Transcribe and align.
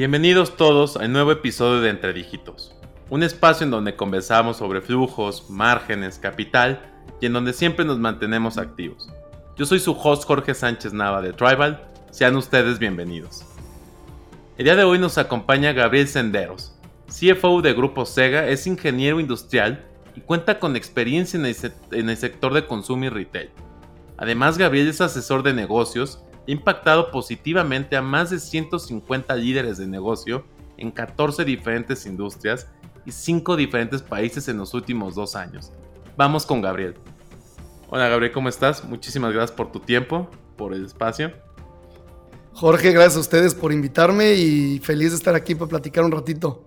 Bienvenidos 0.00 0.56
todos 0.56 0.96
al 0.96 1.12
nuevo 1.12 1.30
episodio 1.30 1.82
de 1.82 1.90
Entre 1.90 2.14
Dígitos, 2.14 2.74
un 3.10 3.22
espacio 3.22 3.64
en 3.64 3.70
donde 3.70 3.96
conversamos 3.96 4.56
sobre 4.56 4.80
flujos, 4.80 5.50
márgenes, 5.50 6.18
capital 6.18 6.80
y 7.20 7.26
en 7.26 7.34
donde 7.34 7.52
siempre 7.52 7.84
nos 7.84 7.98
mantenemos 7.98 8.56
activos. 8.56 9.10
Yo 9.58 9.66
soy 9.66 9.78
su 9.78 9.92
host 9.92 10.24
Jorge 10.24 10.54
Sánchez 10.54 10.94
Nava 10.94 11.20
de 11.20 11.34
Tribal, 11.34 11.86
sean 12.10 12.34
ustedes 12.36 12.78
bienvenidos. 12.78 13.44
El 14.56 14.64
día 14.64 14.74
de 14.74 14.84
hoy 14.84 14.98
nos 14.98 15.18
acompaña 15.18 15.74
Gabriel 15.74 16.08
Senderos, 16.08 16.74
CFO 17.08 17.60
de 17.60 17.74
Grupo 17.74 18.06
Sega, 18.06 18.48
es 18.48 18.66
ingeniero 18.66 19.20
industrial 19.20 19.84
y 20.16 20.22
cuenta 20.22 20.58
con 20.58 20.76
experiencia 20.76 21.38
en 21.38 21.44
el, 21.44 21.54
en 21.92 22.08
el 22.08 22.16
sector 22.16 22.54
de 22.54 22.66
consumo 22.66 23.04
y 23.04 23.10
retail. 23.10 23.50
Además, 24.16 24.56
Gabriel 24.56 24.88
es 24.88 25.02
asesor 25.02 25.42
de 25.42 25.52
negocios 25.52 26.22
impactado 26.50 27.10
positivamente 27.10 27.96
a 27.96 28.02
más 28.02 28.30
de 28.30 28.38
150 28.38 29.34
líderes 29.36 29.78
de 29.78 29.86
negocio 29.86 30.44
en 30.76 30.90
14 30.90 31.44
diferentes 31.44 32.06
industrias 32.06 32.68
y 33.04 33.12
5 33.12 33.56
diferentes 33.56 34.02
países 34.02 34.48
en 34.48 34.58
los 34.58 34.74
últimos 34.74 35.14
dos 35.14 35.36
años. 35.36 35.72
Vamos 36.16 36.44
con 36.46 36.60
Gabriel. 36.60 36.94
Hola 37.88 38.08
Gabriel, 38.08 38.32
¿cómo 38.32 38.48
estás? 38.48 38.84
Muchísimas 38.84 39.32
gracias 39.32 39.56
por 39.56 39.72
tu 39.72 39.80
tiempo, 39.80 40.30
por 40.56 40.74
el 40.74 40.84
espacio. 40.84 41.32
Jorge, 42.52 42.92
gracias 42.92 43.16
a 43.16 43.20
ustedes 43.20 43.54
por 43.54 43.72
invitarme 43.72 44.34
y 44.34 44.78
feliz 44.80 45.10
de 45.10 45.16
estar 45.16 45.34
aquí 45.34 45.54
para 45.54 45.68
platicar 45.68 46.04
un 46.04 46.12
ratito. 46.12 46.66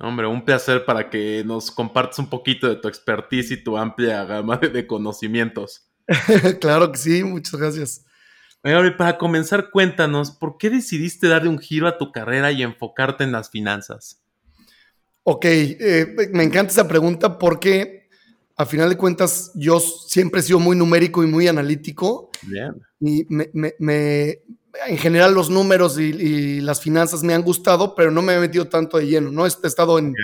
Hombre, 0.00 0.28
un 0.28 0.44
placer 0.44 0.84
para 0.84 1.10
que 1.10 1.42
nos 1.44 1.70
compartas 1.70 2.20
un 2.20 2.30
poquito 2.30 2.68
de 2.68 2.76
tu 2.76 2.86
expertise 2.86 3.50
y 3.50 3.62
tu 3.62 3.76
amplia 3.76 4.24
gama 4.24 4.56
de 4.56 4.86
conocimientos. 4.86 5.90
claro 6.60 6.92
que 6.92 6.98
sí, 6.98 7.24
muchas 7.24 7.60
gracias. 7.60 8.04
Gabriel, 8.62 8.96
para 8.96 9.18
comenzar, 9.18 9.70
cuéntanos, 9.70 10.32
¿por 10.32 10.58
qué 10.58 10.70
decidiste 10.70 11.28
darle 11.28 11.48
un 11.48 11.58
giro 11.58 11.86
a 11.86 11.96
tu 11.96 12.12
carrera 12.12 12.50
y 12.52 12.62
enfocarte 12.62 13.24
en 13.24 13.32
las 13.32 13.50
finanzas? 13.50 14.20
Ok, 15.22 15.44
eh, 15.44 16.14
me 16.32 16.42
encanta 16.42 16.72
esa 16.72 16.88
pregunta 16.88 17.38
porque 17.38 18.08
a 18.56 18.66
final 18.66 18.88
de 18.88 18.96
cuentas 18.96 19.52
yo 19.54 19.78
siempre 19.78 20.40
he 20.40 20.42
sido 20.42 20.58
muy 20.58 20.76
numérico 20.76 21.22
y 21.22 21.26
muy 21.26 21.46
analítico. 21.46 22.30
Bien. 22.42 22.74
Y 23.00 23.24
me, 23.28 24.42
en 24.86 24.98
general 24.98 25.34
los 25.34 25.48
números 25.48 25.98
y, 25.98 26.60
las 26.60 26.80
finanzas 26.80 27.22
me 27.22 27.34
han 27.34 27.42
gustado, 27.42 27.94
pero 27.94 28.10
no 28.10 28.20
me 28.20 28.34
he 28.34 28.40
metido 28.40 28.68
tanto 28.68 28.98
de 28.98 29.06
lleno, 29.06 29.30
¿no? 29.30 29.46
He 29.46 29.48
estado 29.48 29.98
en, 29.98 30.14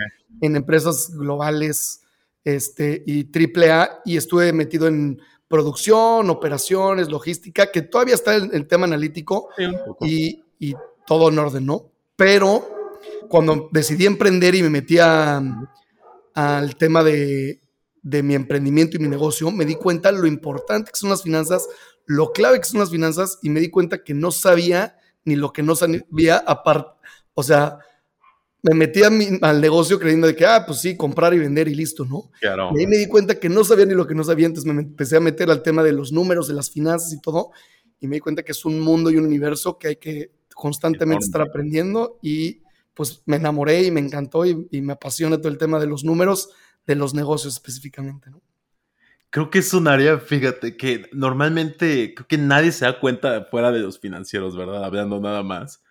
en 0.41 0.57
empresas 0.57 1.11
globales 1.15 2.03
este, 2.45 3.03
y 3.07 3.27
AAA 3.27 4.03
y 4.05 4.17
estuve 4.17 4.53
metido 4.53 4.89
en 4.89 5.21
producción, 5.49 6.31
operaciones, 6.31 7.09
logística, 7.09 7.71
que 7.71 7.83
todavía 7.83 8.15
está 8.15 8.37
en 8.37 8.51
el 8.53 8.67
tema 8.67 8.87
analítico 8.87 9.49
y, 10.01 10.43
todo 11.07 11.29
en 11.29 11.39
orden, 11.39 11.67
¿no? 11.67 11.93
Pero 12.17 12.97
cuando 13.29 13.69
decidí 13.71 14.07
emprender 14.07 14.55
y 14.55 14.63
me 14.63 14.71
metí 14.71 14.99
al 14.99 16.77
tema 16.79 17.05
de, 17.05 17.61
mi 18.03 18.35
emprendimiento 18.35 18.97
y 18.97 19.01
mi 19.01 19.09
negocio, 19.09 19.51
me 19.51 19.67
di 19.67 19.75
cuenta 19.75 20.13
lo 20.13 20.27
importante 20.27 20.91
que 20.93 20.99
son 20.99 21.11
las 21.11 21.23
finanzas, 21.23 21.69
lo 22.07 22.33
clave 22.33 22.59
que 22.59 22.67
son 22.67 22.81
las 22.81 22.91
finanzas 22.91 23.39
y 23.43 23.51
me 23.51 23.61
di 23.61 23.71
cuenta 23.71 24.03
que 24.03 24.15
no 24.15 24.31
sabía 24.31 24.97
ni 25.25 25.37
lo 25.37 25.53
que 25.53 25.63
no 25.63 25.75
sabía 25.75 26.39
aparte, 26.47 27.01
o 27.35 27.43
sea, 27.43 27.79
me 28.65 28.75
metí 28.75 29.03
al 29.03 29.61
negocio 29.61 29.99
creyendo 29.99 30.27
de 30.27 30.35
que, 30.35 30.47
ah, 30.47 30.65
pues 30.67 30.81
sí, 30.81 30.97
comprar 30.97 31.35
y 31.35 31.39
vender 31.39 31.69
y 31.69 31.75
listo, 31.75 32.07
¿no? 32.07 32.31
Claro. 32.41 32.71
Y 32.75 32.81
ahí 32.81 32.87
me 32.87 32.97
di 32.97 33.07
cuenta 33.07 33.39
que 33.39 33.51
no 33.51 33.63
sabía 33.63 33.85
ni 33.85 33.93
lo 33.93 34.07
que 34.07 34.15
no 34.15 34.25
sabía, 34.25 34.47
entonces 34.47 34.73
me 34.73 34.81
empecé 34.81 35.19
a 35.19 35.21
meter 35.21 35.51
al 35.51 35.63
tema 35.63 35.83
de 35.83 35.93
los 35.93 36.13
números, 36.13 36.49
de 36.49 36.55
las 36.55 36.71
finanzas 36.71 37.13
y 37.13 37.21
todo, 37.21 37.51
y 38.01 38.09
me 38.09 38.17
di 38.17 38.21
cuenta 38.21 38.43
que 38.43 38.53
es 38.53 38.65
un 38.65 38.81
mundo 38.81 39.11
y 39.11 39.19
un 39.19 39.27
universo 39.27 39.77
que 39.79 39.89
hay 39.89 39.97
que 39.97 40.31
constantemente 40.55 41.27
estar 41.27 41.43
aprendiendo 41.43 42.19
y 42.23 42.63
pues 42.95 43.23
me 43.27 43.37
enamoré 43.37 43.83
y 43.83 43.91
me 43.91 44.01
encantó 44.01 44.47
y, 44.47 44.67
me 44.81 44.95
apasiona 44.95 45.37
todo 45.37 45.49
el 45.49 45.59
tema 45.59 45.79
de 45.79 45.87
los 45.87 46.03
números, 46.03 46.49
de 46.87 46.95
los 46.95 47.13
negocios 47.13 47.53
específicamente, 47.53 48.31
¿no? 48.31 48.41
Creo 49.29 49.51
que 49.51 49.59
es 49.59 49.75
un 49.75 49.89
área, 49.89 50.19
fíjate, 50.19 50.77
que 50.77 51.11
normalmente 51.13 52.15
creo 52.15 52.29
que 52.29 52.39
nadie 52.39 52.73
se 52.73 52.87
da 52.87 52.99
cuenta 52.99 53.47
fuera 53.51 53.73
de 53.73 53.81
los 53.81 53.99
financieros, 53.99 54.57
¿verdad? 54.57 54.85
Hablando 54.85 55.21
nada 55.21 55.43
más 55.43 55.84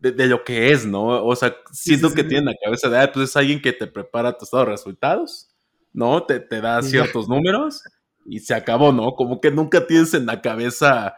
de, 0.00 0.26
lo 0.26 0.44
que 0.44 0.72
es, 0.72 0.86
¿no? 0.86 1.24
O 1.24 1.36
sea, 1.36 1.54
siento 1.72 2.12
que 2.12 2.24
tiene 2.24 2.46
la 2.46 2.56
cabeza 2.62 2.88
de, 2.88 2.98
ah, 2.98 3.10
pues 3.12 3.30
es 3.30 3.36
alguien 3.36 3.60
que 3.60 3.72
te 3.72 3.86
prepara 3.86 4.36
tus 4.36 4.50
resultados, 4.50 5.50
¿no? 5.92 6.24
Te, 6.24 6.40
te 6.40 6.60
da 6.60 6.82
ciertos 6.82 7.28
números 7.28 7.82
y 8.24 8.40
se 8.40 8.54
acabó, 8.54 8.92
¿no? 8.92 9.12
Como 9.12 9.40
que 9.40 9.50
nunca 9.50 9.86
tienes 9.86 10.14
en 10.14 10.26
la 10.26 10.40
cabeza, 10.40 11.14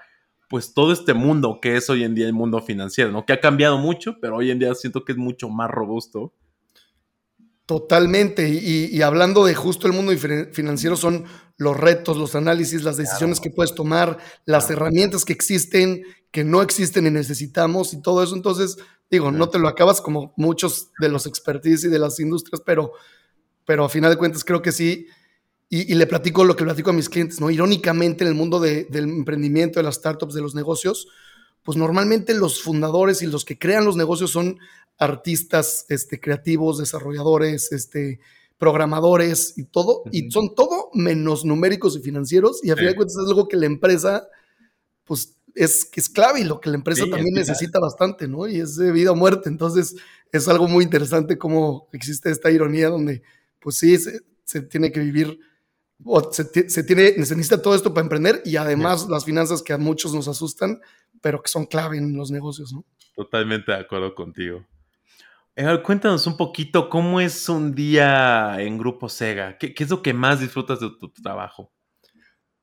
pues 0.49 0.75
todo 0.75 0.93
este 0.93 1.15
mundo 1.15 1.61
que 1.63 1.77
es 1.77 1.89
hoy 1.91 2.03
en 2.03 2.15
día 2.15 2.27
el 2.27 2.33
mundo 2.33 2.61
financiero, 2.61 3.13
¿no? 3.13 3.25
Que 3.25 3.35
ha 3.35 3.41
cambiado 3.41 3.79
mucho, 3.79 4.19
pero 4.21 4.37
hoy 4.37 4.51
en 4.51 4.59
día 4.59 4.75
siento 4.75 5.05
que 5.05 5.13
es 5.13 5.19
mucho 5.19 5.49
más 5.49 5.71
robusto. 5.71 6.35
Totalmente. 7.73 8.51
Y, 8.51 9.01
hablando 9.01 9.47
de 9.47 9.55
justo 9.55 9.87
el 9.87 9.95
mundo 9.95 10.13
financiero, 10.53 10.95
son 10.95 11.25
los 11.57 11.75
retos, 11.75 12.19
los 12.19 12.35
análisis, 12.35 12.85
las 12.85 12.99
decisiones 12.99 13.41
que 13.41 13.49
puedes 13.49 13.75
tomar, 13.75 14.19
las 14.45 14.69
herramientas 14.69 15.25
que 15.25 15.33
existen, 15.33 16.03
que 16.31 16.45
no 16.45 16.61
existen 16.61 17.07
y 17.07 17.11
necesitamos 17.11 17.95
y 17.95 18.03
todo 18.03 18.23
eso. 18.23 18.37
Entonces, 18.37 18.77
digo, 19.11 19.33
no 19.33 19.49
te 19.49 19.59
lo 19.59 19.69
acabas 19.69 20.03
como 20.03 20.35
muchos 20.37 20.91
de 21.01 21.09
los 21.09 21.25
expertise 21.25 21.85
y 21.85 21.89
de 21.89 21.99
las 21.99 22.21
industrias, 22.21 22.61
pero, 22.61 22.93
pero 23.65 23.87
a 23.87 23.89
final 23.89 24.11
de 24.11 24.19
cuentas 24.19 24.45
creo 24.45 24.61
que 24.61 24.71
sí. 24.71 25.07
Y, 25.71 25.95
le 25.95 26.07
platico 26.07 26.45
lo 26.45 26.55
que 26.55 26.65
platico 26.65 26.91
a 26.91 26.93
mis 26.93 27.09
clientes, 27.09 27.41
¿no? 27.41 27.49
Irónicamente, 27.51 28.23
en 28.25 28.29
el 28.29 28.35
mundo 28.35 28.61
del 28.61 28.87
emprendimiento, 28.93 29.81
de 29.81 29.85
las 29.85 29.95
startups, 29.95 30.35
de 30.35 30.43
los 30.43 30.55
negocios, 30.55 31.09
pues 31.63 31.79
normalmente 31.79 32.35
los 32.35 32.61
fundadores 32.61 33.23
y 33.23 33.27
los 33.29 33.47
que 33.47 33.59
crean 33.59 33.87
los 33.87 33.97
negocios 33.97 34.31
son 34.31 34.59
artistas, 35.03 35.85
este, 35.89 36.21
creativos, 36.21 36.79
desarrolladores, 36.79 37.73
este, 37.73 38.21
programadores 38.57 39.59
y 39.59 39.65
todo, 39.65 40.05
y 40.13 40.31
son 40.31 40.55
todo 40.55 40.91
menos 40.95 41.45
numéricos 41.45 41.97
y 41.97 42.01
financieros, 42.01 42.61
y 42.63 42.71
a 42.71 42.77
final 42.77 42.93
de 42.93 42.97
cuentas 42.97 43.17
es 43.17 43.29
algo 43.29 43.49
que 43.49 43.57
la 43.57 43.67
empresa, 43.67 44.29
pues 45.05 45.37
es, 45.55 45.91
es 45.95 46.09
clave 46.09 46.41
y 46.41 46.45
lo 46.45 46.61
que 46.61 46.71
la 46.71 46.77
empresa 46.77 47.05
también 47.11 47.35
necesita 47.35 47.81
bastante, 47.81 48.29
¿no? 48.29 48.47
Y 48.47 48.61
es 48.61 48.77
de 48.77 48.93
vida 48.93 49.11
o 49.11 49.17
muerte. 49.17 49.49
Entonces, 49.49 49.97
es 50.31 50.49
algo 50.49 50.69
muy 50.69 50.85
interesante 50.85 51.39
cómo 51.39 51.89
existe 51.93 52.31
esta 52.31 52.51
ironía 52.51 52.89
donde, 52.89 53.23
pues 53.59 53.77
sí, 53.77 53.99
se, 53.99 54.63
tiene 54.63 54.93
que 54.93 55.01
vivir, 55.01 55.41
o 56.05 56.33
se, 56.33 56.45
tiene, 56.85 57.15
necesita 57.17 57.61
todo 57.61 57.75
esto 57.75 57.93
para 57.93 58.05
emprender 58.05 58.43
y 58.45 58.57
además 58.57 59.09
las 59.09 59.25
finanzas 59.25 59.63
que 59.63 59.73
a 59.73 59.79
muchos 59.79 60.15
nos 60.15 60.29
asustan, 60.29 60.81
pero 61.21 61.43
que 61.43 61.49
son 61.49 61.67
clave 61.67 61.99
en 61.99 62.17
los 62.17 62.31
negocios, 62.31 62.73
¿no? 62.73 62.85
Totalmente 63.15 63.73
de 63.73 63.79
acuerdo 63.79 64.15
contigo. 64.15 64.65
Eh, 65.55 65.83
cuéntanos 65.85 66.27
un 66.27 66.37
poquito 66.37 66.89
cómo 66.89 67.21
es 67.21 67.49
un 67.49 67.75
día 67.75 68.57
en 68.59 68.79
Grupo 68.79 69.09
Sega. 69.09 69.59
¿Qué, 69.59 69.75
qué 69.75 69.85
es 69.85 69.91
lo 69.91 70.03
que 70.03 70.15
más 70.15 70.41
disfrutas 70.41 70.81
de 70.81 70.91
tu 70.99 71.13
trabajo? 71.13 71.73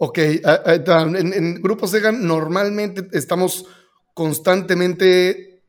Ok, 0.01 0.17
en, 0.17 1.61
Grupo 1.61 1.85
Sega 1.85 2.13
normalmente 2.13 3.09
estamos 3.11 3.65
constantemente 4.13 5.65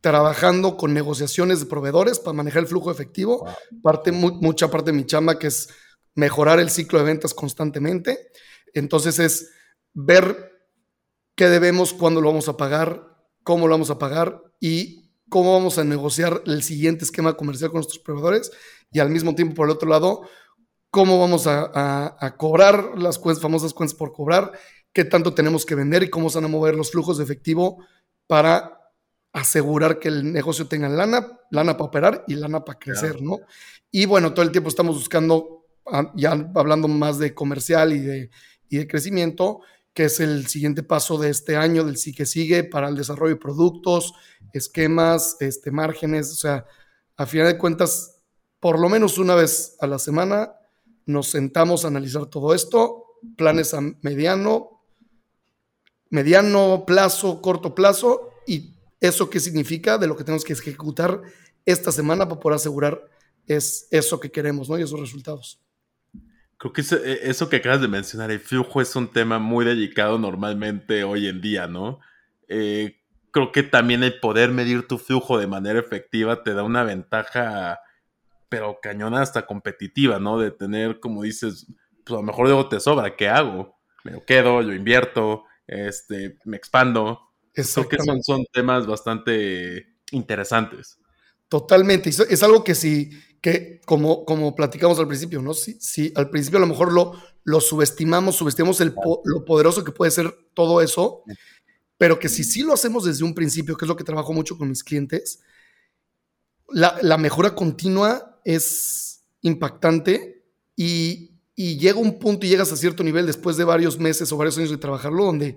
trabajando 0.00 0.76
con 0.76 0.92
negociaciones 0.92 1.60
de 1.60 1.66
proveedores 1.66 2.18
para 2.18 2.36
manejar 2.36 2.62
el 2.62 2.68
flujo 2.68 2.90
efectivo. 2.90 3.48
Parte, 3.80 4.10
mucha 4.10 4.68
parte 4.70 4.90
de 4.90 4.96
mi 4.96 5.06
chamba 5.06 5.38
que 5.38 5.46
es 5.46 5.68
mejorar 6.16 6.58
el 6.58 6.68
ciclo 6.68 6.98
de 6.98 7.04
ventas 7.04 7.32
constantemente. 7.32 8.32
Entonces 8.74 9.20
es 9.20 9.50
ver 9.94 10.52
qué 11.36 11.48
debemos, 11.48 11.94
cuándo 11.94 12.20
lo 12.20 12.28
vamos 12.28 12.48
a 12.48 12.56
pagar, 12.56 13.06
cómo 13.44 13.68
lo 13.68 13.74
vamos 13.74 13.90
a 13.90 13.98
pagar 13.98 14.42
y 14.58 15.05
cómo 15.28 15.54
vamos 15.54 15.78
a 15.78 15.84
negociar 15.84 16.42
el 16.46 16.62
siguiente 16.62 17.04
esquema 17.04 17.34
comercial 17.36 17.70
con 17.70 17.78
nuestros 17.78 18.02
proveedores. 18.02 18.52
Y 18.90 19.00
al 19.00 19.10
mismo 19.10 19.34
tiempo, 19.34 19.54
por 19.54 19.66
el 19.66 19.72
otro 19.72 19.88
lado, 19.88 20.22
cómo 20.90 21.18
vamos 21.18 21.46
a, 21.46 22.34
cobrar 22.38 22.92
las 22.96 23.20
famosas 23.40 23.74
cuentas 23.74 23.96
por 23.96 24.12
cobrar, 24.12 24.52
qué 24.92 25.04
tanto 25.04 25.34
tenemos 25.34 25.66
que 25.66 25.74
vender 25.74 26.02
y 26.02 26.10
cómo 26.10 26.30
se 26.30 26.38
van 26.38 26.46
a 26.46 26.48
mover 26.48 26.74
los 26.74 26.90
flujos 26.90 27.18
de 27.18 27.24
efectivo 27.24 27.84
para 28.26 28.80
asegurar 29.32 29.98
que 29.98 30.08
el 30.08 30.32
negocio 30.32 30.66
tenga 30.66 30.88
lana, 30.88 31.38
lana 31.50 31.76
para 31.76 31.84
operar 31.84 32.24
y 32.26 32.34
lana 32.34 32.64
para 32.64 32.78
crecer, 32.78 33.20
¿no? 33.20 33.40
Y 33.90 34.06
bueno, 34.06 34.32
todo 34.32 34.44
el 34.44 34.52
tiempo 34.52 34.70
estamos 34.70 34.96
buscando, 34.96 35.66
ah, 35.92 36.10
ya 36.14 36.30
hablando 36.54 36.88
más 36.88 37.18
de 37.18 37.34
comercial 37.34 37.92
y 37.92 37.98
de, 37.98 38.30
de 38.70 38.86
crecimiento, 38.86 39.60
que 39.96 40.04
es 40.04 40.20
el 40.20 40.46
siguiente 40.46 40.82
paso 40.82 41.16
de 41.16 41.30
este 41.30 41.56
año, 41.56 41.82
del 41.82 41.96
sí 41.96 42.12
que 42.12 42.26
sigue, 42.26 42.64
para 42.64 42.90
el 42.90 42.96
desarrollo 42.96 43.32
de 43.32 43.40
productos, 43.40 44.12
esquemas, 44.52 45.38
este, 45.40 45.70
márgenes, 45.70 46.30
o 46.32 46.34
sea, 46.34 46.66
a 47.16 47.24
final 47.24 47.46
de 47.46 47.56
cuentas, 47.56 48.20
por 48.60 48.78
lo 48.78 48.90
menos 48.90 49.16
una 49.16 49.34
vez 49.34 49.74
a 49.80 49.86
la 49.86 49.98
semana 49.98 50.52
nos 51.06 51.28
sentamos 51.28 51.82
a 51.82 51.88
analizar 51.88 52.26
todo 52.26 52.52
esto, 52.52 53.04
planes 53.38 53.72
a 53.72 53.80
mediano, 54.02 54.82
mediano 56.10 56.84
plazo, 56.86 57.40
corto 57.40 57.74
plazo, 57.74 58.32
y 58.46 58.74
eso 59.00 59.30
qué 59.30 59.40
significa 59.40 59.96
de 59.96 60.08
lo 60.08 60.14
que 60.14 60.24
tenemos 60.24 60.44
que 60.44 60.52
ejecutar 60.52 61.22
esta 61.64 61.90
semana 61.90 62.28
para 62.28 62.38
poder 62.38 62.56
asegurar 62.56 63.08
es 63.46 63.88
eso 63.90 64.20
que 64.20 64.30
queremos, 64.30 64.68
¿no? 64.68 64.78
Y 64.78 64.82
esos 64.82 65.00
resultados. 65.00 65.65
Creo 66.58 66.72
que 66.72 66.80
eh, 66.80 67.20
eso, 67.24 67.48
que 67.48 67.56
acabas 67.56 67.80
de 67.80 67.88
mencionar, 67.88 68.30
el 68.30 68.40
flujo 68.40 68.80
es 68.80 68.96
un 68.96 69.08
tema 69.12 69.38
muy 69.38 69.64
delicado 69.64 70.18
normalmente 70.18 71.04
hoy 71.04 71.26
en 71.28 71.40
día, 71.40 71.66
¿no? 71.66 72.00
Eh, 72.48 73.02
creo 73.30 73.52
que 73.52 73.62
también 73.62 74.02
el 74.02 74.18
poder 74.20 74.50
medir 74.50 74.88
tu 74.88 74.96
flujo 74.96 75.38
de 75.38 75.46
manera 75.46 75.78
efectiva 75.78 76.42
te 76.42 76.54
da 76.54 76.62
una 76.62 76.82
ventaja, 76.84 77.80
pero 78.48 78.78
cañona 78.80 79.20
hasta 79.20 79.44
competitiva, 79.46 80.18
¿no? 80.18 80.38
De 80.38 80.50
tener, 80.50 81.00
como 81.00 81.22
dices, 81.22 81.66
pues 82.04 82.14
a 82.14 82.20
lo 82.20 82.22
mejor 82.22 82.46
luego 82.46 82.68
te 82.68 82.80
sobra, 82.80 83.16
¿qué 83.16 83.28
hago? 83.28 83.76
Me 84.04 84.12
lo 84.12 84.24
quedo, 84.24 84.62
yo 84.62 84.72
invierto, 84.72 85.44
este, 85.66 86.38
me 86.44 86.56
expando. 86.56 87.20
Creo 87.52 87.88
que 87.88 87.98
son, 87.98 88.22
son 88.22 88.44
temas 88.52 88.86
bastante 88.86 89.98
interesantes. 90.10 90.98
Totalmente. 91.48 92.10
Es 92.10 92.42
algo 92.42 92.64
que 92.64 92.74
sí, 92.74 93.10
que 93.40 93.80
como, 93.86 94.24
como 94.24 94.54
platicamos 94.54 94.98
al 94.98 95.06
principio, 95.06 95.40
¿no? 95.42 95.54
Si, 95.54 95.76
si 95.80 96.12
al 96.16 96.30
principio 96.30 96.58
a 96.58 96.60
lo 96.60 96.66
mejor 96.66 96.92
lo, 96.92 97.14
lo 97.44 97.60
subestimamos, 97.60 98.36
subestimamos 98.36 98.80
el, 98.80 98.94
lo 99.24 99.44
poderoso 99.44 99.84
que 99.84 99.92
puede 99.92 100.10
ser 100.10 100.34
todo 100.54 100.80
eso, 100.80 101.22
pero 101.98 102.18
que 102.18 102.28
si 102.28 102.44
sí 102.44 102.62
lo 102.62 102.74
hacemos 102.74 103.04
desde 103.04 103.24
un 103.24 103.34
principio, 103.34 103.76
que 103.76 103.84
es 103.84 103.88
lo 103.88 103.96
que 103.96 104.04
trabajo 104.04 104.32
mucho 104.32 104.58
con 104.58 104.68
mis 104.68 104.82
clientes, 104.82 105.40
la, 106.68 106.98
la 107.02 107.16
mejora 107.18 107.54
continua 107.54 108.40
es 108.44 109.24
impactante 109.42 110.44
y, 110.74 111.30
y 111.54 111.78
llega 111.78 111.98
un 111.98 112.18
punto 112.18 112.44
y 112.44 112.48
llegas 112.48 112.72
a 112.72 112.76
cierto 112.76 113.04
nivel 113.04 113.26
después 113.26 113.56
de 113.56 113.64
varios 113.64 113.98
meses 113.98 114.30
o 114.32 114.36
varios 114.36 114.58
años 114.58 114.70
de 114.70 114.78
trabajarlo, 114.78 115.24
donde 115.24 115.56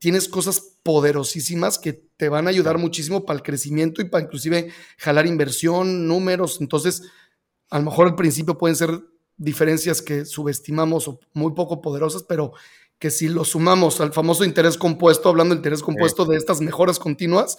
tienes 0.00 0.28
cosas 0.28 0.60
poderosísimas 0.82 1.78
que 1.78 1.92
te 1.92 2.28
van 2.28 2.46
a 2.46 2.50
ayudar 2.50 2.78
muchísimo 2.78 3.24
para 3.24 3.36
el 3.36 3.42
crecimiento 3.44 4.02
y 4.02 4.06
para 4.06 4.24
inclusive 4.24 4.72
jalar 4.98 5.26
inversión, 5.26 6.08
números. 6.08 6.60
Entonces, 6.60 7.02
a 7.70 7.78
lo 7.78 7.84
mejor 7.84 8.08
al 8.08 8.16
principio 8.16 8.58
pueden 8.58 8.76
ser 8.76 9.02
diferencias 9.36 10.02
que 10.02 10.24
subestimamos 10.24 11.06
o 11.06 11.20
muy 11.34 11.52
poco 11.52 11.82
poderosas, 11.82 12.22
pero 12.22 12.52
que 12.98 13.10
si 13.10 13.28
lo 13.28 13.44
sumamos 13.44 14.00
al 14.00 14.12
famoso 14.12 14.44
interés 14.44 14.76
compuesto, 14.76 15.28
hablando 15.28 15.54
del 15.54 15.60
interés 15.60 15.82
compuesto 15.82 16.24
de 16.24 16.36
estas 16.36 16.60
mejoras 16.60 16.98
continuas, 16.98 17.58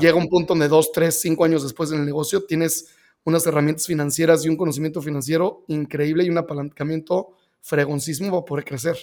llega 0.00 0.14
un 0.14 0.28
punto 0.28 0.54
donde 0.54 0.68
dos, 0.68 0.92
tres, 0.92 1.20
cinco 1.20 1.44
años 1.44 1.64
después 1.64 1.90
en 1.90 1.98
el 1.98 2.06
negocio 2.06 2.44
tienes 2.44 2.94
unas 3.24 3.44
herramientas 3.46 3.86
financieras 3.86 4.44
y 4.44 4.48
un 4.48 4.56
conocimiento 4.56 5.02
financiero 5.02 5.64
increíble 5.66 6.24
y 6.24 6.30
un 6.30 6.38
apalancamiento 6.38 7.36
fregoncísimo 7.60 8.30
para 8.30 8.44
poder 8.44 8.64
crecer 8.64 8.96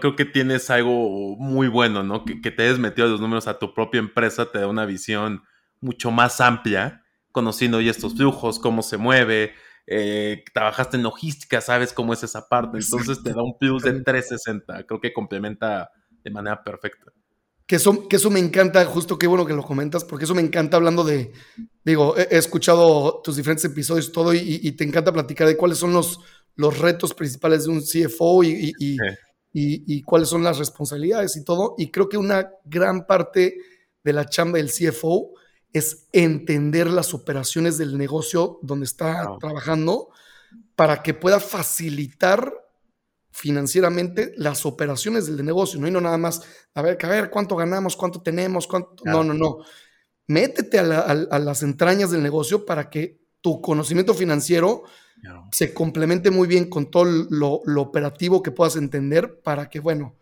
creo 0.00 0.16
que 0.16 0.24
tienes 0.24 0.70
algo 0.70 1.36
muy 1.36 1.68
bueno, 1.68 2.02
¿no? 2.02 2.24
Que, 2.24 2.50
te 2.50 2.62
hayas 2.62 2.78
metido 2.78 3.08
los 3.08 3.20
números 3.20 3.46
a 3.46 3.58
tu 3.58 3.74
propia 3.74 3.98
empresa 3.98 4.50
te 4.50 4.58
da 4.58 4.66
una 4.66 4.86
visión 4.86 5.42
mucho 5.80 6.10
más 6.10 6.40
amplia, 6.40 7.04
conociendo 7.32 7.80
ya 7.80 7.90
estos 7.90 8.14
flujos, 8.14 8.58
cómo 8.58 8.82
se 8.82 8.96
mueve, 8.96 9.54
eh, 9.86 10.44
trabajaste 10.54 10.96
en 10.96 11.02
logística, 11.02 11.60
sabes 11.60 11.92
cómo 11.92 12.12
es 12.12 12.22
esa 12.22 12.48
parte, 12.48 12.78
entonces 12.78 13.22
te 13.22 13.32
da 13.32 13.42
un 13.42 13.58
plus 13.58 13.82
de 13.82 13.92
360, 13.92 14.84
creo 14.86 15.00
que 15.00 15.12
complementa 15.12 15.90
de 16.22 16.30
manera 16.30 16.62
perfecta. 16.62 17.12
Que 17.66 17.76
eso, 17.76 18.08
que 18.08 18.16
eso 18.16 18.30
me 18.30 18.40
encanta, 18.40 18.84
justo 18.84 19.18
qué 19.18 19.26
bueno 19.26 19.46
que 19.46 19.54
lo 19.54 19.62
comentas, 19.62 20.04
porque 20.04 20.26
eso 20.26 20.34
me 20.34 20.42
encanta 20.42 20.76
hablando 20.76 21.02
de, 21.02 21.32
digo, 21.84 22.14
he, 22.16 22.36
escuchado 22.36 23.20
tus 23.22 23.36
diferentes 23.36 23.64
episodios 23.64 24.12
todo 24.12 24.34
y, 24.34 24.70
te 24.72 24.84
encanta 24.84 25.12
platicar 25.12 25.46
de 25.46 25.56
cuáles 25.56 25.78
son 25.78 25.92
los, 25.92 26.20
los 26.56 26.78
retos 26.78 27.14
principales 27.14 27.64
de 27.64 27.70
un 27.70 27.80
CFO 27.80 28.44
y, 28.44 28.72
y, 28.78 28.96
cuáles 30.04 30.28
son 30.28 30.42
las 30.42 30.58
responsabilidades 30.58 31.36
y 31.36 31.44
todo. 31.44 31.74
Y 31.78 31.90
creo 31.90 32.08
que 32.08 32.16
una 32.16 32.50
gran 32.64 33.06
parte 33.06 33.58
de 34.02 34.12
la 34.12 34.26
chamba 34.26 34.58
del 34.58 34.70
CFO 34.70 35.32
es 35.72 36.08
entender 36.12 36.88
las 36.88 37.14
operaciones 37.14 37.78
del 37.78 37.96
negocio 37.96 38.58
donde 38.62 38.86
está 38.86 39.36
trabajando 39.40 40.10
para 40.76 41.02
que 41.02 41.14
pueda 41.14 41.40
facilitar 41.40 42.52
financieramente 43.30 44.32
las 44.36 44.64
operaciones 44.64 45.26
del 45.26 45.44
negocio, 45.44 45.80
¿no? 45.80 45.88
Y 45.88 45.90
no 45.90 46.00
nada 46.00 46.18
más, 46.18 46.42
a 46.74 46.82
ver, 46.82 46.98
a 47.04 47.08
ver 47.08 47.30
cuánto 47.30 47.56
ganamos, 47.56 47.96
cuánto 47.96 48.22
tenemos, 48.22 48.66
cuánto... 48.68 49.02
No, 49.04 49.24
no, 49.24 49.34
no. 49.34 49.58
Métete 50.28 50.78
a, 50.78 51.02
a 51.02 51.38
las 51.40 51.62
entrañas 51.62 52.12
del 52.12 52.22
negocio 52.22 52.64
para 52.64 52.88
que 52.88 53.20
tu 53.40 53.60
conocimiento 53.60 54.14
financiero 54.14 54.84
se 55.52 55.72
complemente 55.72 56.30
muy 56.30 56.48
bien 56.48 56.68
con 56.68 56.90
todo 56.90 57.04
lo, 57.04 57.62
operativo 57.80 58.42
que 58.42 58.50
puedas 58.50 58.76
entender 58.76 59.40
para 59.42 59.68
que, 59.68 59.80
bueno, 59.80 60.16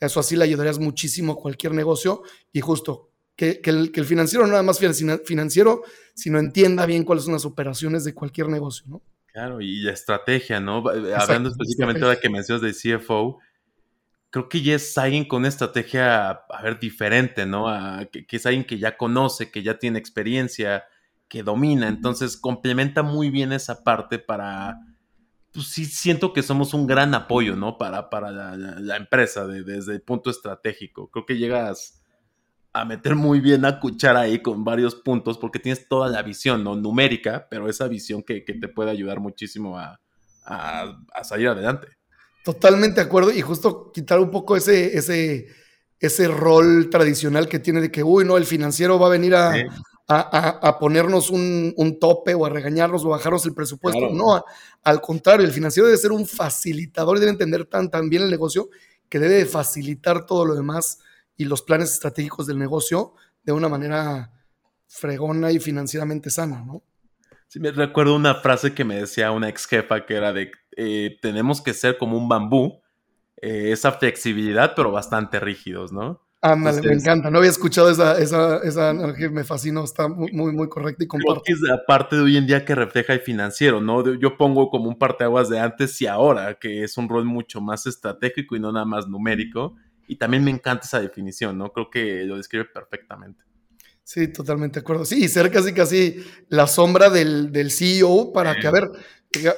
eso 0.00 0.20
así 0.20 0.36
le 0.36 0.44
ayudarías 0.44 0.78
muchísimo 0.78 1.32
a 1.32 1.36
cualquier 1.36 1.72
negocio 1.72 2.22
y 2.52 2.60
justo 2.60 3.10
que, 3.36 3.60
el, 3.64 3.92
financiero 4.04 4.44
no 4.44 4.52
nada 4.52 4.62
más 4.62 4.78
financiero, 4.78 5.82
sino 6.14 6.38
entienda 6.38 6.86
bien 6.86 7.04
cuáles 7.04 7.24
son 7.24 7.34
las 7.34 7.44
operaciones 7.44 8.04
de 8.04 8.14
cualquier 8.14 8.48
negocio, 8.48 8.84
¿no? 8.88 9.02
Claro, 9.32 9.60
y 9.60 9.80
la 9.80 9.92
estrategia, 9.92 10.58
¿no? 10.58 10.82
Hablando 11.16 11.50
específicamente 11.50 12.02
ahora 12.02 12.18
que 12.18 12.28
mencionas 12.28 12.62
de 12.62 12.72
CFO, 12.72 13.38
creo 14.30 14.48
que 14.48 14.62
ya 14.62 14.74
es 14.74 14.96
alguien 14.98 15.24
con 15.24 15.40
una 15.40 15.48
estrategia, 15.48 16.30
a 16.30 16.62
ver, 16.62 16.78
diferente, 16.78 17.46
¿no? 17.46 17.66
que, 18.10 18.26
es 18.28 18.46
alguien 18.46 18.64
que 18.64 18.78
ya 18.78 18.96
conoce, 18.96 19.50
que 19.50 19.62
ya 19.62 19.78
tiene 19.78 19.98
experiencia, 19.98 20.84
que 21.28 21.42
domina. 21.42 21.88
Entonces 21.88 22.36
complementa 22.36 23.02
muy 23.02 23.30
bien 23.30 23.52
esa 23.52 23.84
parte 23.84 24.18
para. 24.18 24.80
Pues 25.52 25.68
sí, 25.68 25.84
siento 25.84 26.32
que 26.32 26.42
somos 26.42 26.74
un 26.74 26.86
gran 26.86 27.14
apoyo, 27.14 27.56
¿no? 27.56 27.78
Para, 27.78 28.10
para 28.10 28.30
la, 28.30 28.96
empresa 28.96 29.46
desde 29.46 29.94
el 29.94 30.02
punto 30.02 30.30
estratégico. 30.30 31.10
Creo 31.10 31.24
que 31.24 31.38
llegas 31.38 32.02
a 32.72 32.84
meter 32.84 33.14
muy 33.14 33.40
bien 33.40 33.64
a 33.64 33.80
cuchar 33.80 34.16
ahí 34.16 34.40
con 34.40 34.62
varios 34.62 34.94
puntos 34.94 35.38
porque 35.38 35.58
tienes 35.58 35.88
toda 35.88 36.08
la 36.08 36.22
visión, 36.22 36.62
¿no? 36.62 36.76
Numérica, 36.76 37.46
pero 37.50 37.68
esa 37.68 37.88
visión 37.88 38.22
que, 38.22 38.40
te 38.40 38.68
puede 38.68 38.90
ayudar 38.90 39.20
muchísimo 39.20 39.78
a, 39.78 39.98
salir 41.22 41.48
adelante. 41.48 41.88
Totalmente 42.44 43.00
de 43.00 43.06
acuerdo 43.06 43.32
y 43.32 43.40
justo 43.40 43.90
quitar 43.92 44.20
un 44.20 44.30
poco 44.30 44.56
ese, 44.56 44.96
ese, 44.96 45.48
ese 45.98 46.28
rol 46.28 46.88
tradicional 46.90 47.48
que 47.48 47.58
tiene 47.58 47.80
de 47.80 47.90
que, 47.90 48.02
uy, 48.02 48.24
no, 48.24 48.36
el 48.36 48.46
financiero 48.46 48.98
va 48.98 49.08
a 49.08 49.10
venir 49.10 49.34
a, 49.34 49.54
a, 50.08 50.78
ponernos 50.78 51.30
un, 51.30 51.98
tope 52.00 52.34
o 52.34 52.46
a 52.46 52.48
regañarnos 52.48 53.04
o 53.04 53.08
a 53.08 53.18
bajarnos 53.18 53.44
el 53.46 53.54
presupuesto. 53.54 54.08
No, 54.10 54.42
al 54.82 55.00
contrario, 55.00 55.46
el 55.46 55.52
financiero 55.52 55.86
debe 55.86 55.98
ser 55.98 56.12
un 56.12 56.26
facilitador 56.26 57.16
y 57.16 57.20
debe 57.20 57.32
entender 57.32 57.66
tan, 57.66 57.90
tan 57.90 58.08
bien 58.08 58.22
el 58.22 58.30
negocio 58.30 58.70
que 59.08 59.18
debe 59.18 59.44
facilitar 59.44 60.24
todo 60.26 60.44
lo 60.44 60.54
demás 60.54 61.00
y 61.36 61.44
los 61.44 61.62
planes 61.62 61.92
estratégicos 61.92 62.46
del 62.46 62.58
negocio 62.58 63.14
de 63.42 63.52
una 63.52 63.68
manera 63.68 64.32
fregona 64.86 65.52
y 65.52 65.58
financieramente 65.58 66.30
sana, 66.30 66.64
¿no? 66.64 66.82
Sí, 67.46 67.60
me 67.60 67.70
recuerdo 67.70 68.14
una 68.14 68.34
frase 68.36 68.74
que 68.74 68.84
me 68.84 69.00
decía 69.00 69.30
una 69.30 69.48
ex 69.48 69.66
jefa 69.66 70.04
que 70.04 70.14
era 70.14 70.34
de 70.34 70.50
eh, 70.76 71.18
tenemos 71.22 71.62
que 71.62 71.72
ser 71.72 71.96
como 71.96 72.16
un 72.16 72.28
bambú, 72.28 72.82
eh, 73.40 73.72
esa 73.72 73.92
flexibilidad, 73.92 74.74
pero 74.76 74.92
bastante 74.92 75.40
rígidos, 75.40 75.92
¿no? 75.92 76.20
Ándale, 76.40 76.82
me 76.82 76.94
encanta. 76.94 77.30
No 77.30 77.38
había 77.38 77.50
escuchado 77.50 77.90
esa, 77.90 78.16
esa, 78.18 78.58
esa 78.58 78.92
me 78.92 79.42
fascinó, 79.42 79.82
está 79.82 80.06
muy, 80.06 80.30
muy, 80.30 80.52
muy 80.52 80.68
correcto 80.68 81.02
y 81.02 81.08
comparto. 81.08 81.42
es 81.46 81.60
la 81.60 81.84
parte 81.84 82.14
de 82.14 82.22
hoy 82.22 82.36
en 82.36 82.46
día 82.46 82.64
que 82.64 82.76
refleja 82.76 83.12
el 83.12 83.20
financiero, 83.20 83.80
¿no? 83.80 84.14
Yo 84.14 84.36
pongo 84.36 84.70
como 84.70 84.88
un 84.88 84.98
parteaguas 84.98 85.48
de 85.48 85.58
antes 85.58 86.00
y 86.00 86.06
ahora, 86.06 86.56
que 86.60 86.84
es 86.84 86.96
un 86.96 87.08
rol 87.08 87.24
mucho 87.24 87.60
más 87.60 87.86
estratégico 87.86 88.54
y 88.54 88.60
no 88.60 88.70
nada 88.70 88.84
más 88.84 89.08
numérico. 89.08 89.74
Y 90.06 90.16
también 90.16 90.44
me 90.44 90.52
encanta 90.52 90.86
esa 90.86 91.00
definición, 91.00 91.58
¿no? 91.58 91.72
Creo 91.72 91.90
que 91.90 92.22
lo 92.24 92.36
describe 92.36 92.66
perfectamente. 92.66 93.44
Sí, 94.04 94.28
totalmente 94.28 94.78
de 94.78 94.84
acuerdo. 94.84 95.04
Sí, 95.04 95.28
ser 95.28 95.50
casi 95.50 95.74
casi 95.74 96.24
la 96.48 96.68
sombra 96.68 97.10
del, 97.10 97.50
del 97.50 97.72
CEO 97.72 98.32
para 98.32 98.58
que, 98.58 98.66
a 98.68 98.70
ver, 98.70 98.90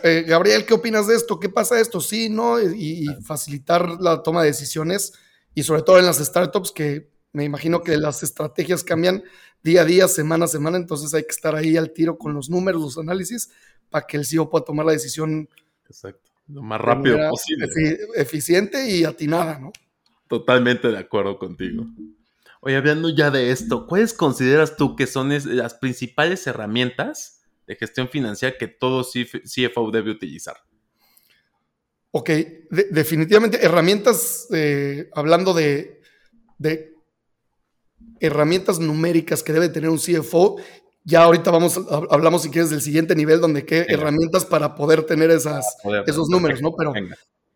eh, 0.02 0.24
Gabriel, 0.26 0.64
¿qué 0.64 0.74
opinas 0.74 1.06
de 1.06 1.14
esto? 1.14 1.38
¿Qué 1.38 1.50
pasa 1.50 1.78
esto? 1.78 2.00
Sí, 2.00 2.30
¿no? 2.30 2.58
y 2.58 3.06
facilitar 3.22 4.00
la 4.00 4.22
toma 4.22 4.42
de 4.42 4.48
decisiones 4.48 5.12
y 5.54 5.62
sobre 5.62 5.82
todo 5.82 5.98
en 5.98 6.06
las 6.06 6.18
startups 6.18 6.72
que 6.72 7.10
me 7.32 7.44
imagino 7.44 7.82
que 7.82 7.96
las 7.96 8.22
estrategias 8.22 8.82
cambian 8.82 9.22
día 9.62 9.82
a 9.82 9.84
día, 9.84 10.08
semana 10.08 10.46
a 10.46 10.48
semana, 10.48 10.76
entonces 10.76 11.14
hay 11.14 11.22
que 11.22 11.32
estar 11.32 11.54
ahí 11.54 11.76
al 11.76 11.92
tiro 11.92 12.18
con 12.18 12.34
los 12.34 12.50
números, 12.50 12.82
los 12.82 12.98
análisis, 12.98 13.50
para 13.88 14.06
que 14.06 14.16
el 14.16 14.24
CEO 14.24 14.50
pueda 14.50 14.64
tomar 14.64 14.86
la 14.86 14.92
decisión. 14.92 15.48
Exacto, 15.86 16.30
lo 16.48 16.62
más 16.62 16.80
rápido 16.80 17.18
posible. 17.28 17.68
eficiente 18.16 18.90
y 18.90 19.04
atinada, 19.04 19.58
¿no? 19.58 19.72
Totalmente 20.28 20.88
de 20.88 20.98
acuerdo 20.98 21.38
contigo. 21.38 21.86
Oye, 22.60 22.76
hablando 22.76 23.08
ya 23.08 23.30
de 23.30 23.50
esto, 23.50 23.86
¿cuáles 23.86 24.12
consideras 24.12 24.76
tú 24.76 24.94
que 24.94 25.06
son 25.06 25.30
las 25.56 25.74
principales 25.74 26.46
herramientas 26.46 27.40
de 27.66 27.74
gestión 27.74 28.08
financiera 28.08 28.56
que 28.58 28.68
todo 28.68 29.02
CFO 29.02 29.90
debe 29.90 30.10
utilizar? 30.10 30.56
Ok, 32.12 32.30
definitivamente 32.90 33.64
herramientas, 33.64 34.48
eh, 34.52 35.08
hablando 35.14 35.54
de, 35.54 36.00
herramientas 38.18 38.80
numéricas 38.80 39.42
que 39.42 39.52
debe 39.52 39.68
tener 39.68 39.90
un 39.90 39.98
CFO, 39.98 40.56
ya 41.04 41.22
ahorita 41.22 41.50
vamos, 41.50 41.80
hablamos 42.10 42.42
si 42.42 42.50
quieres 42.50 42.70
del 42.70 42.82
siguiente 42.82 43.14
nivel, 43.14 43.40
donde 43.40 43.64
qué 43.64 43.86
herramientas 43.88 44.44
para 44.44 44.74
poder 44.74 45.04
tener 45.04 45.30
esas, 45.30 45.76
esos 46.06 46.28
números, 46.28 46.60
¿no? 46.60 46.74
Pero 46.76 46.92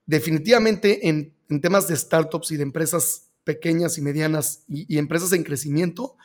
definitivamente 0.06 1.08
en, 1.08 1.34
temas 1.60 1.88
de 1.88 1.96
startups 1.96 2.52
y 2.52 2.56
de 2.56 2.62
empresas 2.62 3.30
pequeñas 3.44 3.98
y 3.98 4.02
medianas 4.02 4.64
y, 4.68 4.92
y, 4.92 4.98
empresas 4.98 5.32
en 5.32 5.44
crecimiento, 5.44 6.16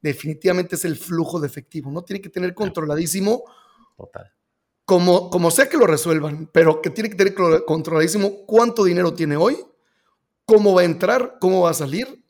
definitivamente 0.00 0.76
es 0.76 0.84
el 0.84 0.96
flujo 0.96 1.40
de 1.40 1.46
efectivo, 1.46 1.90
¿no? 1.90 2.02
Tiene 2.02 2.20
que 2.20 2.28
tener 2.28 2.54
controladísimo 2.54 3.44
Total 3.96 4.30
como, 4.88 5.28
como 5.28 5.50
sea 5.50 5.68
que 5.68 5.76
lo 5.76 5.86
resuelvan, 5.86 6.48
pero 6.50 6.80
que 6.80 6.88
tiene 6.88 7.10
que 7.10 7.14
tener 7.14 7.34
controladísimo 7.66 8.46
cuánto 8.46 8.84
dinero 8.84 9.12
tiene 9.12 9.36
hoy, 9.36 9.58
cómo 10.46 10.72
va 10.72 10.80
a 10.80 10.86
entrar, 10.86 11.36
cómo 11.42 11.60
va 11.60 11.72
a 11.72 11.74
salir 11.74 12.24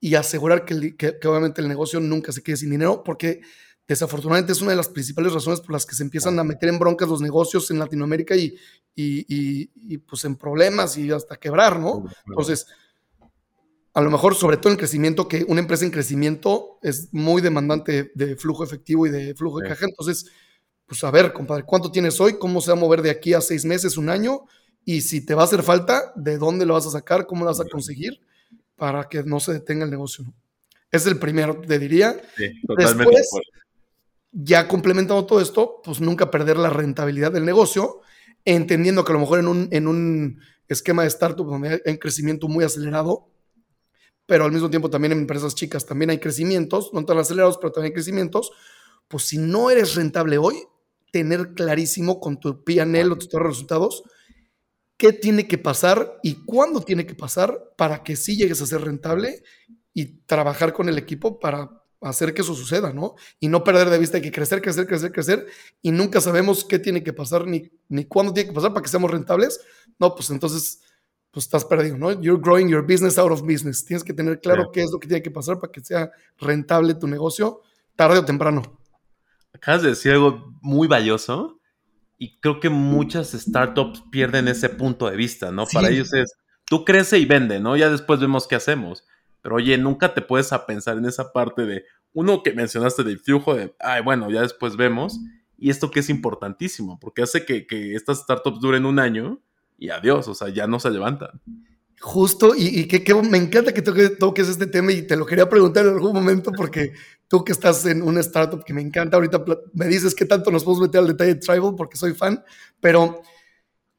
y 0.00 0.16
asegurar 0.16 0.64
que, 0.64 0.96
que, 0.96 1.28
obviamente 1.28 1.60
el 1.60 1.68
negocio 1.68 2.00
nunca 2.00 2.32
se 2.32 2.42
quede 2.42 2.56
sin 2.56 2.70
dinero, 2.70 3.04
porque 3.04 3.42
desafortunadamente 3.86 4.50
es 4.50 4.60
una 4.60 4.72
de 4.72 4.78
las 4.78 4.88
principales 4.88 5.32
razones 5.32 5.60
por 5.60 5.70
las 5.70 5.86
que 5.86 5.94
se 5.94 6.02
empiezan 6.02 6.36
a 6.40 6.42
meter 6.42 6.70
en 6.70 6.80
broncas 6.80 7.08
los 7.08 7.20
negocios 7.20 7.70
en 7.70 7.78
Latinoamérica 7.78 8.34
y, 8.34 8.56
y, 8.96 9.24
y, 9.76 9.98
pues 9.98 10.24
en 10.24 10.34
problemas 10.34 10.98
y 10.98 11.08
hasta 11.12 11.36
quebrar, 11.36 11.78
¿no? 11.78 12.04
Entonces, 12.26 12.66
a 13.94 14.00
lo 14.00 14.10
mejor, 14.10 14.34
sobre 14.34 14.56
todo 14.56 14.72
en 14.72 14.78
crecimiento, 14.78 15.28
que 15.28 15.44
una 15.46 15.60
empresa 15.60 15.84
en 15.84 15.92
crecimiento 15.92 16.80
es 16.82 17.14
muy 17.14 17.40
demandante 17.40 18.10
de 18.16 18.34
flujo 18.34 18.64
efectivo 18.64 19.06
y 19.06 19.10
de 19.10 19.36
flujo 19.36 19.60
de 19.60 19.68
caja. 19.68 19.84
Entonces, 19.84 20.32
pues 20.92 21.04
a 21.04 21.10
ver, 21.10 21.32
compadre, 21.32 21.62
¿cuánto 21.62 21.90
tienes 21.90 22.20
hoy? 22.20 22.36
¿Cómo 22.38 22.60
se 22.60 22.70
va 22.70 22.76
a 22.76 22.80
mover 22.80 23.00
de 23.00 23.08
aquí 23.08 23.32
a 23.32 23.40
seis 23.40 23.64
meses, 23.64 23.96
un 23.96 24.10
año? 24.10 24.42
Y 24.84 25.00
si 25.00 25.24
te 25.24 25.32
va 25.34 25.40
a 25.40 25.44
hacer 25.46 25.62
falta, 25.62 26.12
¿de 26.16 26.36
dónde 26.36 26.66
lo 26.66 26.74
vas 26.74 26.86
a 26.86 26.90
sacar? 26.90 27.24
¿Cómo 27.24 27.46
lo 27.46 27.50
vas 27.50 27.60
a 27.60 27.64
conseguir? 27.64 28.20
Para 28.76 29.08
que 29.08 29.22
no 29.22 29.40
se 29.40 29.54
detenga 29.54 29.86
el 29.86 29.90
negocio. 29.90 30.22
Es 30.90 31.06
el 31.06 31.18
primero, 31.18 31.58
te 31.62 31.78
diría. 31.78 32.20
Sí, 32.36 32.60
totalmente. 32.66 33.16
Después, 33.16 33.30
ya 34.32 34.68
complementando 34.68 35.24
todo 35.24 35.40
esto, 35.40 35.80
pues 35.82 35.98
nunca 35.98 36.30
perder 36.30 36.58
la 36.58 36.68
rentabilidad 36.68 37.32
del 37.32 37.46
negocio, 37.46 38.02
entendiendo 38.44 39.02
que 39.02 39.12
a 39.12 39.14
lo 39.14 39.20
mejor 39.20 39.38
en 39.38 39.48
un, 39.48 39.68
en 39.70 39.88
un 39.88 40.40
esquema 40.68 41.04
de 41.04 41.08
startup 41.08 41.46
donde 41.46 41.80
hay 41.86 41.92
un 41.92 41.96
crecimiento 41.96 42.48
muy 42.48 42.66
acelerado, 42.66 43.30
pero 44.26 44.44
al 44.44 44.52
mismo 44.52 44.68
tiempo 44.68 44.90
también 44.90 45.12
en 45.12 45.20
empresas 45.20 45.54
chicas 45.54 45.86
también 45.86 46.10
hay 46.10 46.18
crecimientos, 46.18 46.90
no 46.92 47.02
tan 47.06 47.16
acelerados, 47.16 47.56
pero 47.56 47.72
también 47.72 47.92
hay 47.92 47.94
crecimientos, 47.94 48.52
pues 49.08 49.24
si 49.24 49.38
no 49.38 49.70
eres 49.70 49.94
rentable 49.94 50.36
hoy, 50.36 50.66
tener 51.12 51.54
clarísimo 51.54 52.18
con 52.18 52.40
tu 52.40 52.64
PNL 52.64 53.12
o 53.12 53.16
tus 53.16 53.30
resultados 53.32 54.02
qué 55.02 55.12
tiene 55.12 55.48
que 55.48 55.58
pasar 55.58 56.20
y 56.22 56.44
cuándo 56.44 56.80
tiene 56.80 57.04
que 57.04 57.16
pasar 57.16 57.72
para 57.76 58.04
que 58.04 58.14
sí 58.14 58.36
llegues 58.36 58.62
a 58.62 58.66
ser 58.66 58.82
rentable 58.82 59.42
y 59.92 60.22
trabajar 60.26 60.72
con 60.72 60.88
el 60.88 60.96
equipo 60.96 61.40
para 61.40 61.82
hacer 62.02 62.32
que 62.32 62.42
eso 62.42 62.54
suceda, 62.54 62.92
¿no? 62.92 63.16
Y 63.40 63.48
no 63.48 63.64
perder 63.64 63.90
de 63.90 63.98
vista 63.98 64.20
que 64.20 64.30
crecer, 64.30 64.62
crecer, 64.62 64.86
crecer, 64.86 65.10
crecer 65.10 65.46
y 65.82 65.90
nunca 65.90 66.20
sabemos 66.20 66.64
qué 66.64 66.78
tiene 66.78 67.02
que 67.02 67.12
pasar 67.12 67.48
ni, 67.48 67.68
ni 67.88 68.04
cuándo 68.04 68.32
tiene 68.32 68.50
que 68.50 68.54
pasar 68.54 68.72
para 68.72 68.82
que 68.84 68.90
seamos 68.90 69.10
rentables. 69.10 69.60
No, 69.98 70.14
pues 70.14 70.30
entonces 70.30 70.80
pues 71.32 71.46
estás 71.46 71.64
perdido, 71.64 71.98
¿no? 71.98 72.12
You're 72.20 72.40
growing 72.40 72.68
your 72.68 72.82
business 72.82 73.18
out 73.18 73.32
of 73.32 73.42
business. 73.42 73.84
Tienes 73.84 74.04
que 74.04 74.12
tener 74.12 74.38
claro 74.40 74.70
qué 74.70 74.82
es 74.82 74.92
lo 74.92 75.00
que 75.00 75.08
tiene 75.08 75.22
que 75.22 75.32
pasar 75.32 75.58
para 75.58 75.72
que 75.72 75.80
sea 75.80 76.12
rentable 76.38 76.94
tu 76.94 77.08
negocio 77.08 77.62
tarde 77.96 78.18
o 78.18 78.24
temprano. 78.24 78.81
Acabas 79.62 79.82
de 79.82 79.90
decir 79.90 80.10
algo 80.10 80.52
muy 80.60 80.88
valioso 80.88 81.60
y 82.18 82.40
creo 82.40 82.58
que 82.58 82.68
muchas 82.68 83.30
startups 83.30 84.02
pierden 84.10 84.48
ese 84.48 84.68
punto 84.68 85.08
de 85.08 85.16
vista, 85.16 85.52
¿no? 85.52 85.66
Para 85.72 85.88
ellos 85.88 86.12
es, 86.14 86.34
tú 86.64 86.84
crece 86.84 87.20
y 87.20 87.26
vende, 87.26 87.60
¿no? 87.60 87.76
Ya 87.76 87.88
después 87.88 88.18
vemos 88.18 88.48
qué 88.48 88.56
hacemos. 88.56 89.04
Pero 89.40 89.54
oye, 89.54 89.78
nunca 89.78 90.14
te 90.14 90.20
puedes 90.20 90.52
a 90.52 90.66
pensar 90.66 90.98
en 90.98 91.04
esa 91.04 91.32
parte 91.32 91.64
de, 91.64 91.84
uno 92.12 92.42
que 92.42 92.52
mencionaste 92.52 93.04
del 93.04 93.20
flujo 93.20 93.54
de, 93.54 93.72
ay, 93.78 94.02
bueno, 94.02 94.28
ya 94.32 94.40
después 94.40 94.76
vemos. 94.76 95.20
Y 95.56 95.70
esto 95.70 95.92
que 95.92 96.00
es 96.00 96.10
importantísimo, 96.10 96.98
porque 96.98 97.22
hace 97.22 97.46
que, 97.46 97.64
que 97.64 97.94
estas 97.94 98.18
startups 98.18 98.58
duren 98.58 98.84
un 98.84 98.98
año 98.98 99.40
y 99.78 99.90
adiós, 99.90 100.26
o 100.26 100.34
sea, 100.34 100.48
ya 100.48 100.66
no 100.66 100.80
se 100.80 100.90
levantan. 100.90 101.40
Justo, 102.00 102.52
y, 102.56 102.88
que, 102.88 103.14
me 103.14 103.38
encanta 103.38 103.72
que 103.72 103.80
toques 103.82 104.48
este 104.48 104.66
tema 104.66 104.90
y 104.90 105.02
te 105.02 105.16
lo 105.16 105.24
quería 105.24 105.48
preguntar 105.48 105.86
en 105.86 105.92
algún 105.92 106.12
momento 106.12 106.50
porque 106.50 106.94
tú 107.32 107.42
que 107.42 107.52
estás 107.52 107.86
en 107.86 108.02
una 108.02 108.20
startup 108.20 108.62
que 108.62 108.74
me 108.74 108.82
encanta, 108.82 109.16
ahorita 109.16 109.42
me 109.72 109.86
dices 109.86 110.14
qué 110.14 110.26
tanto 110.26 110.50
nos 110.50 110.64
podemos 110.64 110.86
meter 110.86 111.00
al 111.00 111.06
detalle 111.06 111.32
de 111.32 111.40
Tribal 111.40 111.74
porque 111.74 111.96
soy 111.96 112.12
fan, 112.12 112.44
pero 112.78 113.22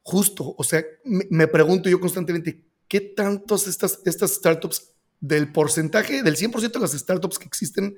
justo, 0.03 0.53
o 0.55 0.63
sea, 0.63 0.83
me, 1.03 1.47
pregunto 1.47 1.89
yo 1.89 1.99
constantemente, 1.99 2.63
¿qué 2.87 3.01
tantos 3.01 3.65
estas, 3.65 4.01
estas 4.05 4.35
startups 4.35 4.91
del 5.19 5.51
porcentaje, 5.51 6.21
del 6.21 6.35
100% 6.35 6.73
de 6.73 6.79
las 6.79 6.91
startups 6.91 7.39
que 7.39 7.47
existen 7.47 7.97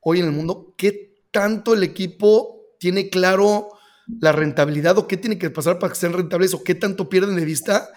hoy 0.00 0.18
en 0.18 0.26
el 0.26 0.32
mundo, 0.32 0.74
qué 0.76 1.22
tanto 1.30 1.72
el 1.72 1.84
equipo 1.84 2.74
tiene 2.80 3.10
claro 3.10 3.68
la 4.08 4.32
rentabilidad 4.32 4.98
o 4.98 5.06
qué 5.06 5.16
tiene 5.16 5.38
que 5.38 5.50
pasar 5.50 5.78
para 5.78 5.92
que 5.92 6.00
sean 6.00 6.14
rentables 6.14 6.52
o 6.52 6.64
qué 6.64 6.74
tanto 6.74 7.08
pierden 7.08 7.36
de 7.36 7.44
vista 7.44 7.90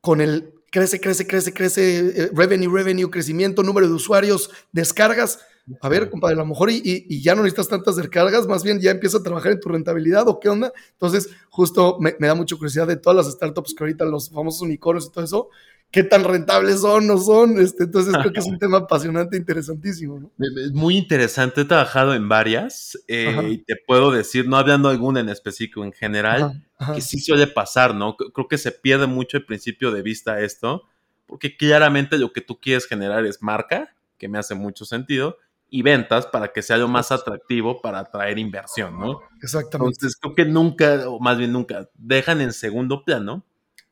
con 0.00 0.20
el 0.20 0.52
crece, 0.72 1.00
crece, 1.00 1.28
crece, 1.28 1.54
crece, 1.54 1.98
eh, 1.98 2.30
revenue, 2.34 2.74
revenue, 2.74 3.08
crecimiento, 3.08 3.62
número 3.62 3.86
de 3.86 3.94
usuarios, 3.94 4.50
descargas. 4.72 5.38
A 5.80 5.88
ver, 5.88 6.10
compadre, 6.10 6.34
a 6.34 6.38
lo 6.38 6.46
mejor 6.46 6.70
y, 6.70 7.22
ya 7.22 7.34
no 7.34 7.42
necesitas 7.42 7.68
tantas 7.68 7.96
descargas, 7.96 8.46
más 8.48 8.64
bien 8.64 8.80
ya 8.80 8.90
empieza 8.90 9.18
a 9.18 9.22
trabajar 9.22 9.52
en 9.52 9.60
tu 9.60 9.68
rentabilidad 9.68 10.26
o 10.28 10.40
qué 10.40 10.48
onda. 10.48 10.72
Entonces, 10.92 11.30
justo 11.50 11.98
me, 12.00 12.16
me 12.18 12.26
da 12.26 12.34
mucha 12.34 12.56
curiosidad 12.56 12.86
de 12.86 12.96
todas 12.96 13.24
las 13.24 13.34
startups 13.34 13.74
que 13.74 13.84
ahorita 13.84 14.04
los 14.04 14.30
famosos 14.30 14.62
unicornios 14.62 15.06
y 15.06 15.12
todo 15.12 15.24
eso, 15.24 15.48
qué 15.92 16.02
tan 16.02 16.24
rentables 16.24 16.80
son, 16.80 17.06
no 17.06 17.18
son. 17.18 17.60
Este, 17.60 17.84
entonces 17.84 18.14
creo 18.18 18.32
que 18.32 18.40
es 18.40 18.46
un 18.46 18.58
tema 18.58 18.78
apasionante, 18.78 19.36
interesantísimo. 19.36 20.32
Es 20.38 20.72
muy 20.72 20.96
interesante, 20.96 21.60
he 21.60 21.64
trabajado 21.64 22.14
en 22.14 22.28
varias 22.28 22.98
eh, 23.06 23.50
y 23.50 23.58
te 23.58 23.76
puedo 23.76 24.10
decir, 24.10 24.48
no 24.48 24.56
hablando 24.56 24.88
alguna 24.88 25.20
en 25.20 25.28
específico, 25.28 25.84
en 25.84 25.92
general, 25.92 26.64
que 26.94 27.00
sí 27.00 27.20
suele 27.20 27.46
pasar, 27.46 27.94
¿no? 27.94 28.16
Creo 28.16 28.48
que 28.48 28.58
se 28.58 28.72
pierde 28.72 29.06
mucho 29.06 29.36
el 29.36 29.44
principio 29.44 29.92
de 29.92 30.02
vista 30.02 30.40
esto, 30.40 30.82
porque 31.26 31.56
claramente 31.56 32.18
lo 32.18 32.32
que 32.32 32.40
tú 32.40 32.58
quieres 32.58 32.86
generar 32.86 33.24
es 33.26 33.42
marca, 33.42 33.94
que 34.18 34.28
me 34.28 34.38
hace 34.38 34.54
mucho 34.54 34.84
sentido, 34.84 35.36
y 35.74 35.80
ventas 35.80 36.26
para 36.26 36.52
que 36.52 36.60
sea 36.60 36.76
lo 36.76 36.86
más 36.86 37.10
atractivo 37.12 37.80
para 37.80 38.00
atraer 38.00 38.38
inversión, 38.38 38.98
¿no? 38.98 39.22
Exactamente. 39.42 39.94
Entonces 39.94 40.18
creo 40.20 40.34
que 40.34 40.44
nunca, 40.44 41.08
o 41.08 41.18
más 41.18 41.38
bien 41.38 41.50
nunca, 41.50 41.88
dejan 41.94 42.42
en 42.42 42.52
segundo 42.52 43.02
plano 43.06 43.46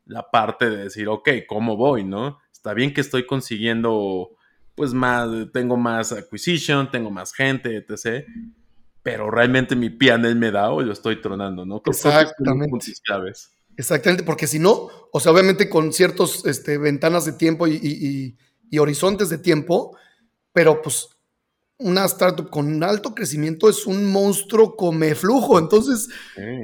la 0.05 0.31
parte 0.31 0.69
de 0.69 0.77
decir, 0.77 1.09
ok, 1.09 1.31
¿cómo 1.49 1.79
voy, 1.79 2.05
no? 2.05 2.39
Está 2.53 2.75
bien 2.75 2.93
que 2.93 3.01
estoy 3.01 3.25
consiguiendo, 3.25 4.29
pues 4.75 4.93
más, 4.93 5.31
tengo 5.55 5.79
más 5.79 6.13
acquisition, 6.13 6.91
tengo 6.91 7.11
más 7.11 7.33
gente, 7.33 7.79
etc. 7.79 8.27
Pero 9.03 9.31
realmente 9.31 9.75
mi 9.75 9.89
PNL 9.89 10.37
me 10.37 10.51
da 10.51 10.71
o 10.73 10.83
yo 10.83 10.93
estoy 10.93 11.23
tronando, 11.23 11.65
¿no? 11.65 11.81
Exactamente. 11.87 12.93
Exactamente, 13.79 14.23
porque 14.23 14.47
si 14.47 14.59
no, 14.59 14.91
o 15.11 15.19
sea, 15.19 15.33
obviamente 15.33 15.71
con 15.71 15.95
ciertas 15.95 16.45
este, 16.45 16.77
ventanas 16.77 17.25
de 17.25 17.33
tiempo 17.33 17.67
y, 17.67 18.37
y 18.71 18.79
horizontes 18.79 19.31
de 19.31 19.39
tiempo, 19.39 19.97
pero 20.53 20.83
pues 20.83 21.09
una 21.81 22.05
startup 22.05 22.49
con 22.51 22.83
alto 22.83 23.15
crecimiento 23.15 23.69
es 23.69 23.87
un 23.87 24.07
monstruo 24.07 24.77
come 24.77 25.15
flujo. 25.15 25.59
Entonces, 25.59 26.09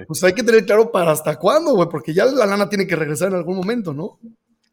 pues 0.07 0.23
hay 0.25 0.33
que 0.33 0.43
tener 0.43 0.65
claro 0.65 0.93
para 0.93 1.13
hasta 1.13 1.37
cuándo, 1.37 1.75
güey, 1.75 1.89
porque 1.89 2.15
ya 2.15 2.25
la 2.27 2.47
lana 2.47 2.69
tiene 2.69 2.87
que 2.87 2.97
regresar 2.97 3.29
en 3.29 3.35
algún 3.35 3.57
momento, 3.57 3.93
¿no? 3.93 4.19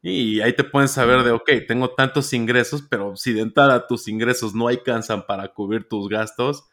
Y 0.01 0.41
ahí 0.41 0.53
te 0.53 0.65
pueden 0.65 0.89
saber 0.89 1.23
de, 1.23 1.31
ok, 1.31 1.50
tengo 1.65 1.91
tantos 1.91 2.33
ingresos, 2.33 2.83
pero 2.89 3.15
si 3.15 3.31
de 3.31 3.41
entrada 3.41 3.88
tus 3.88 4.09
ingresos 4.09 4.53
no 4.53 4.67
alcanzan 4.67 5.25
para 5.25 5.47
cubrir 5.53 5.88
tus 5.88 6.09
gastos, 6.09 6.65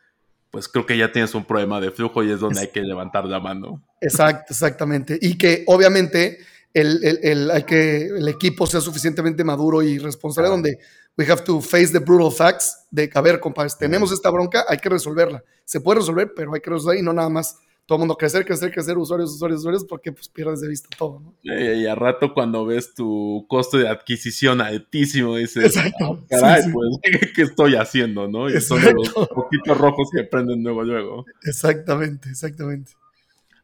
pues 0.51 0.67
creo 0.69 0.85
que 0.85 0.99
ya 0.99 1.13
tienes 1.13 1.33
un 1.37 1.45
problema 1.45 1.81
de 1.81 1.93
flujo 1.93 2.25
y 2.25 2.33
es 2.33 2.41
donde 2.41 2.61
hay 2.61 2.69
que 2.69 2.83
levantar 2.83 3.25
la 3.27 3.39
mano. 3.39 3.85
Exacto, 4.01 4.53
exactamente. 4.53 5.17
Y 5.23 5.39
que 5.39 5.63
obviamente 5.69 6.39
el, 6.75 7.05
el, 7.23 7.51
hay 7.51 7.63
que, 7.63 8.07
el 8.07 8.27
equipo 8.29 8.67
sea 8.67 8.81
suficientemente 8.81 9.45
maduro 9.45 9.83
y 9.83 9.99
responsable, 9.99 10.51
donde 10.51 10.79
we 11.17 11.31
have 11.31 11.45
to 11.45 11.61
face 11.61 11.93
the 11.93 11.99
brutal 11.99 12.31
facts 12.31 12.87
de, 12.91 13.11
a 13.13 13.21
ver, 13.21 13.41
compadres, 13.41 13.77
tenemos 13.77 14.13
esta 14.13 14.31
bronca, 14.31 14.65
hay 14.69 14.79
que 14.79 14.89
resolverla. 14.89 15.43
Se 15.65 15.81
puede 15.81 16.01
resolver, 16.01 16.33
pero 16.35 16.55
hay 16.55 16.61
que 16.61 16.71
resolver 16.71 16.99
y 16.99 17.03
no 17.03 17.13
nada 17.13 17.29
más 17.29 17.57
todo 17.91 17.97
el 17.97 18.01
mundo 18.01 18.17
crecer, 18.17 18.45
crecer, 18.45 18.71
crecer, 18.71 18.97
usuarios, 18.97 19.33
usuarios, 19.35 19.61
usuarios, 19.61 19.85
porque 19.85 20.13
pues 20.13 20.29
pierdes 20.29 20.61
de 20.61 20.69
vista 20.69 20.89
todo, 20.97 21.19
¿no? 21.19 21.35
Y, 21.43 21.87
a 21.87 21.97
rato 21.97 22.33
cuando 22.33 22.65
ves 22.65 22.95
tu 22.95 23.45
costo 23.49 23.79
de 23.79 23.89
adquisición 23.89 24.61
altísimo, 24.61 25.37
dices, 25.37 25.77
Exacto. 25.77 26.21
Ah, 26.23 26.27
caray, 26.31 26.63
pues, 26.73 26.99
¿qué, 27.35 27.43
estoy 27.43 27.75
haciendo, 27.75 28.29
no? 28.29 28.49
Y 28.49 28.61
son 28.61 28.81
los 28.81 29.09
poquitos 29.09 29.77
rojos 29.77 30.09
que 30.15 30.23
prenden 30.23 30.63
luego, 30.63 30.85
luego. 30.85 31.25
Exactamente, 31.43 32.31
exactamente. 32.31 32.93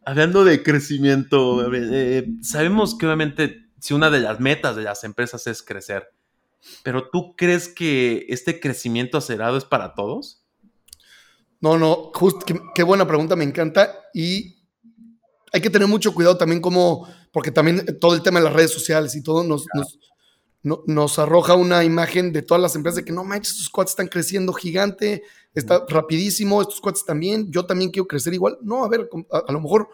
Hablando 0.04 0.44
de 0.44 0.60
crecimiento, 0.60 1.72
eh, 1.72 2.26
sabemos 2.42 2.98
que 2.98 3.06
obviamente 3.06 3.66
si 3.78 3.94
una 3.94 4.10
de 4.10 4.18
las 4.18 4.40
metas 4.40 4.74
de 4.74 4.82
las 4.82 5.04
empresas 5.04 5.46
es 5.46 5.62
crecer, 5.62 6.10
pero 6.82 7.08
¿tú 7.10 7.34
crees 7.36 7.68
que 7.68 8.26
este 8.28 8.60
crecimiento 8.60 9.18
acelerado 9.18 9.56
es 9.56 9.64
para 9.64 9.94
todos? 9.94 10.44
No, 11.60 11.78
no, 11.78 12.10
justo, 12.14 12.44
qué, 12.74 12.82
buena 12.82 13.06
pregunta, 13.06 13.34
me 13.36 13.44
encanta. 13.44 13.94
Y 14.12 14.56
hay 15.52 15.60
que 15.60 15.70
tener 15.70 15.88
mucho 15.88 16.14
cuidado 16.14 16.36
también 16.36 16.60
como, 16.60 17.08
porque 17.32 17.50
también 17.50 17.98
todo 18.00 18.14
el 18.14 18.22
tema 18.22 18.40
de 18.40 18.44
las 18.44 18.54
redes 18.54 18.72
sociales 18.72 19.14
y 19.14 19.22
todo 19.22 19.42
nos, 19.42 19.66
nos, 20.62 21.18
arroja 21.18 21.54
una 21.54 21.84
imagen 21.84 22.32
de 22.32 22.42
todas 22.42 22.60
las 22.60 22.74
empresas 22.74 22.96
de 22.96 23.04
que 23.04 23.12
no 23.12 23.24
manches, 23.24 23.52
estos 23.52 23.70
cuates 23.70 23.92
están 23.92 24.08
creciendo 24.08 24.52
gigante, 24.52 25.22
está 25.54 25.84
rapidísimo, 25.88 26.60
estos 26.60 26.80
cuates 26.80 27.04
también, 27.04 27.50
yo 27.50 27.66
también 27.66 27.90
quiero 27.90 28.06
crecer 28.06 28.34
igual. 28.34 28.58
No, 28.62 28.84
a 28.84 28.88
ver, 28.88 29.08
a, 29.30 29.52
lo 29.52 29.60
mejor 29.60 29.88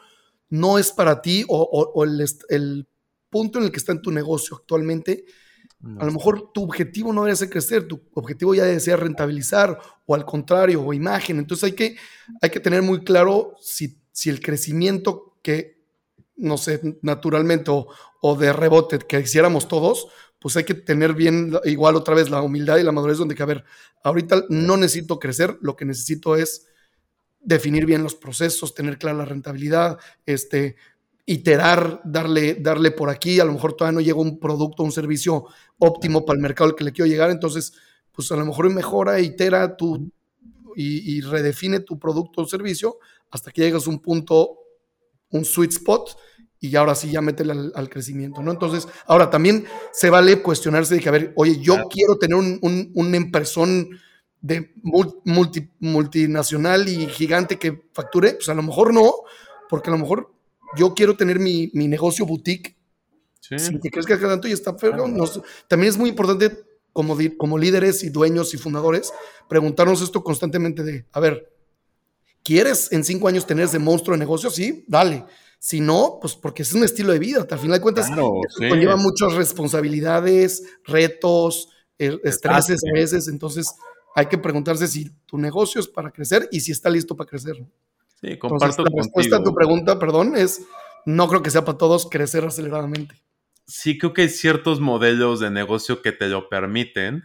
no 0.48 0.78
es 0.78 0.90
para 0.92 1.22
ti 1.22 1.44
o, 1.48 2.04
el, 2.04 2.86
punto 3.30 3.58
en 3.58 3.64
el 3.64 3.72
que 3.72 3.78
está 3.78 3.92
en 3.92 4.02
tu 4.02 4.10
negocio 4.10 4.56
actualmente. 4.56 5.24
A 5.98 6.04
lo 6.04 6.12
mejor 6.12 6.52
tu 6.52 6.62
objetivo 6.62 7.12
no 7.12 7.24
debe 7.24 7.34
ser 7.34 7.50
crecer, 7.50 7.88
tu 7.88 8.00
objetivo 8.14 8.54
ya 8.54 8.64
debe 8.64 8.78
ser 8.78 9.00
rentabilizar 9.00 9.78
o 10.06 10.14
al 10.14 10.24
contrario, 10.24 10.80
o 10.80 10.92
imagen. 10.92 11.38
Entonces 11.38 11.64
hay 11.64 11.72
que, 11.72 11.96
hay 12.40 12.50
que 12.50 12.60
tener 12.60 12.82
muy 12.82 13.02
claro 13.02 13.56
si, 13.60 14.00
si 14.12 14.30
el 14.30 14.40
crecimiento 14.40 15.38
que, 15.42 15.82
no 16.36 16.56
sé, 16.56 16.98
naturalmente 17.02 17.72
o, 17.72 17.88
o 18.20 18.36
de 18.36 18.52
rebote 18.52 19.00
que 19.00 19.18
hiciéramos 19.18 19.66
todos, 19.66 20.06
pues 20.38 20.56
hay 20.56 20.64
que 20.64 20.74
tener 20.74 21.14
bien, 21.14 21.56
igual 21.64 21.96
otra 21.96 22.14
vez, 22.14 22.30
la 22.30 22.42
humildad 22.42 22.78
y 22.78 22.84
la 22.84 22.92
madurez 22.92 23.18
donde 23.18 23.34
que, 23.34 23.42
a 23.42 23.46
ver, 23.46 23.64
ahorita 24.04 24.44
no 24.48 24.76
necesito 24.76 25.18
crecer, 25.18 25.58
lo 25.62 25.74
que 25.76 25.84
necesito 25.84 26.36
es 26.36 26.66
definir 27.40 27.86
bien 27.86 28.02
los 28.02 28.14
procesos, 28.14 28.74
tener 28.74 28.98
clara 28.98 29.18
la 29.18 29.24
rentabilidad, 29.24 29.98
este, 30.26 30.76
iterar, 31.24 32.00
darle, 32.04 32.54
darle 32.54 32.90
por 32.90 33.08
aquí, 33.08 33.40
a 33.40 33.44
lo 33.44 33.52
mejor 33.52 33.74
todavía 33.74 33.94
no 33.94 34.00
llega 34.00 34.18
un 34.18 34.38
producto, 34.38 34.82
un 34.82 34.92
servicio 34.92 35.46
óptimo 35.78 36.24
para 36.24 36.36
el 36.36 36.42
mercado 36.42 36.70
al 36.70 36.76
que 36.76 36.84
le 36.84 36.92
quiero 36.92 37.08
llegar, 37.08 37.30
entonces, 37.30 37.74
pues 38.12 38.30
a 38.32 38.36
lo 38.36 38.44
mejor 38.44 38.68
mejora, 38.70 39.20
itera 39.20 39.76
tu, 39.76 40.10
y, 40.74 41.20
redefine 41.20 41.80
tu 41.80 41.98
producto 41.98 42.42
o 42.42 42.46
servicio 42.46 42.98
hasta 43.30 43.50
que 43.50 43.62
llegas 43.62 43.86
a 43.86 43.90
un 43.90 44.00
punto, 44.00 44.58
un 45.30 45.44
sweet 45.44 45.72
spot, 45.72 46.16
y 46.60 46.76
ahora 46.76 46.94
sí 46.94 47.10
ya 47.10 47.20
métele 47.20 47.70
al, 47.74 47.88
crecimiento, 47.88 48.40
¿no? 48.42 48.52
Entonces, 48.52 48.86
ahora 49.06 49.30
también 49.30 49.64
se 49.92 50.10
vale 50.10 50.42
cuestionarse 50.42 50.94
de 50.94 51.00
que, 51.00 51.08
a 51.08 51.12
ver, 51.12 51.32
oye, 51.34 51.58
yo 51.60 51.76
quiero 51.90 52.18
tener 52.18 52.36
un, 52.36 52.58
un, 52.62 52.92
un 52.94 53.14
empresón 53.14 53.88
de 54.40 54.72
multi, 54.82 55.68
multinacional 55.78 56.88
y 56.88 57.06
gigante 57.06 57.58
que 57.58 57.88
facture, 57.92 58.34
pues 58.34 58.48
a 58.48 58.54
lo 58.54 58.62
mejor 58.62 58.92
no, 58.92 59.12
porque 59.68 59.90
a 59.90 59.92
lo 59.92 59.98
mejor 59.98 60.32
yo 60.76 60.94
quiero 60.94 61.16
tener 61.16 61.38
mi, 61.38 61.70
mi 61.74 61.88
negocio 61.88 62.26
boutique 62.26 62.76
sí. 63.40 63.58
sin 63.58 63.80
que 63.80 63.90
crezca 63.90 64.18
tanto 64.18 64.48
y 64.48 64.52
está 64.52 64.74
feo. 64.74 64.92
también 65.68 65.90
es 65.90 65.98
muy 65.98 66.10
importante 66.10 66.64
como, 66.92 67.16
como 67.38 67.58
líderes 67.58 68.04
y 68.04 68.10
dueños 68.10 68.54
y 68.54 68.58
fundadores 68.58 69.12
preguntarnos 69.48 70.02
esto 70.02 70.22
constantemente 70.22 70.82
de, 70.82 71.06
a 71.12 71.20
ver, 71.20 71.52
¿quieres 72.42 72.90
en 72.92 73.04
cinco 73.04 73.28
años 73.28 73.46
tener 73.46 73.64
ese 73.64 73.78
monstruo 73.78 74.14
de 74.14 74.20
negocio? 74.20 74.50
Sí, 74.50 74.84
dale. 74.88 75.24
Si 75.58 75.78
no, 75.78 76.18
pues 76.20 76.34
porque 76.34 76.62
es 76.62 76.72
un 76.72 76.82
estilo 76.82 77.12
de 77.12 77.20
vida. 77.20 77.46
Al 77.48 77.58
final 77.58 77.78
de 77.78 77.82
cuentas, 77.82 78.10
conlleva 78.56 78.96
muchas 78.96 79.34
responsabilidades, 79.34 80.64
retos, 80.84 81.68
er, 81.98 82.20
estreses 82.24 82.80
a 82.82 82.92
veces. 82.92 83.28
Entonces, 83.28 83.72
hay 84.16 84.26
que 84.26 84.38
preguntarse 84.38 84.88
si 84.88 85.10
tu 85.26 85.38
negocio 85.38 85.80
es 85.80 85.86
para 85.86 86.10
crecer 86.10 86.48
y 86.50 86.60
si 86.60 86.72
está 86.72 86.90
listo 86.90 87.16
para 87.16 87.30
crecer. 87.30 87.64
Sí, 88.22 88.38
comparto 88.38 88.84
la 88.84 88.90
respuesta 88.94 89.36
a 89.36 89.42
tu 89.42 89.54
pregunta, 89.54 89.98
perdón, 89.98 90.36
es 90.36 90.62
no 91.04 91.28
creo 91.28 91.42
que 91.42 91.50
sea 91.50 91.64
para 91.64 91.78
todos 91.78 92.08
crecer 92.08 92.44
aceleradamente. 92.44 93.20
Sí, 93.66 93.98
creo 93.98 94.12
que 94.12 94.22
hay 94.22 94.28
ciertos 94.28 94.80
modelos 94.80 95.40
de 95.40 95.50
negocio 95.50 96.02
que 96.02 96.12
te 96.12 96.28
lo 96.28 96.48
permiten 96.48 97.24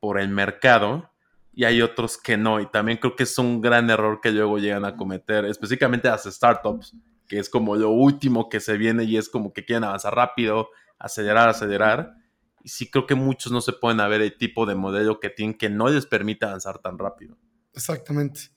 por 0.00 0.20
el 0.20 0.28
mercado 0.28 1.10
y 1.52 1.64
hay 1.64 1.82
otros 1.82 2.16
que 2.16 2.36
no. 2.36 2.60
Y 2.60 2.66
también 2.70 2.98
creo 2.98 3.16
que 3.16 3.24
es 3.24 3.36
un 3.38 3.60
gran 3.60 3.90
error 3.90 4.20
que 4.22 4.30
luego 4.30 4.58
llegan 4.58 4.84
a 4.84 4.96
cometer, 4.96 5.44
específicamente 5.44 6.08
las 6.08 6.24
startups, 6.24 6.94
que 7.26 7.38
es 7.38 7.50
como 7.50 7.74
lo 7.74 7.90
último 7.90 8.48
que 8.48 8.60
se 8.60 8.76
viene 8.76 9.04
y 9.04 9.16
es 9.16 9.28
como 9.28 9.52
que 9.52 9.64
quieren 9.64 9.84
avanzar 9.84 10.14
rápido, 10.14 10.68
acelerar, 10.98 11.48
acelerar 11.48 12.14
y 12.62 12.68
sí 12.70 12.90
creo 12.90 13.06
que 13.06 13.14
muchos 13.14 13.52
no 13.52 13.60
se 13.60 13.72
pueden 13.72 13.98
ver 14.10 14.20
el 14.20 14.36
tipo 14.36 14.66
de 14.66 14.74
modelo 14.74 15.20
que 15.20 15.30
tienen 15.30 15.56
que 15.56 15.70
no 15.70 15.88
les 15.88 16.06
permite 16.06 16.46
avanzar 16.46 16.78
tan 16.78 16.98
rápido. 16.98 17.36
Exactamente. 17.72 18.50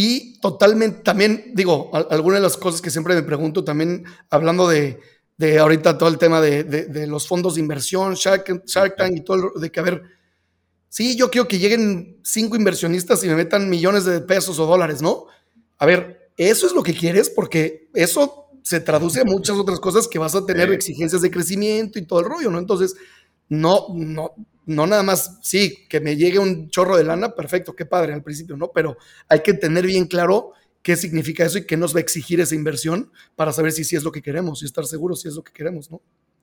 Y 0.00 0.38
totalmente, 0.38 1.00
también 1.00 1.50
digo, 1.54 1.90
algunas 1.92 2.38
de 2.38 2.44
las 2.44 2.56
cosas 2.56 2.80
que 2.80 2.88
siempre 2.88 3.16
me 3.16 3.24
pregunto, 3.24 3.64
también 3.64 4.04
hablando 4.30 4.68
de, 4.68 5.00
de 5.36 5.58
ahorita 5.58 5.98
todo 5.98 6.08
el 6.08 6.18
tema 6.18 6.40
de, 6.40 6.62
de, 6.62 7.06
los 7.08 7.26
fondos 7.26 7.56
de 7.56 7.62
inversión, 7.62 8.14
Shark, 8.14 8.64
Shark 8.64 8.94
Tank 8.94 9.16
y 9.16 9.22
todo, 9.22 9.50
de 9.58 9.72
que 9.72 9.80
a 9.80 9.82
ver, 9.82 10.04
sí, 10.88 11.16
yo 11.16 11.32
quiero 11.32 11.48
que 11.48 11.58
lleguen 11.58 12.20
cinco 12.22 12.54
inversionistas 12.54 13.24
y 13.24 13.26
me 13.26 13.34
metan 13.34 13.68
millones 13.68 14.04
de 14.04 14.20
pesos 14.20 14.60
o 14.60 14.66
dólares, 14.66 15.02
¿no? 15.02 15.26
A 15.78 15.84
ver, 15.84 16.30
eso 16.36 16.68
es 16.68 16.74
lo 16.74 16.84
que 16.84 16.94
quieres 16.94 17.28
porque 17.28 17.90
eso 17.92 18.50
se 18.62 18.78
traduce 18.78 19.22
a 19.22 19.24
muchas 19.24 19.56
otras 19.56 19.80
cosas 19.80 20.06
que 20.06 20.20
vas 20.20 20.36
a 20.36 20.46
tener 20.46 20.70
exigencias 20.70 21.22
de 21.22 21.30
crecimiento 21.32 21.98
y 21.98 22.06
todo 22.06 22.20
el 22.20 22.26
rollo, 22.26 22.52
¿no? 22.52 22.60
Entonces, 22.60 22.94
no, 23.48 23.86
no, 23.94 24.34
no 24.66 24.86
nada 24.86 25.02
más, 25.02 25.38
sí, 25.42 25.86
que 25.88 26.00
me 26.00 26.16
llegue 26.16 26.38
un 26.38 26.68
chorro 26.68 26.96
de 26.96 27.04
lana, 27.04 27.34
perfecto, 27.34 27.74
qué 27.74 27.86
padre 27.86 28.12
al 28.12 28.22
principio, 28.22 28.56
¿no? 28.56 28.70
Pero 28.72 28.98
hay 29.28 29.40
que 29.40 29.54
tener 29.54 29.86
bien 29.86 30.06
claro 30.06 30.52
qué 30.82 30.94
significa 30.96 31.44
eso 31.44 31.58
y 31.58 31.66
qué 31.66 31.76
nos 31.76 31.94
va 31.94 31.98
a 31.98 32.02
exigir 32.02 32.40
esa 32.40 32.54
inversión 32.54 33.10
para 33.34 33.52
saber 33.52 33.72
si 33.72 33.84
sí 33.84 33.96
es 33.96 34.04
lo 34.04 34.12
que 34.12 34.22
queremos 34.22 34.62
y 34.62 34.66
estar 34.66 34.84
seguros 34.84 35.22
si 35.22 35.28
es 35.28 35.34
lo 35.34 35.42
que 35.42 35.52
queremos, 35.52 35.90
¿no? 35.90 36.02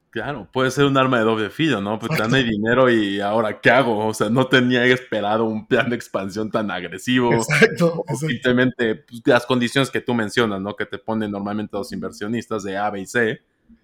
Claro, 0.09 0.49
puede 0.51 0.71
ser 0.71 0.85
un 0.85 0.97
arma 0.97 1.19
de 1.19 1.25
doble 1.25 1.49
filo, 1.49 1.81
¿no? 1.81 1.99
Pues 1.99 2.17
te 2.17 2.43
dinero 2.43 2.89
y 2.89 3.19
ahora, 3.19 3.59
¿qué 3.59 3.69
hago? 3.69 4.07
O 4.07 4.13
sea, 4.13 4.29
no 4.29 4.47
tenía 4.47 4.85
esperado 4.85 5.43
un 5.43 5.67
plan 5.67 5.89
de 5.89 5.97
expansión 5.97 6.49
tan 6.49 6.71
agresivo. 6.71 7.33
Exacto. 7.33 8.05
Simplemente 8.17 8.95
pues, 8.95 9.21
las 9.25 9.45
condiciones 9.45 9.91
que 9.91 9.99
tú 9.99 10.13
mencionas, 10.13 10.61
¿no? 10.61 10.73
Que 10.73 10.85
te 10.85 10.99
ponen 10.99 11.31
normalmente 11.31 11.75
los 11.75 11.91
inversionistas 11.91 12.63
de 12.63 12.77
A, 12.77 12.89
B 12.91 13.01
y 13.01 13.05
C, 13.05 13.41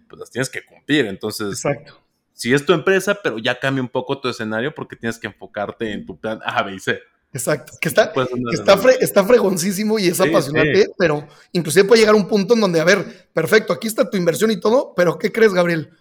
pues 0.07 0.21
las 0.21 0.31
tienes 0.31 0.49
que 0.49 0.63
cumplir. 0.63 1.05
Entonces, 1.05 1.65
Exacto 1.65 2.01
si 2.41 2.55
es 2.55 2.65
tu 2.65 2.73
empresa, 2.73 3.19
pero 3.21 3.37
ya 3.37 3.59
cambia 3.59 3.83
un 3.83 3.87
poco 3.87 4.19
tu 4.19 4.27
escenario 4.27 4.73
porque 4.73 4.95
tienes 4.95 5.19
que 5.19 5.27
enfocarte 5.27 5.91
en 5.91 6.07
tu 6.07 6.19
plan 6.19 6.39
A, 6.43 6.63
B 6.63 6.73
y 6.73 6.79
C. 6.79 6.97
Exacto, 7.31 7.73
que 7.79 7.87
está, 7.87 8.11
está, 8.51 8.73
está, 8.99 9.23
fregoncísimo 9.23 9.99
y 9.99 10.07
es 10.07 10.19
apasionante, 10.19 10.87
pero 10.97 11.27
inclusive 11.51 11.85
puede 11.85 12.01
llegar 12.01 12.15
a 12.15 12.17
un 12.17 12.27
punto 12.27 12.55
en 12.55 12.61
donde, 12.61 12.79
a 12.79 12.83
ver, 12.83 13.29
perfecto, 13.31 13.71
aquí 13.73 13.87
está 13.87 14.09
tu 14.09 14.17
inversión 14.17 14.49
y 14.49 14.59
todo, 14.59 14.93
pero 14.95 15.19
¿qué 15.19 15.31
crees, 15.31 15.53
Gabriel? 15.53 15.91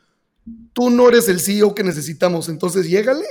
Tú 0.73 0.89
no 0.89 1.11
eres 1.11 1.29
el 1.29 1.41
CEO 1.41 1.75
que 1.75 1.85
necesitamos, 1.85 2.49
entonces 2.49 2.89
llégale. 2.89 3.27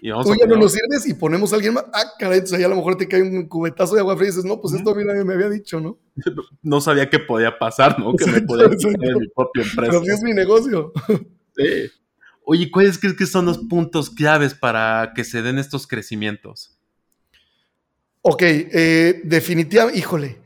Tú 0.00 0.34
ya 0.34 0.46
no 0.48 0.56
nos 0.56 0.72
sirves 0.72 1.06
y 1.06 1.14
ponemos 1.14 1.52
a 1.52 1.56
alguien 1.56 1.74
más. 1.74 1.84
Ah, 1.92 2.02
caray, 2.18 2.38
entonces 2.38 2.58
ahí 2.58 2.64
a 2.64 2.68
lo 2.68 2.74
mejor 2.74 2.96
te 2.96 3.06
cae 3.06 3.22
un 3.22 3.46
cubetazo 3.46 3.94
de 3.94 4.00
agua 4.00 4.16
fría 4.16 4.30
y 4.30 4.30
dices, 4.32 4.44
no, 4.44 4.60
pues 4.60 4.74
esto 4.74 4.90
a 4.90 4.94
mí 4.96 5.04
nadie 5.04 5.22
me 5.22 5.34
había 5.34 5.48
dicho, 5.48 5.78
¿no? 5.80 6.00
No 6.62 6.80
sabía 6.80 7.08
que 7.08 7.20
podía 7.20 7.56
pasar, 7.60 7.96
¿no? 8.00 8.12
que 8.16 8.26
me 8.26 8.42
podía 8.42 8.64
en 8.64 9.18
mi 9.20 9.28
propia 9.28 9.62
empresa. 9.62 9.92
Pero 9.92 10.02
sí 10.02 10.10
es 10.10 10.22
mi 10.24 10.34
negocio. 10.34 10.92
Sí. 11.56 11.92
Oye, 12.50 12.70
¿cuáles 12.70 12.98
crees 12.98 13.14
que 13.14 13.26
son 13.26 13.44
los 13.44 13.58
puntos 13.58 14.08
claves 14.08 14.54
para 14.54 15.12
que 15.14 15.22
se 15.22 15.42
den 15.42 15.58
estos 15.58 15.86
crecimientos? 15.86 16.78
Ok, 18.22 18.40
eh, 18.40 19.20
definitivamente, 19.22 19.98
híjole, 19.98 20.40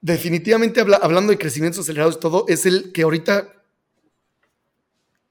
definitivamente 0.00 0.80
hablando 0.80 1.30
de 1.30 1.38
crecimientos 1.38 1.82
acelerados 1.84 2.16
y 2.16 2.18
todo, 2.18 2.44
es 2.48 2.66
el 2.66 2.90
que 2.90 3.02
ahorita, 3.02 3.52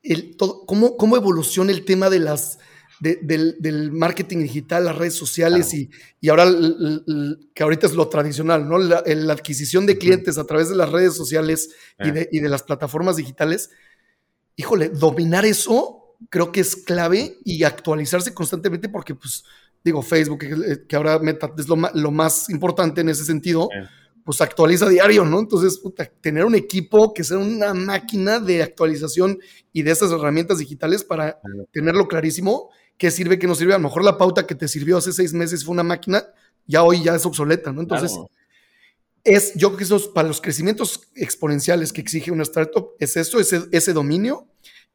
el, 0.02 0.38
todo, 0.38 0.66
¿cómo, 0.66 0.96
¿cómo, 0.96 1.18
evoluciona 1.18 1.74
el 1.74 1.84
tema 1.84 2.10
de 2.10 2.20
las, 2.20 2.58
del, 3.02 3.92
marketing 3.92 4.38
digital, 4.38 4.86
las 4.86 4.98
redes 4.98 5.16
sociales 5.16 5.74
y, 5.74 5.90
ahora 6.30 6.46
que 7.54 7.64
ahorita 7.64 7.86
es 7.86 7.96
lo 7.96 8.08
tradicional, 8.08 8.66
¿no? 8.66 8.78
La, 8.78 9.04
adquisición 9.34 9.86
de 9.86 9.98
clientes 9.98 10.38
a 10.38 10.46
través 10.46 10.70
de 10.70 10.78
las 10.78 10.90
redes 10.90 11.16
sociales 11.16 11.76
y, 12.00 12.12
de, 12.12 12.30
y 12.32 12.40
de 12.40 12.48
las 12.48 12.64
plataformas 12.64 13.18
digitales 13.18 13.72
híjole, 14.60 14.90
dominar 14.90 15.46
eso 15.46 16.18
creo 16.30 16.52
que 16.52 16.60
es 16.60 16.76
clave 16.76 17.38
y 17.46 17.64
actualizarse 17.64 18.34
constantemente 18.34 18.90
porque, 18.90 19.16
pues, 19.16 19.46
digo, 19.82 20.02
Facebook, 20.02 20.40
que, 20.86 20.96
ahora 20.98 21.18
Meta 21.20 21.50
es 21.58 21.70
lo, 21.70 21.78
más 22.12 22.50
importante 22.50 23.00
en 23.00 23.08
ese 23.08 23.24
sentido, 23.24 23.70
pues 24.26 24.42
actualiza 24.42 24.90
diario, 24.90 25.24
¿no? 25.24 25.40
Entonces, 25.40 25.80
tener 26.20 26.44
un 26.44 26.56
equipo 26.56 27.14
que 27.14 27.24
sea 27.24 27.38
una 27.38 27.74
máquina 27.74 28.42
de 28.42 28.62
actualización 28.62 29.40
y 29.72 29.84
de 29.84 29.92
esas 29.92 30.12
herramientas 30.12 30.58
digitales 30.58 31.06
para 31.06 31.40
tenerlo 31.72 32.10
clarísimo, 32.10 32.70
qué 32.98 33.12
sirve, 33.12 33.40
qué 33.40 33.48
no 33.48 33.56
sirve. 33.56 33.76
A 33.76 33.78
lo 33.78 33.86
mejor 33.86 34.04
la 34.04 34.18
pauta 34.18 34.46
que 34.46 34.56
te 34.56 34.68
sirvió 34.68 34.98
hace 34.98 35.14
seis 35.14 35.32
meses 35.32 35.64
fue 35.64 35.72
una 35.72 35.84
máquina, 35.84 36.26
ya 36.68 36.84
hoy 36.84 37.02
ya 37.02 37.16
es 37.16 37.26
obsoleta, 37.26 37.72
¿no? 37.72 37.80
Entonces, 37.80 38.20
es, 39.24 39.54
yo 39.56 39.70
creo 39.70 39.78
que 39.78 39.84
eso 39.84 40.14
para 40.14 40.28
los 40.28 40.42
crecimientos 40.42 41.02
exponenciales 41.16 41.94
que 41.94 42.02
exige 42.02 42.32
una 42.32 42.44
startup, 42.44 42.92
es 43.00 43.18
eso, 43.18 43.40
ese, 43.40 43.64
ese 43.72 43.94
dominio 43.94 44.48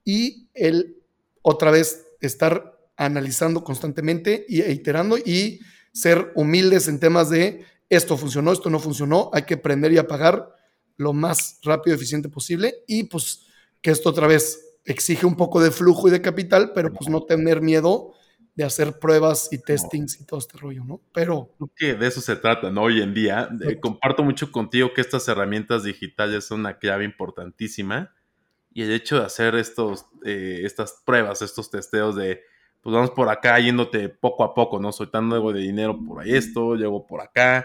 y 0.05 0.49
el 0.55 0.97
otra 1.43 1.71
vez 1.71 2.07
estar 2.21 2.79
analizando 2.97 3.65
constantemente 3.65 4.47
y 4.49 4.63
iterando 4.63 5.19
y 5.19 5.61
ser 5.93 6.33
humildes 6.35 6.89
en 6.89 7.01
temas 7.01 7.31
de 7.31 7.65
esto 7.89 8.17
funcionó, 8.17 8.53
esto 8.53 8.71
no 8.71 8.79
funcionó, 8.79 9.31
hay 9.33 9.43
que 9.43 9.55
aprender 9.55 9.93
y 9.93 9.99
apagar 9.99 10.49
lo 10.97 11.13
más 11.13 11.59
rápido 11.63 11.95
y 11.95 11.99
eficiente 11.99 12.29
posible 12.29 12.83
y 12.87 13.05
pues 13.05 13.43
que 13.83 13.91
esto 13.91 14.09
otra 14.09 14.27
vez 14.27 14.79
exige 14.85 15.27
un 15.27 15.37
poco 15.37 15.61
de 15.61 15.71
flujo 15.71 16.09
y 16.09 16.11
de 16.11 16.23
capital, 16.23 16.73
pero 16.75 16.93
pues 16.93 17.09
no 17.11 17.23
tener 17.25 17.61
miedo 17.61 18.15
de 18.55 18.65
hacer 18.65 18.99
pruebas 18.99 19.49
y 19.53 19.59
testings 19.59 20.21
y 20.21 20.25
todo 20.25 20.39
este 20.39 20.57
rollo, 20.59 20.85
¿no? 20.85 21.01
Pero... 21.13 21.51
Que 21.77 21.95
de 21.95 22.07
eso 22.07 22.21
se 22.21 22.37
trata, 22.37 22.71
¿no? 22.71 22.83
Hoy 22.83 23.03
en 23.03 23.13
día. 23.13 23.49
Eh, 23.69 23.81
comparto 23.81 24.23
mucho 24.23 24.53
contigo 24.53 24.93
que 24.95 25.01
estas 25.01 25.27
herramientas 25.29 25.83
digitales 25.83 26.45
son 26.47 26.61
una 26.61 26.79
clave 26.79 27.05
importantísima 27.05 28.13
y 28.73 28.83
el 28.83 28.93
hecho 28.93 29.21
de 29.21 29.27
hacer 29.27 29.55
estos, 29.55 30.07
eh, 30.25 30.63
estas 30.65 31.01
pruebas, 31.05 31.43
estos 31.43 31.71
testeos 31.71 32.17
de, 32.17 32.43
pues 32.81 32.95
vamos 32.95 33.11
por 33.11 33.29
acá 33.29 33.59
yéndote 33.59 34.09
poco 34.09 34.45
a 34.45 34.53
poco, 34.55 34.81
¿no? 34.81 34.93
Soltando 34.93 35.37
algo 35.37 35.53
de 35.53 35.61
dinero 35.61 35.99
por 36.05 36.23
ahí 36.23 36.35
esto, 36.35 36.75
llego 36.75 37.07
por 37.07 37.21
acá. 37.21 37.65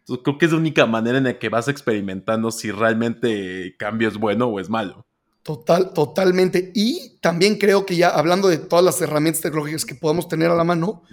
Entonces 0.00 0.22
creo 0.24 0.38
que 0.38 0.46
es 0.46 0.52
la 0.52 0.58
única 0.58 0.86
manera 0.86 1.18
en 1.18 1.24
la 1.24 1.38
que 1.38 1.48
vas 1.48 1.68
experimentando 1.68 2.50
si 2.50 2.70
realmente 2.70 3.62
el 3.62 3.76
cambio 3.76 4.08
es 4.08 4.16
bueno 4.18 4.46
o 4.46 4.58
es 4.58 4.68
malo. 4.68 5.06
Total, 5.48 5.94
totalmente. 5.94 6.72
Y 6.74 7.16
también 7.22 7.56
creo 7.56 7.86
que 7.86 7.96
ya 7.96 8.10
hablando 8.10 8.48
de 8.48 8.58
todas 8.58 8.84
las 8.84 9.00
herramientas 9.00 9.40
tecnológicas 9.40 9.86
que 9.86 9.94
podemos 9.94 10.28
tener 10.28 10.50
a 10.50 10.54
la 10.54 10.62
mano, 10.62 11.04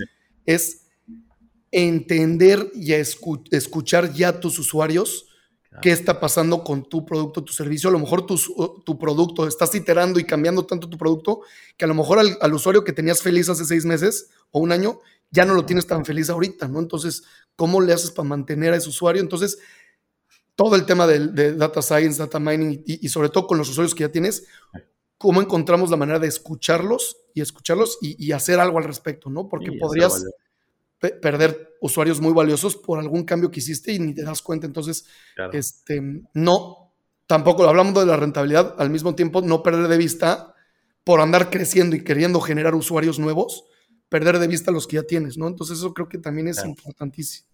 es 0.45 0.88
entender 1.71 2.69
y 2.76 2.91
escuchar 2.91 4.12
ya 4.12 4.28
a 4.28 4.39
tus 4.41 4.60
usuarios 4.60 5.28
qué 5.82 5.91
está 5.91 6.19
pasando 6.19 6.65
con 6.65 6.84
tu 6.84 7.06
producto, 7.06 7.45
tu 7.45 7.54
servicio. 7.54 7.88
A 7.88 7.93
lo 7.93 8.00
mejor 8.00 8.26
tu, 8.26 8.38
tu 8.86 9.00
producto, 9.00 9.48
estás 9.48 9.74
iterando 9.74 10.19
y 10.19 10.26
cambiando 10.26 10.65
tanto 10.65 10.89
tu 10.89 10.98
producto 10.98 11.39
que 11.78 11.86
a 11.86 11.88
lo 11.88 11.93
mejor 11.93 12.19
al, 12.19 12.54
usuario 12.54 12.84
que 12.84 12.91
tenías 12.91 13.21
feliz 13.21 13.48
hace 13.48 13.63
seis 13.63 13.86
meses 13.86 14.32
o 14.52 14.60
un 14.60 14.74
año, 14.74 15.00
ya 15.32 15.45
no 15.45 15.54
lo 15.54 15.65
tienes 15.65 15.88
tan 15.88 16.04
feliz 16.04 16.30
ahorita, 16.30 16.67
¿no? 16.67 16.80
Entonces, 16.80 17.24
¿cómo 17.56 17.80
le 17.80 17.93
haces 17.93 18.12
para 18.12 18.28
mantener 18.28 18.74
a 18.74 18.76
ese 18.76 18.89
usuario? 18.89 19.21
Entonces, 19.21 19.60
todo 20.56 20.76
el 20.76 20.86
tema 20.86 21.06
de, 21.06 21.54
data 21.56 21.82
science, 21.82 22.18
data 22.18 22.39
mining 22.39 22.84
y, 22.86 23.10
sobre 23.10 23.30
todo 23.30 23.48
con 23.48 23.58
los 23.58 23.70
usuarios 23.70 23.94
que 23.94 24.02
ya 24.02 24.12
tienes, 24.12 24.48
cómo 25.18 25.41
encontramos 25.41 25.89
la 25.89 25.98
manera 25.98 26.20
de 26.20 26.28
escucharlos 26.28 27.18
y 27.34 27.41
escucharlos 27.41 27.98
y, 28.02 28.32
hacer 28.32 28.60
algo 28.60 28.78
al 28.78 28.86
respecto, 28.86 29.30
¿no? 29.30 29.48
Porque 29.48 29.72
podrías 29.74 30.26
perder 31.22 31.76
usuarios 31.82 32.20
muy 32.22 32.34
valiosos 32.34 32.76
por 32.76 33.00
algún 33.00 33.26
cambio 33.26 33.52
que 33.52 33.60
hiciste 33.60 33.91
y 33.91 34.00
ni 34.00 34.13
te 34.13 34.24
das 34.24 34.41
cuenta. 34.41 34.65
Entonces, 34.65 35.06
este, 35.52 36.02
no, 36.34 36.94
tampoco 37.28 37.68
hablamos 37.68 37.94
de 37.94 38.06
la 38.06 38.18
rentabilidad, 38.18 38.76
al 38.78 38.89
mismo 38.89 39.13
tiempo 39.13 39.41
no 39.41 39.62
perder 39.62 39.88
de 39.88 39.98
vista 39.98 40.56
por 41.04 41.20
andar 41.20 41.50
creciendo 41.50 41.96
y 41.96 42.04
queriendo 42.04 42.39
generar 42.39 42.74
usuarios 42.76 43.20
nuevos, 43.20 43.65
perder 44.10 44.39
de 44.39 44.48
vista 44.48 44.72
los 44.72 44.88
que 44.88 44.96
ya 44.96 45.04
tienes, 45.04 45.38
¿no? 45.38 45.48
Entonces 45.48 45.78
eso 45.78 45.94
creo 45.94 46.08
que 46.08 46.18
también 46.18 46.48
es 46.48 46.63
importantísimo. 46.65 47.48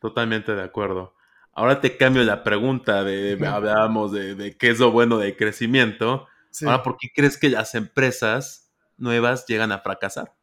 Totalmente 0.00 0.52
de 0.52 0.62
acuerdo. 0.62 1.14
Ahora 1.52 1.80
te 1.80 1.96
cambio 1.96 2.22
la 2.22 2.42
pregunta 2.42 3.04
de, 3.04 3.38
hablábamos 3.46 4.12
de, 4.12 4.56
qué 4.58 4.70
es 4.70 4.78
lo 4.78 4.92
bueno 4.92 5.18
de 5.18 5.36
crecimiento. 5.36 6.26
Ahora, 6.62 6.82
¿por 6.82 6.96
qué 6.96 7.08
crees 7.14 7.36
que 7.36 7.48
las 7.48 7.74
empresas 7.74 8.70
nuevas 8.96 9.46
llegan 9.46 9.72
a 9.72 9.80
fracasar? 9.80 10.34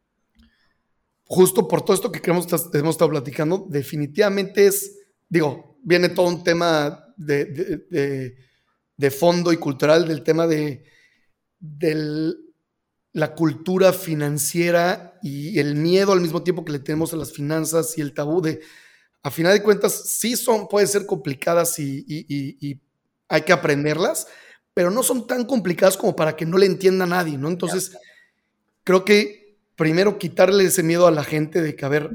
Justo 1.24 1.67
por 1.67 1.82
todo 1.82 1.93
esto 1.93 2.12
que 2.12 2.22
hemos, 2.30 2.48
hemos 2.74 2.96
estado 2.96 3.10
platicando, 3.10 3.65
definitivamente 3.70 4.67
es, 4.67 4.98
digo, 5.28 5.78
viene 5.84 6.10
todo 6.10 6.28
un 6.28 6.43
tema 6.43 7.06
de, 7.17 8.36
fondo 9.12 9.52
y 9.52 9.58
cultural 9.58 10.08
del 10.08 10.24
tema 10.24 10.48
de, 10.48 10.84
la 13.13 13.34
cultura 13.34 13.93
financiera 13.93 15.17
y 15.24 15.58
el 15.60 15.76
miedo 15.76 16.12
al 16.12 16.22
mismo 16.22 16.43
tiempo 16.43 16.63
que 16.63 16.72
le 16.72 16.80
tenemos 16.80 17.13
a 17.13 17.17
las 17.17 17.34
finanzas 17.34 17.98
y 17.98 18.02
el 18.02 18.13
tabú 18.13 18.41
de 18.41 18.62
a 19.28 19.32
final 19.32 19.52
de 19.52 19.62
cuentas 19.62 20.04
sí 20.06 20.38
son, 20.38 20.70
pueden 20.70 20.88
ser 20.88 21.06
complicadas 21.06 21.78
y, 21.80 22.80
hay 23.28 23.42
que 23.42 23.52
aprenderlas, 23.52 24.26
pero 24.74 24.90
no 24.90 25.04
son 25.04 25.28
tan 25.28 25.44
complicadas 25.44 25.98
como 25.98 26.16
para 26.16 26.38
que 26.38 26.46
no 26.46 26.58
le 26.58 26.66
entienda 26.66 27.04
a 27.04 27.10
nadie, 27.10 27.38
¿no? 27.38 27.50
Entonces, 27.50 27.98
creo 28.86 29.04
que 29.04 29.58
primero 29.76 30.18
quitarle 30.18 30.63
ese 30.63 30.82
miedo 30.82 31.08
a 31.08 31.12
la 31.12 31.26
gente 31.26 31.62
de 31.62 31.76
que, 31.76 31.84
a 31.84 31.90
ver, 31.90 32.10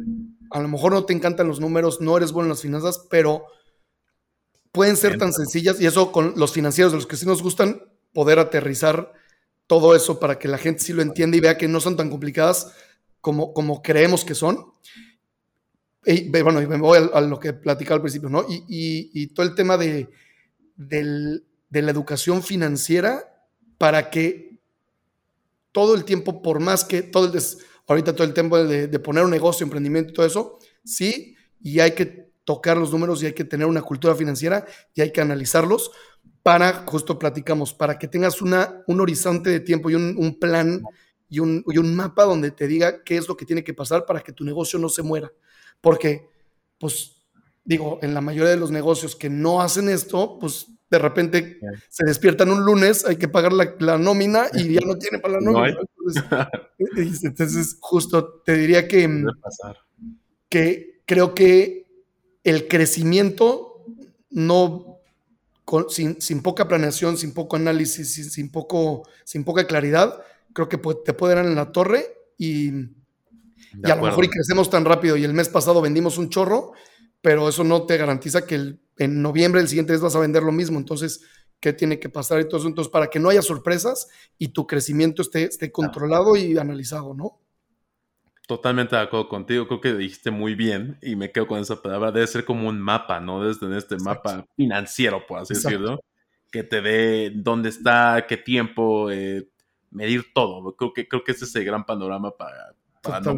a 0.51 0.61
lo 0.61 0.69
mejor 0.69 0.93
no 0.93 1.05
te 1.05 1.13
encantan 1.13 1.49
los 1.49 1.61
números, 1.61 2.01
no 2.01 2.17
eres 2.17 2.33
bueno 2.33 2.47
en 2.47 2.51
las 2.53 2.63
finanzas, 2.63 3.05
pero 3.11 3.45
pueden 4.71 4.97
ser 4.97 5.19
tan 5.19 5.35
sencillas 5.35 5.79
y 5.83 5.87
eso 5.87 6.13
con 6.13 6.33
los 6.37 6.55
financieros, 6.55 6.93
de 6.93 6.97
los 6.97 7.07
que 7.07 7.17
sí 7.17 7.27
nos 7.27 7.43
gustan, 7.43 7.83
poder 8.15 8.39
aterrizar 8.39 9.13
todo 9.67 9.95
eso 9.95 10.19
para 10.19 10.39
que 10.39 10.49
la 10.49 10.57
gente 10.57 10.83
sí 10.83 10.95
lo 10.95 11.03
entienda 11.03 11.37
y 11.37 11.41
vea 11.41 11.59
que 11.59 11.69
no 11.69 11.79
son 11.79 11.95
tan 11.95 12.09
complicadas 12.09 12.73
como, 13.21 13.53
como 13.53 13.83
creemos 13.83 14.25
que 14.25 14.35
son 14.35 14.73
y, 16.05 16.29
bueno, 16.31 16.61
y 16.61 16.67
me 16.67 16.79
voy 16.79 16.99
a, 17.13 17.21
lo 17.21 17.39
que 17.39 17.53
platicaba 17.53 17.97
al 17.97 18.03
principio, 18.03 18.29
¿no? 18.29 18.45
Y, 18.49 19.27
todo 19.29 19.47
el 19.47 19.55
tema 19.55 19.77
de, 19.77 20.09
la 20.79 21.91
educación 21.91 22.43
financiera 22.43 23.47
para 23.79 24.11
que 24.11 24.59
todo 25.71 25.95
el 25.95 26.05
tiempo, 26.05 26.43
por 26.43 26.61
más 26.61 26.85
que 26.85 27.03
todo 27.03 27.33
el, 27.33 27.43
ahorita 27.87 28.15
todo 28.15 28.27
el 28.27 28.35
tiempo 28.35 28.63
de, 28.63 28.99
poner 28.99 29.25
un 29.25 29.31
negocio, 29.31 29.65
emprendimiento 29.65 30.11
y 30.11 30.15
todo 30.15 30.27
eso, 30.27 30.59
sí, 30.85 31.37
y 31.61 31.79
hay 31.81 31.93
que 31.93 32.33
tocar 32.45 32.77
los 32.77 32.91
números 32.91 33.23
y 33.23 33.27
hay 33.27 33.33
que 33.33 33.45
tener 33.45 33.67
una 33.67 33.83
cultura 33.83 34.17
financiera 34.17 34.67
y 34.95 35.01
hay 35.01 35.13
que 35.13 35.21
analizarlos 35.21 35.93
para, 36.43 36.85
justo 36.87 37.17
platicamos, 37.17 37.73
para 37.73 37.99
que 37.99 38.09
tengas 38.09 38.43
una, 38.43 38.83
un 38.89 39.01
horizonte 39.01 39.51
de 39.51 39.61
tiempo 39.61 39.91
y 39.91 39.95
un, 39.95 40.39
plan 40.41 40.83
y 41.29 41.39
un, 41.39 41.65
y 41.69 41.79
un 41.79 41.95
mapa 41.95 42.25
donde 42.25 42.51
te 42.51 42.67
diga 42.67 43.05
qué 43.05 43.17
es 43.17 43.29
lo 43.29 43.37
que 43.37 43.47
tiene 43.47 43.63
que 43.63 43.73
pasar 43.73 44.05
para 44.05 44.21
que 44.21 44.33
tu 44.33 44.45
negocio 44.45 44.81
no 44.81 44.89
se 44.89 45.03
muera. 45.03 45.31
Porque, 45.83 46.31
pues, 46.79 47.23
digo, 47.65 47.99
en 48.01 48.15
la 48.15 48.23
mayoría 48.23 48.51
de 48.51 48.57
los 48.57 48.71
negocios 48.71 49.15
que 49.15 49.29
no 49.29 49.61
hacen 49.61 49.91
esto, 49.91 50.39
pues 50.41 50.69
de 50.91 50.99
repente 50.99 51.59
se 51.89 52.05
despiertan 52.07 52.51
un 52.51 52.65
lunes, 52.65 53.05
hay 53.05 53.17
que 53.17 53.29
pagar 53.29 53.53
la, 53.53 53.99
nómina 53.99 54.47
y 54.55 54.73
ya 54.75 54.81
no 54.87 54.97
tiene 54.97 55.19
para 55.19 55.35
la 55.35 55.41
nómina. 55.41 55.77
entonces, 57.23 57.77
justo 57.81 58.43
te 58.45 58.57
diría 58.57 58.89
que, 58.89 59.25
que 60.49 61.03
creo 61.05 61.35
que 61.35 61.87
el 62.45 62.69
crecimiento 62.69 63.85
no 64.31 64.93
sin, 65.89 66.43
poca 66.43 66.69
planeación, 66.69 67.17
sin 67.17 67.33
poco 67.33 67.57
análisis, 67.57 68.33
sin, 68.33 68.51
poco, 68.51 69.09
sin 69.25 69.45
poca 69.45 69.67
claridad, 69.67 70.23
creo 70.53 70.69
que 70.69 70.77
te 70.77 71.13
puede 71.15 71.35
dar 71.35 71.47
en 71.47 71.55
la 71.55 71.73
torre 71.73 72.05
y, 72.37 72.71
y 73.85 73.91
a 73.91 73.97
lo 73.97 74.03
mejor 74.03 74.25
y 74.25 74.29
crecemos 74.29 74.71
tan 74.71 74.85
rápido 74.85 75.17
y 75.17 75.25
el 75.25 75.33
mes 75.33 75.49
pasado 75.49 75.81
vendimos 75.81 76.19
un 76.19 76.29
chorro, 76.31 76.73
pero 77.21 77.49
eso 77.49 77.65
no 77.65 77.87
te 77.87 77.97
garantiza 77.97 78.47
que 78.47 78.79
en 78.99 79.23
noviembre 79.23 79.61
el 79.61 79.69
siguiente 79.69 79.93
mes 79.93 80.03
vas 80.03 80.17
a 80.17 80.21
vender 80.21 80.43
lo 80.43 80.53
mismo. 80.53 80.79
Entonces, 80.79 81.23
¿qué 81.61 81.73
tiene 81.73 81.99
que 81.99 82.09
pasar 82.09 82.41
y 82.41 82.49
todo 82.49 82.59
eso? 82.59 82.69
Entonces, 82.69 82.91
para 82.91 83.09
que 83.09 83.21
no 83.21 83.29
haya 83.29 83.43
sorpresas 83.43 84.09
y 84.39 84.49
tu 84.49 84.67
crecimiento 84.67 85.23
esté, 85.23 85.45
esté 85.45 85.71
controlado 85.71 86.37
y 86.37 86.59
analizado, 86.59 87.15
¿no? 87.15 87.41
Totalmente 88.49 88.97
de 88.97 89.03
acuerdo 89.03 89.29
contigo, 89.29 89.69
creo 89.69 89.81
que 89.81 89.95
dijiste 89.95 90.33
muy 90.33 90.57
bien 90.57 90.99
y 91.01 91.15
me 91.15 91.31
quedo 91.31 91.47
con 91.47 91.61
esa 91.61 91.81
palabra, 91.81 92.11
debe 92.11 92.27
ser 92.27 92.45
como 92.45 92.69
un 92.69 92.81
mapa, 92.81 93.21
¿no? 93.21 93.45
Desde 93.45 93.79
este 93.79 93.97
mapa 93.99 94.45
financiero, 94.57 95.25
por 95.27 95.39
así 95.39 95.55
decirlo, 95.55 96.01
que 96.51 96.65
te 96.65 96.83
dé 96.83 97.33
dónde 97.35 97.69
está, 97.69 98.27
qué 98.29 98.37
tiempo, 98.37 99.11
eh, 99.13 99.49
medir 99.93 100.33
todo. 100.35 100.75
Creo 100.75 100.93
que, 100.93 101.07
creo 101.07 101.23
que 101.23 101.33
ese 101.33 101.45
es 101.45 101.55
el 101.55 101.65
gran 101.65 101.87
panorama 101.87 102.37
para, 102.37 102.72
para 103.03 103.21
no, 103.21 103.35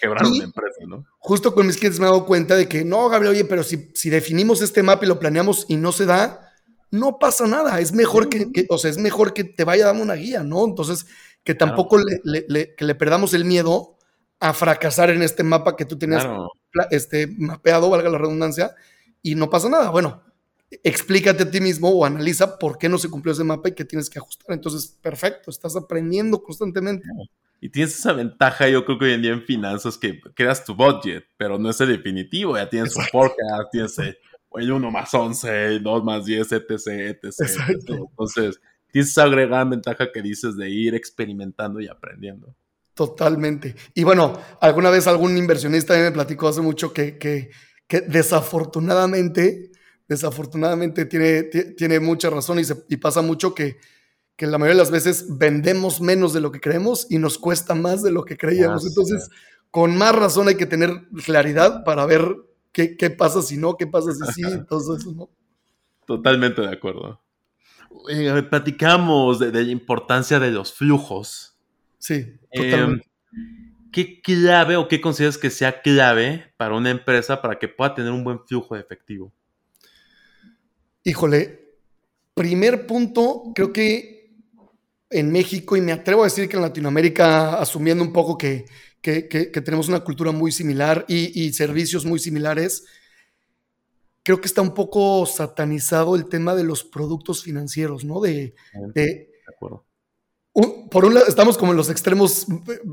quebrar 0.00 0.26
una 0.26 0.44
empresa, 0.44 0.78
¿no? 0.86 1.04
Justo 1.18 1.54
con 1.54 1.66
mis 1.66 1.76
clientes 1.78 1.98
me 1.98 2.06
he 2.06 2.10
dado 2.10 2.26
cuenta 2.26 2.54
de 2.54 2.68
que 2.68 2.84
no, 2.84 3.08
Gabriel, 3.08 3.32
oye, 3.32 3.44
pero 3.44 3.62
si, 3.62 3.90
si 3.94 4.10
definimos 4.10 4.60
este 4.60 4.82
mapa 4.82 5.04
y 5.04 5.08
lo 5.08 5.18
planeamos 5.18 5.64
y 5.68 5.76
no 5.76 5.90
se 5.92 6.04
da, 6.06 6.52
no 6.90 7.18
pasa 7.18 7.46
nada. 7.46 7.80
Es 7.80 7.92
mejor 7.92 8.28
que, 8.28 8.66
o 8.68 8.78
sea, 8.78 8.90
es 8.90 8.98
mejor 8.98 9.32
que 9.32 9.44
te 9.44 9.64
vaya 9.64 9.86
dando 9.86 10.02
una 10.02 10.14
guía, 10.14 10.42
¿no? 10.42 10.64
Entonces, 10.64 11.06
que 11.42 11.54
tampoco 11.54 11.98
le, 11.98 12.74
que 12.74 12.84
le 12.84 12.94
perdamos 12.94 13.32
el 13.34 13.44
miedo 13.44 13.96
a 14.40 14.52
fracasar 14.52 15.10
en 15.10 15.22
este 15.22 15.42
mapa 15.42 15.76
que 15.76 15.84
tú 15.84 15.98
tenías 15.98 16.26
este, 16.90 17.26
mapeado, 17.38 17.88
valga 17.88 18.10
la 18.10 18.18
redundancia, 18.18 18.74
y 19.22 19.34
no 19.34 19.48
pasa 19.48 19.68
nada. 19.68 19.90
Bueno, 19.90 20.22
explícate 20.82 21.44
a 21.44 21.50
ti 21.50 21.60
mismo 21.60 21.88
o 21.88 22.04
analiza 22.04 22.58
por 22.58 22.78
qué 22.78 22.88
no 22.88 22.98
se 22.98 23.08
cumplió 23.08 23.32
ese 23.32 23.44
mapa 23.44 23.68
y 23.68 23.72
qué 23.72 23.84
tienes 23.84 24.10
que 24.10 24.18
ajustar. 24.18 24.52
Entonces, 24.52 24.96
perfecto, 25.00 25.50
estás 25.50 25.76
aprendiendo 25.76 26.42
constantemente. 26.42 27.08
Y 27.60 27.70
tienes 27.70 27.98
esa 27.98 28.12
ventaja, 28.12 28.68
yo 28.68 28.84
creo 28.84 28.98
que 28.98 29.06
hoy 29.06 29.12
en 29.12 29.22
día 29.22 29.32
en 29.32 29.42
finanzas, 29.42 29.96
que 29.96 30.20
creas 30.34 30.64
tu 30.64 30.74
budget, 30.74 31.24
pero 31.36 31.58
no 31.58 31.70
es 31.70 31.80
el 31.80 31.88
definitivo. 31.88 32.56
Ya 32.56 32.68
tienes 32.68 32.92
tu 32.92 33.00
forecast, 33.10 33.70
tienes 33.72 33.98
el 33.98 34.72
1 34.72 34.90
más 34.90 35.12
11, 35.12 35.80
2 35.80 36.04
más 36.04 36.24
10, 36.24 36.52
etc, 36.52 36.70
etc. 37.22 37.40
Entonces, 37.88 38.60
tienes 38.90 39.10
esa 39.10 39.24
agregada 39.24 39.64
ventaja 39.64 40.12
que 40.12 40.22
dices 40.22 40.56
de 40.56 40.70
ir 40.70 40.94
experimentando 40.94 41.80
y 41.80 41.88
aprendiendo. 41.88 42.54
Totalmente. 42.94 43.74
Y 43.94 44.04
bueno, 44.04 44.40
alguna 44.60 44.90
vez 44.90 45.06
algún 45.06 45.36
inversionista 45.36 45.94
me 45.94 46.12
platicó 46.12 46.48
hace 46.48 46.62
mucho 46.62 46.94
que, 46.94 47.18
que, 47.18 47.50
que 47.86 48.00
desafortunadamente, 48.00 49.70
desafortunadamente 50.08 51.04
tiene, 51.04 51.42
tiene 51.42 52.00
mucha 52.00 52.30
razón 52.30 52.58
y, 52.58 52.64
se, 52.64 52.84
y 52.88 52.96
pasa 52.96 53.20
mucho 53.20 53.54
que 53.54 53.76
que 54.36 54.46
la 54.46 54.58
mayoría 54.58 54.74
de 54.74 54.82
las 54.82 54.90
veces 54.90 55.38
vendemos 55.38 56.00
menos 56.00 56.32
de 56.32 56.40
lo 56.40 56.52
que 56.52 56.60
creemos 56.60 57.06
y 57.10 57.18
nos 57.18 57.38
cuesta 57.38 57.74
más 57.74 58.02
de 58.02 58.12
lo 58.12 58.24
que 58.24 58.36
creíamos. 58.36 58.86
Entonces, 58.86 59.30
con 59.70 59.96
más 59.96 60.14
razón 60.14 60.48
hay 60.48 60.56
que 60.56 60.66
tener 60.66 60.90
claridad 61.24 61.84
para 61.84 62.04
ver 62.04 62.36
qué, 62.72 63.10
pasa 63.10 63.40
si 63.40 63.56
no, 63.56 63.76
qué 63.76 63.86
pasa 63.86 64.12
si 64.12 64.32
sí, 64.32 64.42
entonces 64.52 65.06
¿no? 65.06 65.30
Totalmente 66.06 66.60
de 66.60 66.68
acuerdo. 66.68 67.20
platicamos 68.50 69.38
de, 69.38 69.52
la 69.52 69.62
importancia 69.62 70.38
de 70.38 70.50
los 70.50 70.72
flujos. 70.72 71.56
Sí, 71.98 72.38
em, 72.50 72.70
totalmente. 72.70 73.10
¿Qué 73.90 74.20
clave 74.20 74.76
o 74.76 74.88
qué 74.88 75.00
consideras 75.00 75.38
que 75.38 75.48
sea 75.48 75.80
clave 75.80 76.52
para 76.58 76.74
una 76.74 76.90
empresa 76.90 77.40
para 77.40 77.58
que 77.58 77.66
pueda 77.66 77.94
tener 77.94 78.12
un 78.12 78.22
buen 78.22 78.40
flujo 78.46 78.74
de 78.74 78.82
efectivo? 78.82 79.32
Híjole, 81.02 81.72
primer 82.34 82.86
punto, 82.86 83.52
creo 83.54 83.72
que 83.72 84.15
en 85.10 85.30
México 85.30 85.76
y 85.76 85.80
me 85.80 85.92
atrevo 85.92 86.22
a 86.22 86.26
decir 86.26 86.48
que 86.48 86.56
en 86.56 86.62
Latinoamérica, 86.62 87.58
asumiendo 87.58 88.02
un 88.02 88.12
poco 88.12 88.36
que, 88.36 88.66
tenemos 89.02 89.88
una 89.88 90.00
cultura 90.00 90.32
muy 90.32 90.50
similar 90.50 91.04
y, 91.08 91.52
servicios 91.52 92.04
muy 92.04 92.18
similares, 92.18 92.84
creo 94.22 94.40
que 94.40 94.48
está 94.48 94.62
un 94.62 94.74
poco 94.74 95.24
satanizado 95.26 96.16
el 96.16 96.28
tema 96.28 96.56
de 96.56 96.64
los 96.64 96.82
productos 96.82 97.42
financieros, 97.42 98.04
¿no? 98.04 98.20
De, 98.20 98.54
de, 98.94 99.30
acuerdo. 99.46 99.84
por 100.90 101.04
un 101.04 101.14
lado, 101.14 101.26
estamos 101.28 101.56
como 101.56 101.70
en 101.70 101.76
los 101.76 101.88
extremos 101.88 102.46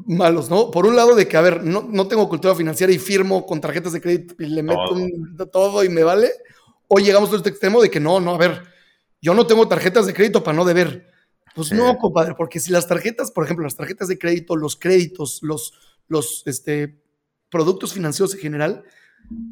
malos, 0.06 0.52
¿no? 0.52 0.70
Por 0.70 0.86
un 0.86 0.96
lado, 0.96 1.16
de 1.16 1.28
que, 1.28 1.36
a 1.36 1.42
ver, 1.42 1.64
no, 1.64 1.82
no 1.82 2.08
tengo 2.08 2.30
cultura 2.30 2.54
financiera 2.54 2.94
y 2.94 3.00
firmo 3.00 3.48
con 3.48 3.60
tarjetas 3.60 3.94
de 3.94 4.02
crédito 4.02 4.36
y 4.38 4.46
le 4.46 4.62
meto 4.62 5.48
todo 5.52 5.84
y 5.84 5.90
me 5.90 6.04
vale. 6.04 6.32
Hoy 6.88 7.04
llegamos 7.04 7.34
a 7.34 7.38
este 7.38 7.50
extremo 7.50 7.82
de 7.82 7.90
que 7.90 8.00
no, 8.00 8.20
no, 8.20 8.36
a 8.36 8.38
ver, 8.38 8.62
yo 9.20 9.34
no 9.34 9.48
tengo 9.48 9.68
tarjetas 9.68 10.06
de 10.06 10.14
crédito 10.14 10.44
para 10.44 10.56
no 10.56 10.64
deber. 10.64 11.13
Pues 11.56 11.72
no, 11.72 11.98
compadre, 11.98 12.34
porque 12.36 12.60
si 12.60 12.72
las 12.72 12.88
tarjetas, 12.88 13.32
por 13.32 13.46
ejemplo, 13.46 13.64
las 13.64 13.76
tarjetas 13.76 14.08
de 14.08 14.18
crédito, 14.18 14.56
los 14.56 14.76
créditos, 14.76 15.40
los, 15.44 15.74
los 16.08 16.44
este, 16.48 17.00
productos 17.50 17.94
financieros 17.94 18.34
en 18.34 18.40
general, 18.40 18.84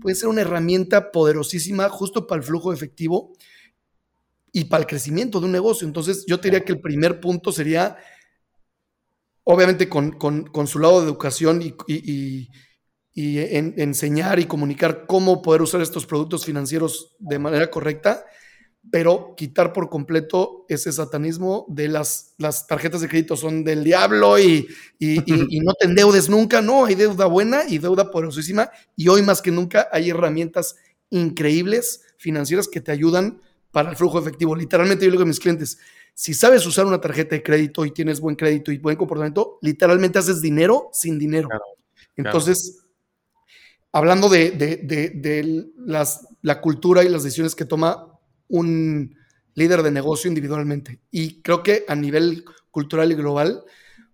pueden 0.02 0.16
ser 0.16 0.30
una 0.30 0.42
herramienta 0.42 1.12
poderosísima 1.12 1.90
justo 1.90 2.26
para 2.26 2.40
el 2.40 2.48
flujo 2.48 2.74
efectivo 2.74 3.34
y 4.52 4.66
para 4.66 4.82
el 4.82 4.88
crecimiento 4.88 5.40
de 5.40 5.46
un 5.46 5.52
negocio. 5.52 5.88
Entonces, 5.88 6.26
yo 6.28 6.40
te 6.40 6.48
diría 6.48 6.66
que 6.66 6.74
el 6.74 6.82
primer 6.82 7.20
punto 7.20 7.52
sería, 7.52 7.98
obviamente, 9.44 9.88
con, 9.88 10.68
su 10.68 10.80
lado 10.80 11.02
de 11.02 11.06
educación 11.06 11.62
y, 11.62 12.50
enseñar 13.14 14.40
y 14.40 14.46
comunicar 14.46 15.06
cómo 15.06 15.42
poder 15.42 15.62
usar 15.62 15.82
estos 15.82 16.08
productos 16.08 16.46
financieros 16.46 17.16
de 17.20 17.38
manera 17.38 17.70
correcta 17.70 18.26
pero 18.90 19.36
quitar 19.38 19.74
por 19.74 19.90
completo 19.90 20.66
ese 20.68 20.92
satanismo 20.92 21.66
de 21.70 21.88
las, 21.88 22.34
las 22.38 22.66
tarjetas 22.66 23.02
de 23.02 23.08
crédito 23.08 23.38
son 23.38 23.64
del 23.64 23.84
diablo 23.84 24.40
y, 24.40 24.68
no 25.00 25.74
te 25.74 25.86
endeudes 25.86 26.30
nunca, 26.30 26.62
no, 26.62 26.86
hay 26.86 26.96
deuda 26.96 27.26
buena 27.26 27.64
y 27.68 27.78
deuda 27.78 28.10
poderosísima 28.10 28.72
y 28.96 29.08
hoy 29.08 29.22
más 29.22 29.42
que 29.42 29.52
nunca 29.52 29.88
hay 29.92 30.10
herramientas 30.10 30.76
increíbles 31.10 32.02
financieras 32.18 32.68
que 32.68 32.82
te 32.82 32.92
ayudan 32.92 33.42
para 33.72 33.92
el 33.92 33.96
flujo 33.96 34.20
efectivo. 34.20 34.56
Literalmente 34.56 35.06
yo 35.06 35.12
le 35.12 35.14
digo 35.14 35.24
a 35.24 35.28
mis 35.28 35.40
clientes, 35.40 35.78
si 36.14 36.34
sabes 36.34 36.66
usar 36.66 36.86
una 36.86 37.00
tarjeta 37.00 37.36
de 37.36 37.44
crédito 37.44 37.86
y 37.86 37.92
tienes 37.92 38.20
buen 38.20 38.36
crédito 38.36 38.72
y 38.72 38.78
buen 38.78 38.98
comportamiento, 38.98 39.60
literalmente 39.62 40.20
haces 40.20 40.42
dinero 40.42 40.90
sin 40.92 41.18
dinero. 41.18 41.48
Entonces, 42.18 42.84
hablando 43.92 44.28
de, 44.28 44.52
de 44.52 45.70
las, 45.78 46.28
la 46.42 46.60
cultura 46.60 47.04
y 47.04 47.10
las 47.10 47.24
decisiones 47.24 47.56
que 47.56 47.66
toma 47.66 48.11
un 48.52 49.16
líder 49.56 49.82
de 49.82 49.92
negocio 49.92 50.28
individualmente. 50.28 51.00
Y 51.10 51.42
creo 51.42 51.64
que 51.64 51.86
a 51.88 51.96
nivel 51.96 52.46
cultural 52.70 53.12
y 53.12 53.16
global, 53.16 53.64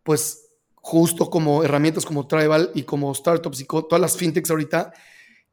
pues 0.04 0.46
justo 0.76 1.30
como 1.30 1.64
herramientas 1.64 2.06
como 2.06 2.28
Tribal 2.28 2.72
y 2.74 2.84
como 2.84 3.14
startups 3.14 3.60
y 3.60 3.66
todas 3.66 4.00
las 4.00 4.16
fintechs 4.16 4.50
ahorita, 4.50 4.94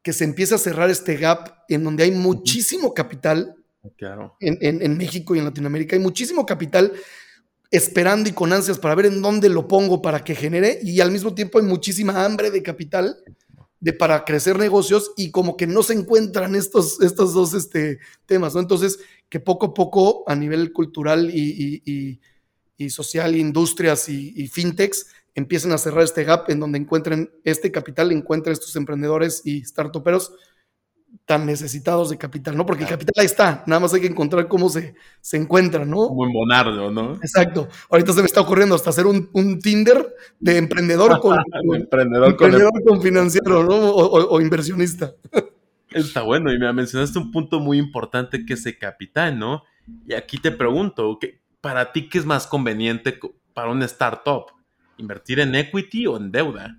que 0.03 0.13
se 0.13 0.25
empieza 0.25 0.55
a 0.55 0.59
cerrar 0.59 0.91
este 0.91 1.17
gap 1.17 1.65
en 1.69 1.83
donde 1.83 2.05
hay 2.05 2.11
muchísimo 2.13 2.95
capital 2.95 3.57
claro. 3.97 4.37
en, 4.39 4.97
México 4.97 5.35
y 5.35 5.39
en 5.39 5.47
Latinoamérica, 5.47 5.97
hay 5.97 6.03
muchísimo 6.03 6.47
capital 6.47 6.93
esperando 7.71 8.29
y 8.29 8.33
con 8.33 8.53
ansias 8.53 8.79
para 8.79 8.95
ver 8.95 9.07
en 9.07 9.21
dónde 9.21 9.49
lo 9.49 9.67
pongo 9.67 10.01
para 10.01 10.23
que 10.23 10.35
genere 10.35 10.79
y 10.83 11.01
al 11.01 11.11
mismo 11.11 11.35
tiempo 11.35 11.59
hay 11.59 11.65
muchísima 11.65 12.25
hambre 12.25 12.51
de 12.51 12.63
capital 12.63 13.17
de 13.85 13.93
para 13.93 14.25
crecer 14.25 14.59
negocios 14.59 15.13
y 15.15 15.31
como 15.31 15.59
que 15.59 15.67
no 15.67 15.83
se 15.83 15.93
encuentran 15.93 16.55
estos, 16.55 17.03
estos 17.03 17.35
dos 17.35 17.53
este, 17.53 17.99
temas, 18.25 18.55
¿no? 18.55 18.61
Entonces, 18.61 18.99
que 19.29 19.41
poco 19.41 19.67
a 19.67 19.75
poco 19.75 20.25
a 20.27 20.35
nivel 20.35 20.73
cultural 20.73 21.31
y, 21.31 22.19
social, 22.89 23.37
industrias 23.37 24.09
y, 24.09 24.49
fintechs 24.49 25.09
empiecen 25.35 25.73
a 25.73 25.79
cerrar 25.79 26.03
este 26.03 26.25
gap 26.25 26.49
en 26.49 26.61
donde 26.61 26.79
encuentren 26.79 27.31
este 27.45 27.71
capital, 27.71 28.11
encuentren 28.11 28.55
estos 28.55 28.75
emprendedores 28.75 29.43
y 29.45 29.63
startuperos 29.67 30.33
tan 31.27 31.47
necesitados 31.47 32.11
de 32.11 32.19
capital, 32.19 32.57
¿no? 32.57 32.67
Porque 32.67 32.85
el 32.85 32.89
capital 32.89 33.15
ahí 33.17 33.27
está, 33.27 33.63
nada 33.67 33.81
más 33.81 33.95
hay 33.95 34.01
que 34.01 34.07
encontrar 34.07 34.47
cómo 34.49 34.69
se, 34.69 34.95
se 35.21 35.37
encuentra, 35.37 35.85
¿no? 35.85 36.09
Como 36.09 36.27
embonarlo, 36.27 36.91
¿no? 36.91 37.15
Exacto. 37.15 37.69
Ahorita 37.91 38.13
se 38.13 38.21
me 38.21 38.27
está 38.27 38.41
ocurriendo 38.41 38.75
hasta 38.75 38.91
hacer 38.91 39.07
un, 39.07 39.59
Tinder 39.61 40.15
de 40.39 40.59
emprendedor 40.59 41.19
con, 41.21 41.39
emprendedor, 41.75 42.37
con, 42.37 43.01
financiero, 43.01 43.65
¿no? 43.65 43.75
O, 43.75 44.41
inversionista. 44.41 45.13
Está 45.91 46.23
bueno, 46.23 46.53
y 46.53 46.59
me 46.59 46.73
mencionaste 46.73 47.19
un 47.19 47.31
punto 47.31 47.61
muy 47.61 47.79
importante 47.79 48.45
que 48.45 48.55
es 48.55 48.67
el 48.67 48.79
capital, 48.79 49.39
¿no? 49.39 49.63
Y 50.07 50.15
aquí 50.15 50.39
te 50.39 50.51
pregunto, 50.51 51.19
¿para 51.61 51.93
ti 51.93 52.09
qué 52.09 52.19
es 52.19 52.27
más 52.27 52.47
conveniente 52.47 53.19
para 53.55 53.71
un 53.71 53.83
startup? 53.85 54.47
¿Invertir 54.99 55.41
en 55.41 55.55
equity 55.55 56.07
o 56.07 56.17
en 56.17 56.31
deuda? 56.31 56.79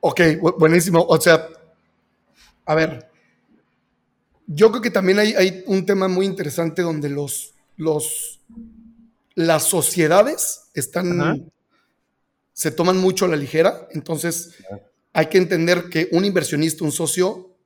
Ok, 0.00 0.20
buenísimo. 0.58 1.04
O 1.08 1.20
sea, 1.20 1.46
a 2.66 2.74
ver, 2.74 3.11
yo 4.46 4.70
creo 4.70 4.82
que 4.82 4.90
también 4.90 5.18
hay, 5.18 5.64
un 5.66 5.86
tema 5.86 6.08
muy 6.08 6.26
interesante 6.26 6.82
donde 6.82 7.08
los, 7.08 7.54
los, 7.76 8.40
las 9.34 9.64
sociedades 9.64 10.70
están, 10.74 11.50
se 12.52 12.70
toman 12.70 12.98
mucho 12.98 13.24
a 13.24 13.28
la 13.28 13.36
ligera, 13.36 13.88
entonces 13.92 14.54
hay 15.12 15.26
que 15.26 15.38
entender 15.38 15.88
que 15.90 16.08
un 16.12 16.24
inversionista, 16.24 16.84
un 16.84 16.92
socio, 16.92 17.56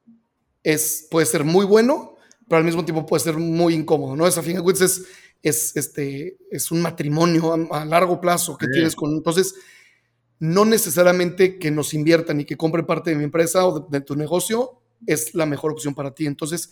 es, 0.63 1.07
puede 1.11 1.27
ser 1.27 1.45
muy 1.45 1.65
bueno, 1.65 2.17
pero 2.49 2.59
al 2.59 2.65
mismo 2.65 2.85
tiempo 2.85 3.07
puede 3.07 3.23
ser 3.23 3.37
muy 3.37 3.75
incómodo, 3.75 4.17
¿no? 4.17 4.27
Esa 4.27 4.43
fin 4.43 4.57
de 4.57 4.73
es, 4.73 5.05
es, 5.43 5.77
este, 5.77 6.37
es 6.51 6.71
un 6.71 6.83
matrimonio 6.83 7.73
a, 7.73 7.85
largo 7.85 8.21
plazo 8.21 8.57
que 8.57 8.67
tienes 8.69 8.97
con, 8.97 9.13
entonces, 9.13 9.55
no 10.39 10.65
necesariamente 10.65 11.59
que 11.59 11.71
nos 11.71 11.95
inviertan 11.95 12.41
y 12.41 12.45
que 12.45 12.57
compren 12.57 12.85
parte 12.85 13.11
de 13.11 13.17
mi 13.17 13.25
empresa 13.25 13.67
o 13.67 13.81
de 13.81 14.01
tu 14.01 14.17
negocio 14.17 14.83
es 15.07 15.35
la 15.35 15.47
mejor 15.47 15.73
opción 15.73 15.95
para 15.95 16.15
ti. 16.15 16.27
Entonces, 16.27 16.71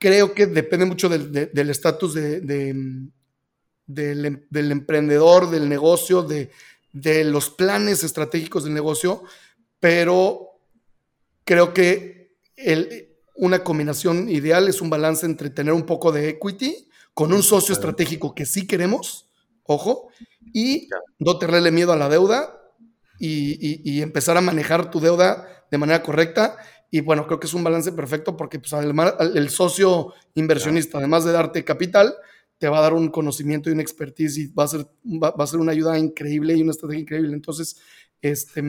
creo 0.00 0.34
que 0.34 0.46
depende 0.46 0.86
mucho 0.86 1.08
del 1.08 1.70
estatus 1.70 2.14
de, 2.14 2.70
em, 2.70 3.10
del, 3.86 4.72
emprendedor, 4.72 5.50
del 5.50 5.68
negocio, 5.68 6.22
de, 6.22 6.50
los 7.24 7.50
planes 7.50 8.02
estratégicos 8.02 8.64
del 8.64 8.74
negocio, 8.74 9.22
pero 9.78 10.58
creo 11.44 11.72
que 11.72 12.34
una 13.36 13.62
combinación 13.62 14.28
ideal 14.28 14.68
es 14.68 14.80
un 14.80 14.90
balance 14.90 15.26
entre 15.26 15.50
tener 15.50 15.74
un 15.74 15.86
poco 15.86 16.10
de 16.12 16.30
equity 16.30 16.88
con 17.14 17.32
un 17.32 17.42
socio 17.42 17.74
estratégico 17.74 18.34
que 18.34 18.46
sí 18.46 18.66
queremos, 18.66 19.28
ojo, 19.64 20.08
y 20.52 20.88
no 21.18 21.38
tenerle 21.38 21.70
miedo 21.70 21.92
a 21.92 21.96
la 21.96 22.08
deuda 22.08 22.56
y 23.18 24.00
empezar 24.00 24.38
a 24.38 24.40
manejar 24.40 24.90
tu 24.90 24.98
deuda 24.98 25.46
de 25.70 25.78
manera 25.78 26.02
correcta 26.02 26.56
y 26.90 27.00
bueno, 27.00 27.26
creo 27.26 27.38
que 27.38 27.46
es 27.46 27.54
un 27.54 27.62
balance 27.62 27.92
perfecto 27.92 28.36
porque 28.36 28.58
pues, 28.58 28.72
además, 28.72 29.14
el 29.20 29.48
socio 29.50 30.12
inversionista, 30.34 30.98
además 30.98 31.24
de 31.24 31.32
darte 31.32 31.64
capital, 31.64 32.14
te 32.58 32.68
va 32.68 32.78
a 32.78 32.82
dar 32.82 32.94
un 32.94 33.08
conocimiento 33.08 33.70
y 33.70 33.72
una 33.72 33.82
expertise 33.82 34.36
y 34.38 34.46
va 34.48 34.64
a 34.64 34.68
ser, 34.68 34.86
va, 35.04 35.32
a 35.36 35.46
ser 35.46 35.60
una 35.60 35.72
ayuda 35.72 35.98
increíble 35.98 36.54
y 36.54 36.62
una 36.62 36.72
estrategia 36.72 37.00
increíble. 37.00 37.32
Entonces, 37.32 37.80
este, 38.20 38.62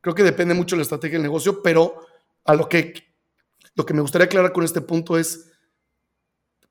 creo 0.00 0.14
que 0.14 0.24
depende 0.24 0.54
mucho 0.54 0.74
de 0.74 0.78
la 0.78 0.82
estrategia 0.82 1.14
del 1.14 1.22
negocio, 1.22 1.62
pero 1.62 2.00
a 2.44 2.54
lo 2.54 2.68
que, 2.68 2.94
lo 3.74 3.86
que 3.86 3.94
me 3.94 4.02
gustaría 4.02 4.26
aclarar 4.26 4.52
con 4.52 4.64
este 4.64 4.80
punto 4.80 5.16
es 5.16 5.52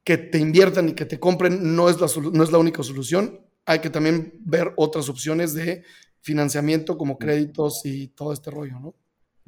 que 0.04 0.18
te 0.18 0.38
inviertan 0.38 0.90
y 0.90 0.94
que 0.94 1.06
te 1.06 1.20
compren 1.20 1.76
no 1.76 1.90
es 1.90 2.00
la, 2.00 2.08
no 2.32 2.44
es 2.44 2.52
la 2.52 2.58
única 2.58 2.84
solución. 2.84 3.40
Hay 3.66 3.80
que 3.80 3.90
también 3.90 4.34
ver 4.42 4.74
otras 4.76 5.10
opciones 5.10 5.54
de 5.54 5.84
financiamiento 6.20 6.98
como 6.98 7.18
créditos 7.18 7.86
y 7.86 8.10
todo 8.10 8.34
este 8.34 8.52
rollo, 8.52 8.80
¿no? 8.80 8.96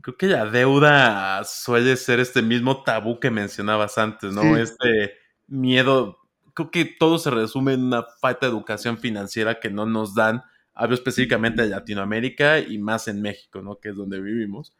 Creo 0.02 0.18
que 0.18 0.28
la 0.28 0.46
deuda 0.46 1.44
suele 1.44 1.98
ser 1.98 2.20
este 2.20 2.42
mismo 2.42 2.84
tabú 2.84 3.20
que 3.20 3.32
mencionabas 3.32 3.98
antes, 3.98 4.32
¿no? 4.32 4.56
Este 4.58 5.14
miedo. 5.48 6.20
Creo 6.54 6.72
que 6.72 6.86
todo 6.86 7.18
se 7.18 7.32
resume 7.32 7.74
en 7.74 7.86
una 7.86 8.06
falta 8.22 8.46
de 8.46 8.52
educación 8.52 8.98
financiera 9.00 9.60
que 9.60 9.70
no 9.70 9.86
nos 9.86 10.14
dan. 10.14 10.44
Hablo 10.74 10.96
específicamente 10.96 11.64
de 11.64 11.70
Latinoamérica 11.70 12.60
y 12.60 12.78
más 12.78 13.08
en 13.08 13.22
México, 13.22 13.62
¿no? 13.62 13.80
Que 13.80 13.90
es 13.90 13.96
donde 13.96 14.22
vivimos. 14.22 14.76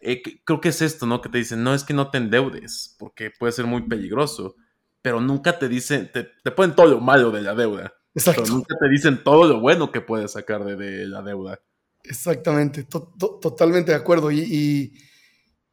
Eh, 0.00 0.22
creo 0.44 0.60
que 0.60 0.70
es 0.70 0.82
esto, 0.82 1.06
¿no? 1.06 1.20
Que 1.20 1.28
te 1.28 1.38
dicen, 1.38 1.62
no 1.62 1.74
es 1.74 1.84
que 1.84 1.94
no 1.94 2.10
te 2.10 2.18
endeudes, 2.18 2.96
porque 2.98 3.30
puede 3.30 3.52
ser 3.52 3.66
muy 3.66 3.82
peligroso, 3.82 4.56
pero 5.02 5.20
nunca 5.20 5.58
te 5.58 5.68
dicen, 5.68 6.10
te, 6.12 6.24
te 6.24 6.50
ponen 6.50 6.74
todo 6.74 6.86
lo 6.86 7.00
malo 7.00 7.30
de 7.30 7.42
la 7.42 7.54
deuda. 7.54 7.92
Exacto. 8.14 8.42
Pero 8.42 8.54
nunca 8.54 8.74
te 8.78 8.88
dicen 8.88 9.22
todo 9.22 9.46
lo 9.46 9.60
bueno 9.60 9.92
que 9.92 10.00
puedes 10.00 10.32
sacar 10.32 10.64
de 10.64 11.06
la 11.06 11.22
deuda. 11.22 11.60
Exactamente, 12.04 12.84
totalmente 12.84 13.92
de 13.92 13.96
acuerdo. 13.96 14.30
Y, 14.30 14.92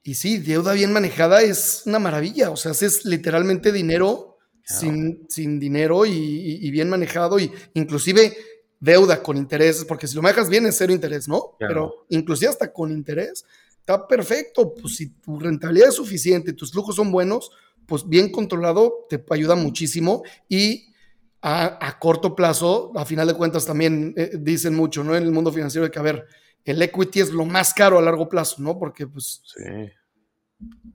y, 0.03 0.13
sí, 0.13 0.37
deuda 0.37 0.73
bien 0.73 0.91
manejada 0.91 1.41
es 1.41 1.83
una 1.85 1.99
maravilla. 1.99 2.51
O 2.51 2.57
sea, 2.57 2.71
es 2.71 3.05
literalmente 3.05 3.71
dinero 3.71 4.37
sin, 4.63 5.25
sin, 5.29 5.59
dinero 5.59 6.05
y, 6.05 6.69
bien 6.71 6.89
manejado. 6.89 7.39
Y 7.39 7.51
inclusive 7.73 8.35
deuda 8.79 9.23
con 9.23 9.37
intereses, 9.37 9.85
porque 9.85 10.07
si 10.07 10.15
lo 10.15 10.21
manejas 10.21 10.49
bien 10.49 10.65
es 10.65 10.77
cero 10.77 10.93
interés, 10.93 11.27
¿no? 11.27 11.55
Pero 11.59 12.05
inclusive 12.09 12.49
hasta 12.49 12.71
con 12.71 12.91
interés, 12.91 13.45
está 13.79 14.07
perfecto. 14.07 14.73
Pues 14.73 14.95
si 14.95 15.09
tu 15.09 15.39
rentabilidad 15.39 15.89
es 15.89 15.95
suficiente, 15.95 16.53
tus 16.53 16.71
flujos 16.71 16.95
son 16.95 17.11
buenos, 17.11 17.51
pues 17.85 18.07
bien 18.07 18.31
controlado 18.31 19.05
te 19.09 19.23
ayuda 19.29 19.55
muchísimo. 19.55 20.23
Y 20.49 20.93
a, 21.41 21.97
corto 21.99 22.35
plazo, 22.35 22.91
a 22.95 23.05
final 23.05 23.27
de 23.27 23.35
cuentas 23.35 23.65
también 23.65 24.13
eh, 24.17 24.31
dicen 24.39 24.75
mucho, 24.75 25.03
¿no? 25.03 25.15
En 25.15 25.23
el 25.23 25.31
mundo 25.31 25.51
financiero 25.51 25.85
de 25.85 25.91
que, 25.91 25.99
a 25.99 26.03
ver, 26.03 26.25
el 26.65 26.81
equity 26.81 27.21
es 27.21 27.31
lo 27.31 27.45
más 27.45 27.73
caro 27.73 27.97
a 27.97 28.01
largo 28.01 28.27
plazo, 28.27 28.61
¿no? 28.61 28.77
Porque, 28.77 29.07
pues, 29.07 29.41
sí. 29.45 29.63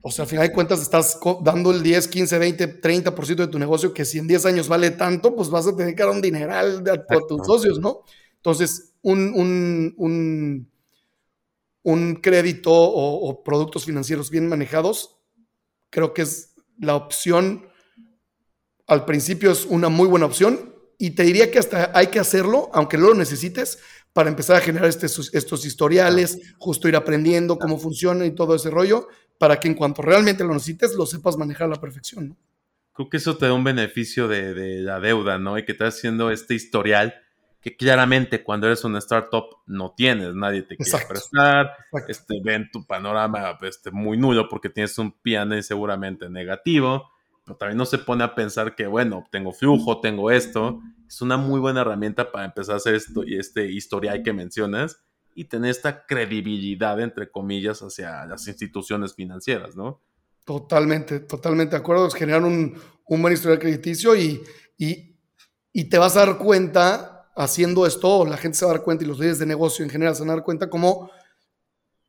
o 0.01 0.11
sea, 0.11 0.25
a 0.25 0.27
final 0.27 0.47
de 0.47 0.53
cuentas 0.53 0.81
estás 0.81 1.19
dando 1.41 1.71
el 1.71 1.81
10, 1.81 2.07
15, 2.07 2.37
20, 2.37 2.81
30% 2.81 3.35
de 3.35 3.47
tu 3.47 3.57
negocio 3.57 3.93
que 3.93 4.05
si 4.05 4.19
en 4.19 4.27
10 4.27 4.45
años 4.45 4.67
vale 4.67 4.91
tanto, 4.91 5.35
pues 5.35 5.49
vas 5.49 5.65
a 5.67 5.75
tener 5.75 5.95
que 5.95 6.03
dar 6.03 6.11
un 6.11 6.21
dineral 6.21 6.83
a, 6.87 7.27
tus 7.27 7.47
socios, 7.47 7.79
¿no? 7.79 8.01
Entonces, 8.35 8.93
un, 9.01 9.33
un, 9.33 9.93
un, 9.97 10.71
un 11.83 12.15
crédito 12.15 12.71
o, 12.71 13.29
o 13.29 13.43
productos 13.43 13.85
financieros 13.85 14.29
bien 14.29 14.47
manejados, 14.47 15.17
creo 15.89 16.13
que 16.13 16.23
es 16.23 16.53
la 16.77 16.95
opción 16.95 17.72
al 18.87 19.05
principio 19.05 19.51
es 19.51 19.65
una 19.65 19.89
muy 19.89 20.07
buena 20.07 20.25
opción 20.25 20.73
y 20.97 21.11
te 21.11 21.23
diría 21.23 21.51
que 21.51 21.59
hasta 21.59 21.91
hay 21.93 22.07
que 22.07 22.19
hacerlo, 22.19 22.69
aunque 22.73 22.97
no 22.97 23.09
lo 23.09 23.15
necesites, 23.15 23.79
para 24.13 24.29
empezar 24.29 24.55
a 24.57 24.61
generar 24.61 24.87
este, 24.87 25.07
estos 25.07 25.65
historiales, 25.65 26.39
justo 26.59 26.87
ir 26.87 26.95
aprendiendo 26.95 27.57
cómo 27.57 27.79
funciona 27.79 28.25
y 28.25 28.31
todo 28.35 28.55
ese 28.55 28.69
rollo, 28.69 29.07
para 29.39 29.59
que 29.59 29.67
en 29.67 29.73
cuanto 29.73 30.01
realmente 30.01 30.43
lo 30.43 30.53
necesites, 30.53 30.93
lo 30.93 31.05
sepas 31.05 31.35
manejar 31.35 31.65
a 31.67 31.71
la 31.71 31.81
perfección. 31.81 32.29
¿no? 32.29 32.37
Creo 32.93 33.09
que 33.09 33.17
eso 33.17 33.37
te 33.37 33.47
da 33.47 33.53
un 33.53 33.63
beneficio 33.63 34.27
de, 34.27 34.53
de 34.53 34.81
la 34.81 34.99
deuda, 34.99 35.39
¿no? 35.39 35.57
Y 35.57 35.65
que 35.65 35.71
estás 35.71 35.95
haciendo 35.95 36.29
este 36.29 36.53
historial 36.53 37.15
que 37.63 37.77
claramente 37.77 38.43
cuando 38.43 38.67
eres 38.67 38.83
una 38.83 38.99
startup 38.99 39.45
no 39.65 39.93
tienes, 39.95 40.35
nadie 40.35 40.63
te 40.63 40.75
quiere 40.75 41.05
prestar, 41.07 41.71
este, 42.09 42.41
ven 42.43 42.69
tu 42.69 42.85
panorama 42.85 43.57
este, 43.61 43.89
muy 43.89 44.17
nulo 44.17 44.49
porque 44.49 44.69
tienes 44.69 44.97
un 44.97 45.13
PNE 45.13 45.63
seguramente 45.63 46.29
negativo, 46.29 47.09
pero 47.45 47.57
también 47.57 47.77
no 47.77 47.85
se 47.85 47.97
pone 47.97 48.23
a 48.23 48.35
pensar 48.35 48.75
que, 48.75 48.87
bueno, 48.87 49.25
tengo 49.31 49.51
flujo, 49.51 49.99
tengo 49.99 50.31
esto, 50.31 50.79
es 51.07 51.21
una 51.21 51.37
muy 51.37 51.59
buena 51.59 51.81
herramienta 51.81 52.31
para 52.31 52.45
empezar 52.45 52.75
a 52.75 52.77
hacer 52.77 52.95
esto 52.95 53.23
y 53.25 53.37
este 53.37 53.71
historial 53.71 54.23
que 54.23 54.33
mencionas 54.33 55.03
y 55.35 55.45
tener 55.45 55.71
esta 55.71 56.05
credibilidad, 56.05 56.99
entre 57.01 57.29
comillas, 57.29 57.81
hacia 57.81 58.25
las 58.25 58.47
instituciones 58.47 59.13
financieras, 59.15 59.75
¿no? 59.75 60.01
Totalmente, 60.45 61.19
totalmente 61.21 61.75
de 61.75 61.81
acuerdo, 61.81 62.07
es 62.07 62.13
generar 62.13 62.43
un, 62.43 62.77
un 63.05 63.21
buen 63.21 63.33
historial 63.33 63.59
crediticio 63.59 64.15
y, 64.15 64.41
y, 64.77 65.17
y 65.71 65.85
te 65.85 65.97
vas 65.97 66.15
a 66.15 66.25
dar 66.25 66.37
cuenta 66.37 67.31
haciendo 67.35 67.85
esto, 67.85 68.25
la 68.25 68.37
gente 68.37 68.57
se 68.57 68.65
va 68.65 68.71
a 68.71 68.75
dar 68.75 68.83
cuenta 68.83 69.03
y 69.03 69.07
los 69.07 69.17
líderes 69.17 69.39
de 69.39 69.45
negocio 69.45 69.83
en 69.83 69.89
general 69.89 70.15
se 70.15 70.21
van 70.21 70.29
a 70.29 70.33
dar 70.35 70.43
cuenta 70.43 70.69
como 70.69 71.09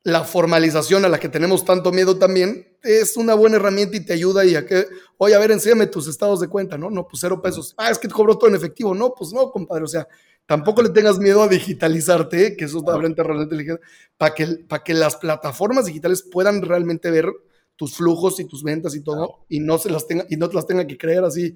la 0.03 0.23
formalización 0.23 1.03
a 1.03 1.09
la 1.09 1.19
que 1.19 1.29
tenemos 1.29 1.65
tanto 1.65 1.91
miedo 1.91 2.19
también 2.19 2.74
es 2.85 3.17
una 3.17 3.33
buena 3.33 3.57
herramienta 3.57 3.97
y 3.97 4.05
te 4.05 4.13
ayuda 4.13 4.45
y 4.45 4.55
a 4.55 4.65
que, 4.65 4.85
oye, 5.17 5.35
a 5.35 5.39
ver, 5.39 5.51
enséñame 5.51 5.87
tus 5.87 6.07
estados 6.07 6.39
de 6.39 6.47
cuenta, 6.47 6.77
¿no? 6.77 6.89
No, 6.89 7.07
pues 7.07 7.19
cero 7.19 7.41
pesos. 7.41 7.73
Ah, 7.77 7.89
es 7.89 7.97
que 7.97 8.07
te 8.07 8.13
cobro 8.13 8.37
todo 8.37 8.49
en 8.49 8.55
efectivo. 8.55 8.93
No, 8.93 9.13
pues 9.13 9.33
no, 9.33 9.51
compadre. 9.51 9.83
O 9.83 9.87
sea, 9.87 10.07
tampoco 10.45 10.81
le 10.81 10.89
tengas 10.89 11.17
miedo 11.17 11.41
a 11.41 11.47
digitalizarte, 11.47 12.55
que 12.55 12.65
eso 12.65 12.77
es 12.77 12.83
realmente, 12.85 13.23
realmente 13.23 13.55
inteligente, 13.55 13.85
para 14.17 14.33
que, 14.33 14.45
para 14.67 14.83
que 14.83 14.93
las 14.93 15.15
plataformas 15.17 15.85
digitales 15.85 16.23
puedan 16.23 16.61
realmente 16.61 17.09
ver 17.09 17.31
tus 17.75 17.97
flujos 17.97 18.39
y 18.39 18.45
tus 18.45 18.63
ventas 18.63 18.95
y 18.95 19.01
todo, 19.01 19.45
y 19.49 19.59
no 19.59 19.77
se 19.77 19.89
las 19.89 20.07
tenga, 20.07 20.25
y 20.29 20.37
no 20.37 20.47
te 20.47 20.55
las 20.55 20.65
tenga 20.65 20.87
que 20.87 20.97
creer 20.97 21.23
así, 21.23 21.55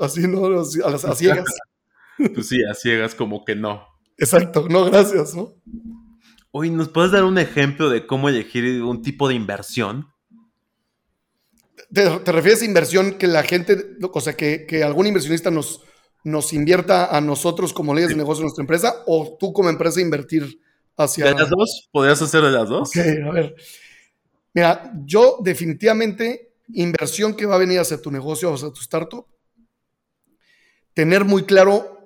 así, 0.00 0.26
¿no? 0.26 0.60
Así, 0.60 0.80
a 0.82 0.90
las 0.90 1.04
a 1.04 1.14
ciegas. 1.14 1.46
Pues 2.34 2.48
sí, 2.48 2.56
a 2.64 2.72
ciegas 2.72 3.14
como 3.14 3.44
que 3.44 3.54
no. 3.54 3.86
Exacto, 4.16 4.66
no, 4.70 4.86
gracias, 4.86 5.34
¿no? 5.34 5.52
Oye, 6.50 6.70
¿nos 6.70 6.88
puedes 6.88 7.12
dar 7.12 7.24
un 7.24 7.36
ejemplo 7.36 7.90
de 7.90 8.06
cómo 8.06 8.30
elegir 8.30 8.82
un 8.82 9.02
tipo 9.02 9.28
de 9.28 9.34
inversión? 9.34 10.06
¿Te, 11.92 12.32
refieres 12.32 12.62
a 12.62 12.64
inversión 12.64 13.12
que 13.18 13.26
la 13.26 13.42
gente, 13.42 13.96
o 14.00 14.20
sea, 14.20 14.34
que, 14.34 14.82
algún 14.84 15.06
inversionista 15.06 15.50
nos, 15.50 15.82
nos 16.24 16.52
invierta 16.52 17.16
a 17.16 17.20
nosotros 17.20 17.72
como 17.72 17.94
leyes 17.94 18.10
de 18.10 18.16
negocio 18.16 18.40
en 18.40 18.46
nuestra 18.46 18.62
empresa 18.62 19.02
o 19.06 19.36
tú 19.38 19.52
como 19.52 19.68
empresa 19.68 20.00
invertir 20.00 20.60
hacia... 20.96 21.26
¿De 21.26 21.34
las 21.34 21.50
dos? 21.50 21.88
¿Podrías 21.92 22.20
hacer 22.20 22.42
de 22.42 22.50
las 22.50 22.68
dos? 22.68 22.88
Ok, 22.88 22.96
a 23.26 23.32
ver. 23.32 23.54
Mira, 24.52 24.92
yo 25.04 25.38
definitivamente 25.42 26.54
inversión 26.72 27.34
que 27.34 27.46
va 27.46 27.54
a 27.54 27.58
venir 27.58 27.78
hacia 27.78 28.00
tu 28.00 28.10
negocio, 28.10 28.50
o 28.50 28.54
hacia 28.54 28.70
tu 28.70 28.80
startup, 28.80 29.26
tener 30.94 31.24
muy 31.24 31.44
claro 31.44 31.96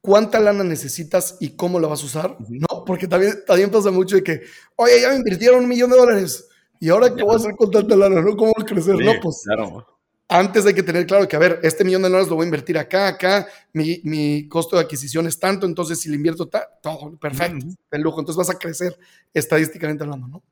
cuánta 0.00 0.38
lana 0.38 0.62
necesitas 0.62 1.36
y 1.40 1.56
cómo 1.56 1.80
la 1.80 1.88
vas 1.88 2.02
a 2.02 2.06
usar, 2.06 2.36
¿no? 2.48 2.84
Porque 2.84 3.08
también, 3.08 3.42
también 3.46 3.70
pasa 3.70 3.90
mucho 3.90 4.16
de 4.16 4.22
que, 4.22 4.42
oye, 4.76 5.00
ya 5.00 5.08
me 5.08 5.16
invirtieron 5.16 5.64
un 5.64 5.68
millón 5.68 5.90
de 5.90 5.96
dólares 5.96 6.45
y 6.80 6.88
ahora 6.88 7.14
qué 7.14 7.22
voy 7.22 7.34
a 7.34 7.36
hacer 7.36 7.54
con 7.56 7.70
tanta 7.70 7.96
lana, 7.96 8.20
¿no? 8.20 8.36
¿Cómo 8.36 8.52
va 8.56 8.62
a 8.62 8.66
crecer? 8.66 8.96
no, 8.96 9.12
pues 9.22 9.42
claro. 9.44 9.86
antes 10.28 10.66
hay 10.66 10.74
que 10.74 10.82
tener 10.82 11.06
claro 11.06 11.26
que, 11.26 11.36
a 11.36 11.38
ver, 11.38 11.60
este 11.62 11.84
millón 11.84 12.02
de 12.02 12.08
dólares 12.08 12.28
lo 12.28 12.36
voy 12.36 12.44
a 12.44 12.46
invertir 12.46 12.78
acá, 12.78 13.08
acá, 13.08 13.46
mi, 13.72 14.00
mi 14.04 14.48
costo 14.48 14.76
de 14.76 14.82
adquisición 14.82 15.26
es 15.26 15.38
tanto, 15.38 15.66
entonces 15.66 16.00
si 16.00 16.08
le 16.08 16.16
invierto 16.16 16.48
todo, 16.48 17.16
perfecto, 17.20 17.66
de 17.90 17.98
lujo, 17.98 18.20
entonces 18.20 18.38
vas 18.38 18.54
a 18.54 18.58
crecer 18.58 18.96
estadísticamente 19.32 20.04
hablando, 20.04 20.28
¿no? 20.28 20.42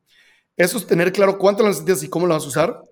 Eso 0.56 0.78
es 0.78 0.86
tener 0.86 1.12
claro 1.12 1.38
cuánto 1.38 1.62
la 1.62 1.70
necesitas 1.70 2.02
y 2.04 2.08
cómo 2.08 2.26
la 2.26 2.34
vas 2.34 2.44
a 2.44 2.48
usar 2.48 2.84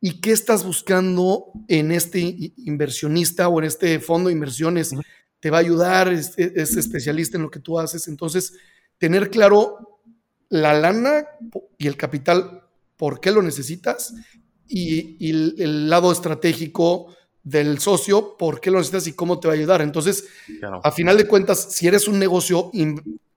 y 0.00 0.20
qué 0.20 0.32
estás 0.32 0.64
buscando 0.64 1.52
en 1.68 1.92
este 1.92 2.20
inversionista 2.56 3.48
o 3.48 3.58
en 3.60 3.66
este 3.66 3.98
fondo 4.00 4.28
de 4.28 4.34
inversiones 4.34 4.94
te 5.40 5.50
va 5.50 5.58
a 5.58 5.60
ayudar, 5.60 6.08
es, 6.08 6.36
especialista 6.38 7.36
en 7.36 7.44
lo 7.44 7.50
que 7.50 7.60
tú 7.60 7.78
haces. 7.78 8.08
Entonces, 8.08 8.54
tener 8.98 9.30
claro 9.30 9.97
la 10.48 10.74
lana 10.74 11.26
y 11.76 11.86
el 11.86 11.96
capital, 11.96 12.62
por 12.96 13.20
qué 13.20 13.30
lo 13.30 13.42
necesitas, 13.42 14.14
y, 14.66 15.30
el, 15.30 15.88
lado 15.88 16.12
estratégico 16.12 17.14
del 17.42 17.78
socio, 17.78 18.36
por 18.36 18.60
qué 18.60 18.70
lo 18.70 18.78
necesitas 18.78 19.06
y 19.06 19.14
cómo 19.14 19.40
te 19.40 19.48
va 19.48 19.54
a 19.54 19.56
ayudar. 19.56 19.80
Entonces, 19.80 20.26
a 20.82 20.92
final 20.92 21.16
de 21.16 21.26
cuentas, 21.26 21.72
si 21.72 21.86
eres 21.86 22.08
un 22.08 22.18
negocio 22.18 22.70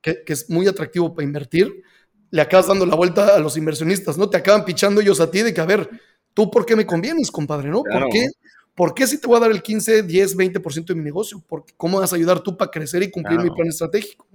que, 0.02 0.24
es 0.28 0.50
muy 0.50 0.67
atractivo 0.67 1.13
para 1.13 1.26
invertir, 1.26 1.84
le 2.30 2.41
acabas 2.41 2.67
dando 2.67 2.86
la 2.86 2.95
vuelta 2.95 3.36
a 3.36 3.39
los 3.39 3.58
inversionistas, 3.58 4.17
¿no? 4.17 4.30
Te 4.30 4.38
acaban 4.38 4.63
pichando 4.63 5.02
ellos 5.02 5.19
a 5.19 5.30
ti 5.30 5.41
de 5.41 5.54
que, 5.54 5.62
a 5.62 5.65
ver, 5.65 5.89
¿tú 6.34 6.50
por 6.50 6.65
qué 6.65 6.76
me 6.76 6.86
convienes, 6.86 7.30
compadre, 7.30 7.69
no? 7.69 7.84
¿Por 7.84 8.10
qué? 8.10 8.28
¿Por 8.74 8.93
qué 8.93 9.06
si 9.06 9.19
te 9.19 9.28
voy 9.28 9.38
a 9.38 9.41
dar 9.41 9.52
el 9.52 9.62
15, 9.62 10.04
10, 10.04 10.38
20% 10.38 10.86
de 10.86 10.95
mi 10.95 11.04
negocio? 11.04 11.43
Porque 11.45 11.74
¿Cómo 11.76 12.00
vas 12.00 12.13
a 12.13 12.15
ayudar 12.15 12.39
tú 12.39 12.56
para 12.56 12.71
crecer 12.71 13.04
y 13.04 13.12
cumplir 13.12 13.39
mi 13.39 13.50
plan 13.50 13.67
estratégico? 13.67 14.26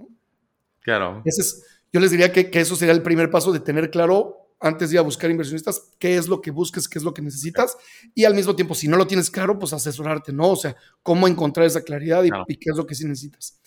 Claro. 0.81 1.21
Ese 1.25 1.41
es, 1.41 1.63
yo 1.91 1.99
les 1.99 2.11
diría 2.11 2.31
que, 2.31 2.49
eso 2.53 2.75
sería 2.75 2.93
el 2.93 3.01
primer 3.01 3.29
paso 3.29 3.51
de 3.51 3.59
tener 3.59 3.89
claro 3.89 4.37
antes 4.59 4.89
de 4.89 4.95
ir 4.95 4.99
a 4.99 5.03
buscar 5.03 5.29
inversionistas, 5.29 5.91
qué 5.99 6.17
es 6.17 6.27
lo 6.27 6.41
que 6.41 6.49
busques, 6.49 6.89
qué 6.89 6.97
es 6.97 7.05
lo 7.05 7.13
que 7.13 7.21
necesitas, 7.21 7.77
y 8.15 8.25
al 8.25 8.33
mismo 8.33 8.55
tiempo, 8.55 8.73
si 8.73 8.87
no 8.87 8.97
lo 8.97 9.05
tienes 9.05 9.29
claro, 9.29 9.59
pues 9.59 9.71
asesorarte, 9.71 10.33
¿no? 10.33 10.49
O 10.49 10.55
sea, 10.55 10.75
cómo 11.03 11.27
encontrar 11.27 11.67
esa 11.67 11.83
claridad 11.83 12.23
y, 12.23 12.57
qué 12.57 12.71
es 12.71 12.75
lo 12.75 12.87
que 12.87 12.95
sí 12.95 13.05
necesitas. 13.05 13.59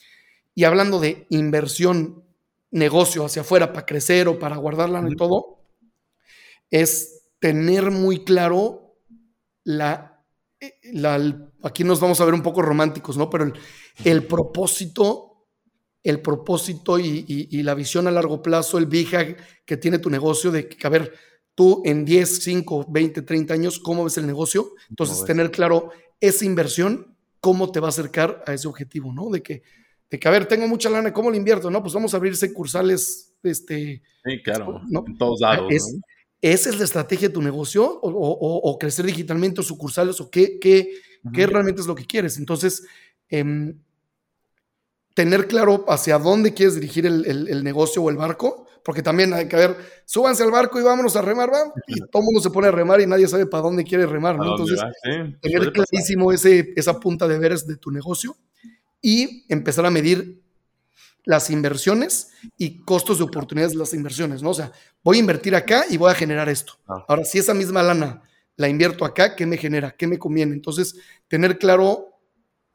Y 0.54 0.64
hablando 0.64 0.98
de 0.98 1.26
inversión, 1.30 2.24
negocio 2.72 3.24
hacia 3.24 3.42
afuera 3.42 3.72
para 3.72 3.86
crecer 3.86 4.26
o 4.26 4.38
para 4.38 4.56
guardarla 4.56 4.98
en 4.98 5.14
todo, 5.14 5.60
es 6.70 7.22
tener 7.38 7.90
muy 7.92 8.24
claro 8.24 8.96
la 9.62 10.10
aquí 11.62 11.84
nos 11.84 12.00
vamos 12.00 12.20
a 12.20 12.24
ver 12.24 12.34
un 12.34 12.42
poco 12.42 12.62
románticos, 12.62 13.16
¿no? 13.16 13.30
Pero 13.30 13.52
el, 14.04 14.26
propósito, 14.26 15.29
el 16.02 16.20
propósito 16.20 16.98
y, 16.98 17.62
la 17.62 17.74
visión 17.74 18.06
a 18.06 18.10
largo 18.10 18.42
plazo, 18.42 18.78
el 18.78 18.86
big 18.86 19.36
que 19.64 19.76
tiene 19.76 19.98
tu 19.98 20.10
negocio 20.10 20.50
de 20.50 20.68
que, 20.68 20.86
a 20.86 20.90
ver, 20.90 21.12
tú 21.54 21.82
en 21.84 22.04
10, 22.04 22.42
5, 22.42 22.86
20, 22.88 23.22
30 23.22 23.54
años, 23.54 23.78
¿cómo 23.78 24.04
ves 24.04 24.16
el 24.16 24.26
negocio? 24.26 24.72
Entonces, 24.88 25.24
tener 25.24 25.50
claro 25.50 25.90
esa 26.20 26.44
inversión, 26.44 27.16
cómo 27.40 27.70
te 27.70 27.80
va 27.80 27.88
a 27.88 27.90
acercar 27.90 28.42
a 28.46 28.54
ese 28.54 28.68
objetivo, 28.68 29.12
¿no? 29.12 29.30
De 29.30 29.42
que, 29.42 29.62
de 30.10 30.18
que 30.18 30.28
a 30.28 30.30
ver, 30.30 30.46
tengo 30.46 30.66
mucha 30.68 30.90
lana, 30.90 31.12
¿cómo 31.12 31.30
lo 31.30 31.36
invierto? 31.36 31.70
No, 31.70 31.82
pues 31.82 31.94
vamos 31.94 32.14
a 32.14 32.16
abrirse 32.16 32.52
cursales, 32.52 33.34
este... 33.42 34.02
Sí, 34.24 34.42
claro, 34.42 34.80
en 35.06 35.18
todos 35.18 35.40
lados. 35.40 35.72
¿Esa 36.42 36.70
es 36.70 36.78
la 36.78 36.84
estrategia 36.84 37.28
de 37.28 37.34
tu 37.34 37.42
negocio? 37.42 38.00
¿O, 38.02 38.78
crecer 38.78 39.04
digitalmente 39.04 39.60
o 39.60 39.64
sucursales? 39.64 40.20
¿O 40.20 40.30
qué, 40.30 40.58
qué, 40.58 41.46
realmente 41.46 41.82
es 41.82 41.86
lo 41.86 41.94
que 41.94 42.06
quieres? 42.06 42.38
Entonces, 42.38 42.86
em, 43.28 43.78
tener 45.20 45.46
claro 45.46 45.84
hacia 45.86 46.18
dónde 46.18 46.54
quieres 46.54 46.76
dirigir 46.76 47.04
el, 47.04 47.62
negocio 47.62 48.00
o 48.00 48.08
el 48.08 48.16
barco, 48.16 48.66
porque 48.82 49.02
también 49.02 49.34
hay 49.34 49.46
que 49.48 49.56
ver, 49.56 49.76
súbanse 50.06 50.42
al 50.42 50.50
barco 50.50 50.80
y 50.80 50.82
vámonos 50.82 51.14
a 51.14 51.20
remar, 51.20 51.52
¿va? 51.52 51.74
Y 51.86 52.00
todo 52.10 52.22
el 52.22 52.24
mundo 52.24 52.40
se 52.40 52.48
pone 52.48 52.68
a 52.68 52.70
remar 52.70 53.02
y 53.02 53.06
nadie 53.06 53.28
sabe 53.28 53.44
para 53.44 53.62
dónde 53.62 53.84
quiere 53.84 54.06
remar, 54.06 54.38
¿no? 54.38 54.52
Entonces, 54.52 54.80
tener 55.42 55.72
clarísimo 55.72 56.32
ese, 56.32 56.72
esa 56.74 56.98
punta 56.98 57.28
de 57.28 57.38
veres 57.38 57.66
de 57.66 57.76
tu 57.76 57.90
negocio 57.90 58.34
y 59.02 59.44
empezar 59.52 59.84
a 59.84 59.90
medir 59.90 60.40
las 61.24 61.50
inversiones 61.50 62.30
y 62.56 62.80
costos 62.80 63.18
de 63.18 63.24
oportunidades 63.24 63.74
de 63.74 63.78
las 63.78 63.92
inversiones, 63.92 64.42
¿no? 64.42 64.50
O 64.50 64.54
sea, 64.54 64.72
voy 65.04 65.18
a 65.18 65.20
invertir 65.20 65.54
acá 65.54 65.84
y 65.90 65.98
voy 65.98 66.10
a 66.10 66.14
generar 66.14 66.48
esto. 66.48 66.78
Ah. 66.88 67.04
Ahora, 67.06 67.24
si 67.24 67.36
esa 67.36 67.52
misma 67.52 67.82
lana 67.82 68.22
la 68.56 68.70
invierto 68.70 69.04
acá, 69.04 69.36
¿qué 69.36 69.44
me 69.44 69.58
genera? 69.58 69.90
¿Qué 69.90 70.06
me 70.06 70.18
conviene? 70.18 70.54
Entonces, 70.54 70.96
tener 71.28 71.58
claro, 71.58 72.09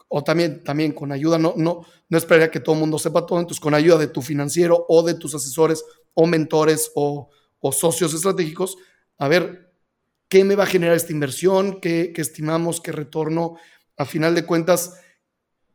o 0.08 0.24
también, 0.24 0.64
también 0.64 0.92
con 0.92 1.12
ayuda, 1.12 1.38
no, 1.38 1.54
no, 1.58 1.86
no 2.10 2.18
esperaría 2.18 2.52
que 2.52 2.60
todo 2.60 2.76
el 2.76 2.82
mundo 2.82 3.00
sepa 3.00 3.26
todo, 3.26 3.40
entonces 3.40 3.60
con 3.60 3.74
ayuda 3.74 3.98
de 3.98 4.08
tu 4.08 4.22
financiero 4.22 4.86
o 4.88 5.04
de 5.04 5.16
tus 5.16 5.36
asesores 5.36 5.84
o 6.14 6.26
mentores 6.28 6.92
o, 6.96 7.30
socios 7.72 8.14
estratégicos, 8.14 8.78
a 9.18 9.28
ver, 9.28 9.74
¿qué 10.30 10.44
me 10.44 10.56
va 10.56 10.66
a 10.66 10.68
generar 10.68 10.96
esta 10.96 11.12
inversión? 11.12 11.82
¿Qué, 11.82 12.12
¿Qué 12.14 12.22
estimamos? 12.22 12.80
¿Qué 12.80 12.92
retorno? 12.92 13.58
A 13.98 14.06
final 14.06 14.36
de 14.36 14.46
cuentas, 14.46 15.00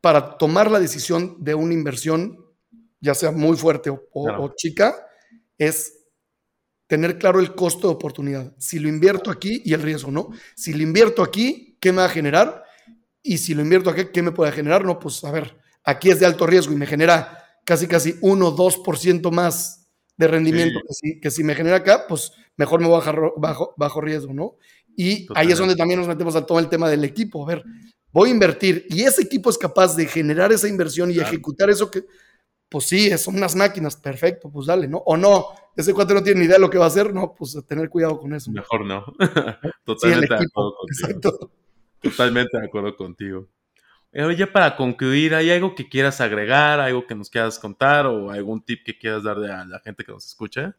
para 0.01 0.37
tomar 0.37 0.71
la 0.71 0.79
decisión 0.79 1.37
de 1.43 1.53
una 1.53 1.73
inversión, 1.73 2.37
ya 2.99 3.13
sea 3.13 3.31
muy 3.31 3.55
fuerte 3.55 3.89
o, 3.89 4.53
chica, 4.55 5.07
es 5.57 6.07
tener 6.87 7.17
claro 7.17 7.39
el 7.39 7.55
costo 7.55 7.87
de 7.87 7.93
oportunidad. 7.93 8.53
Si 8.57 8.79
lo 8.79 8.89
invierto 8.89 9.31
aquí 9.31 9.61
y 9.63 9.73
el 9.73 9.81
riesgo, 9.81 10.11
¿no? 10.11 10.29
Si 10.55 10.73
lo 10.73 10.81
invierto 10.81 11.23
aquí, 11.23 11.77
¿qué 11.79 11.91
me 11.91 11.99
va 11.99 12.05
a 12.05 12.09
generar? 12.09 12.63
Y 13.23 13.37
si 13.37 13.53
lo 13.53 13.61
invierto 13.61 13.89
aquí, 13.89 14.05
¿qué 14.13 14.21
me 14.21 14.31
puede 14.31 14.51
generar? 14.51 14.83
No, 14.83 14.99
pues 14.99 15.23
a 15.23 15.31
ver, 15.31 15.57
aquí 15.83 16.09
es 16.09 16.19
de 16.19 16.25
alto 16.25 16.47
riesgo 16.47 16.73
y 16.73 16.77
me 16.77 16.87
genera 16.87 17.37
casi, 17.65 17.87
casi 17.87 18.15
1 18.21 18.55
2% 18.55 19.31
más 19.31 19.89
de 20.17 20.27
rendimiento 20.27 20.79
que, 20.87 20.93
si, 20.93 21.19
que 21.19 21.31
si 21.31 21.43
me 21.43 21.55
genera 21.55 21.77
acá, 21.77 22.05
pues 22.07 22.31
mejor 22.57 22.79
me 22.79 22.87
voy 22.87 22.95
a 22.95 22.99
bajar 22.99 23.19
bajo, 23.37 23.73
bajo 23.77 24.01
riesgo, 24.01 24.33
¿no? 24.33 24.57
Y 24.95 25.27
ahí 25.35 25.51
es 25.51 25.57
donde 25.57 25.75
también 25.75 25.99
nos 25.99 26.07
metemos 26.07 26.35
a 26.35 26.45
todo 26.45 26.59
el 26.59 26.69
tema 26.69 26.89
del 26.89 27.03
equipo. 27.03 27.43
A 27.43 27.47
ver, 27.47 27.63
voy 28.11 28.29
a 28.29 28.33
invertir 28.33 28.85
y 28.89 29.01
ese 29.03 29.23
equipo 29.23 29.49
es 29.49 29.57
capaz 29.57 29.95
de 29.95 30.05
generar 30.05 30.51
esa 30.51 30.67
inversión 30.67 31.11
y 31.11 31.19
ejecutar 31.19 31.69
eso 31.69 31.89
que, 31.89 32.03
pues 32.69 32.85
sí, 32.85 33.17
son 33.17 33.35
unas 33.35 33.55
máquinas, 33.55 33.95
perfecto, 33.95 34.49
pues 34.51 34.67
dale, 34.67 34.87
¿no? 34.87 34.99
O 34.99 35.17
no, 35.17 35.47
ese 35.75 35.93
cuate 35.93 36.13
no 36.13 36.23
tiene 36.23 36.41
ni 36.41 36.45
idea 36.45 36.55
de 36.55 36.61
lo 36.61 36.69
que 36.69 36.77
va 36.77 36.85
a 36.85 36.89
hacer, 36.89 37.13
no, 37.13 37.33
pues 37.33 37.57
tener 37.67 37.89
cuidado 37.89 38.19
con 38.19 38.33
eso. 38.33 38.51
Mejor 38.51 38.85
no. 38.85 39.05
Totalmente 39.85 40.35
de 40.35 40.45
acuerdo 40.45 40.75
contigo. 40.77 41.51
Totalmente 42.01 42.57
de 42.57 42.65
acuerdo 42.65 42.95
contigo. 42.95 43.47
Ahora 44.13 44.33
ya 44.33 44.51
para 44.51 44.75
concluir, 44.75 45.33
¿hay 45.33 45.51
algo 45.51 45.73
que 45.73 45.87
quieras 45.87 46.19
agregar, 46.19 46.81
algo 46.81 47.07
que 47.07 47.15
nos 47.15 47.29
quieras 47.29 47.57
contar 47.57 48.05
o 48.07 48.29
algún 48.29 48.61
tip 48.61 48.83
que 48.83 48.97
quieras 48.97 49.23
darle 49.23 49.51
a 49.51 49.63
la 49.63 49.79
gente 49.79 50.03
que 50.03 50.11
nos 50.11 50.25
escucha? 50.25 50.75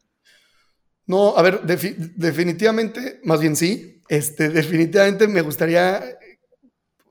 No, 1.06 1.36
a 1.36 1.42
ver, 1.42 1.62
definitivamente, 1.62 3.20
más 3.24 3.40
bien 3.40 3.56
sí, 3.56 4.02
este, 4.08 4.50
definitivamente 4.50 5.26
me 5.26 5.40
gustaría, 5.40 6.02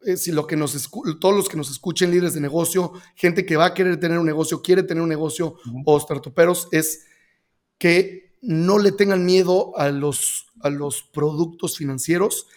eh, 0.03 0.15
si 0.15 0.31
lo 0.31 0.45
que 0.45 0.55
nos 0.55 0.89
todos 1.19 1.35
los 1.35 1.49
que 1.49 1.57
nos 1.57 1.71
escuchen, 1.71 2.11
líderes 2.11 2.35
de 2.35 2.41
negocio, 2.41 2.93
gente 3.15 3.45
que 3.45 3.57
va 3.57 3.65
a 3.65 3.73
querer 3.73 3.99
tener 3.99 4.19
un 4.19 4.25
negocio, 4.25 4.61
quiere 4.61 4.83
tener 4.83 5.01
un 5.01 5.09
negocio 5.09 5.57
o 5.85 5.99
startuperos, 5.99 6.67
es 6.71 7.05
que 7.77 8.35
no 8.41 8.77
le 8.77 8.91
tengan 8.91 9.25
miedo 9.25 9.77
a 9.77 9.89
los, 9.89 10.47
a 10.61 10.69
los 10.69 11.01
productos 11.01 11.77
financieros. 11.77 12.47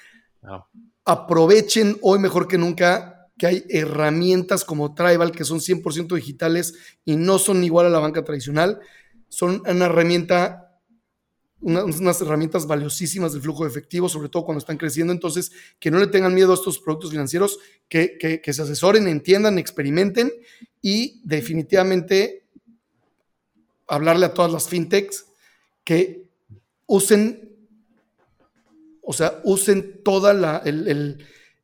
Aprovechen 1.04 1.98
hoy 2.02 2.18
mejor 2.18 2.48
que 2.48 2.58
nunca 2.58 3.10
que 3.36 3.46
hay 3.46 3.64
herramientas 3.68 4.64
como 4.64 4.94
Tribal 4.94 5.32
que 5.32 5.44
son 5.44 5.58
100% 5.58 6.14
digitales 6.14 6.74
y 7.04 7.16
no 7.16 7.38
son 7.38 7.64
igual 7.64 7.86
a 7.86 7.90
la 7.90 7.98
banca 7.98 8.24
tradicional. 8.24 8.80
Son 9.28 9.62
una 9.66 9.86
herramienta 9.86 10.64
unas 11.64 12.20
herramientas 12.20 12.66
valiosísimas 12.66 13.32
del 13.32 13.40
flujo 13.40 13.64
de 13.64 13.70
efectivo, 13.70 14.08
sobre 14.08 14.28
todo 14.28 14.44
cuando 14.44 14.58
están 14.58 14.76
creciendo. 14.76 15.12
Entonces, 15.12 15.50
que 15.80 15.90
no 15.90 15.98
le 15.98 16.08
tengan 16.08 16.34
miedo 16.34 16.52
a 16.52 16.56
estos 16.56 16.78
productos 16.78 17.10
financieros, 17.10 17.58
que, 17.88 18.18
que, 18.18 18.52
se 18.52 18.62
asesoren, 18.62 19.08
entiendan, 19.08 19.58
experimenten 19.58 20.30
y 20.82 21.22
definitivamente 21.24 22.44
hablarle 23.88 24.26
a 24.26 24.34
todas 24.34 24.52
las 24.52 24.68
fintechs 24.68 25.26
que 25.84 26.28
usen, 26.86 27.53
o 29.04 29.12
sea, 29.12 29.40
usen 29.44 30.02
toda 30.02 30.32
la, 30.32 30.62
el, 30.64 31.18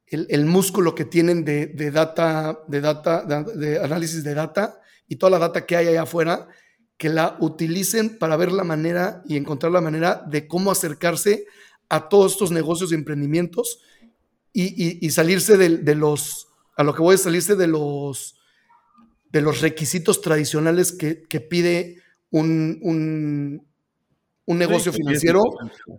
el, 0.07 0.45
músculo 0.45 0.95
que 0.95 1.05
tienen 1.05 1.45
de, 1.45 1.67
de 1.67 1.91
data, 1.91 2.61
de 2.69 2.81
data, 2.81 3.25
de 3.25 3.79
análisis 3.79 4.23
de 4.25 4.35
data 4.35 4.81
y 5.09 5.17
toda 5.17 5.31
la 5.31 5.39
data 5.39 5.65
que 5.65 5.77
hay 5.77 5.89
allá 5.89 6.03
afuera 6.03 6.49
que 7.01 7.09
la 7.09 7.39
utilicen 7.41 8.19
para 8.19 8.37
ver 8.37 8.53
la 8.53 8.63
manera 8.63 9.23
y 9.27 9.37
encontrar 9.37 9.73
la 9.73 9.81
manera 9.81 10.23
de 10.29 10.47
cómo 10.47 10.71
acercarse 10.71 11.47
a 11.89 12.11
todos 12.11 12.33
estos 12.33 12.51
negocios 12.51 12.93
y 12.93 12.95
emprendimientos 12.95 13.81
y, 14.53 15.09
salirse 15.11 15.57
de, 15.57 15.95
los, 15.95 16.49
a 16.77 16.83
lo 16.83 16.95
que 16.95 17.01
voy 17.01 17.15
a 17.15 17.19
salirse 17.19 17.57
de 17.57 17.69
los, 17.69 18.37
de 19.31 19.41
los 19.41 19.63
requisitos 19.63 20.21
tradicionales 20.21 20.93
que, 20.93 21.41
pide 21.41 22.03
un, 22.31 22.79
un, 22.83 23.67
negocio 24.59 24.93
financiero, 24.93 25.43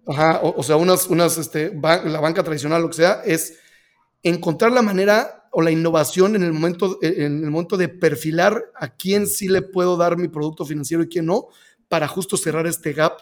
o, 0.06 0.64
sea, 0.64 0.76
unas, 0.76 1.08
unas, 1.08 1.38
este, 1.38 1.74
la 1.74 2.20
banca 2.20 2.44
tradicional, 2.44 2.82
lo 2.82 2.90
que 2.90 2.96
sea, 2.96 3.22
es 3.26 3.58
encontrar 4.24 4.72
la 4.72 4.82
manera 4.82 5.48
o 5.52 5.62
la 5.62 5.72
innovación 5.72 6.36
en 6.36 6.44
el 6.44 6.54
momento, 6.54 6.98
en 7.02 7.44
el 7.44 7.52
momento 7.52 7.78
de 7.78 7.90
perfilar 7.90 8.64
a 8.76 8.96
quién 8.96 9.28
sí 9.28 9.48
le 9.48 9.62
puedo 9.62 9.98
dar 9.98 10.18
mi 10.18 10.28
producto 10.28 10.66
financiero 10.66 11.04
y 11.04 11.10
quién 11.10 11.26
no, 11.26 11.48
para 11.88 12.08
justo 12.08 12.38
cerrar 12.38 12.68
este 12.68 12.94
gap 12.94 13.14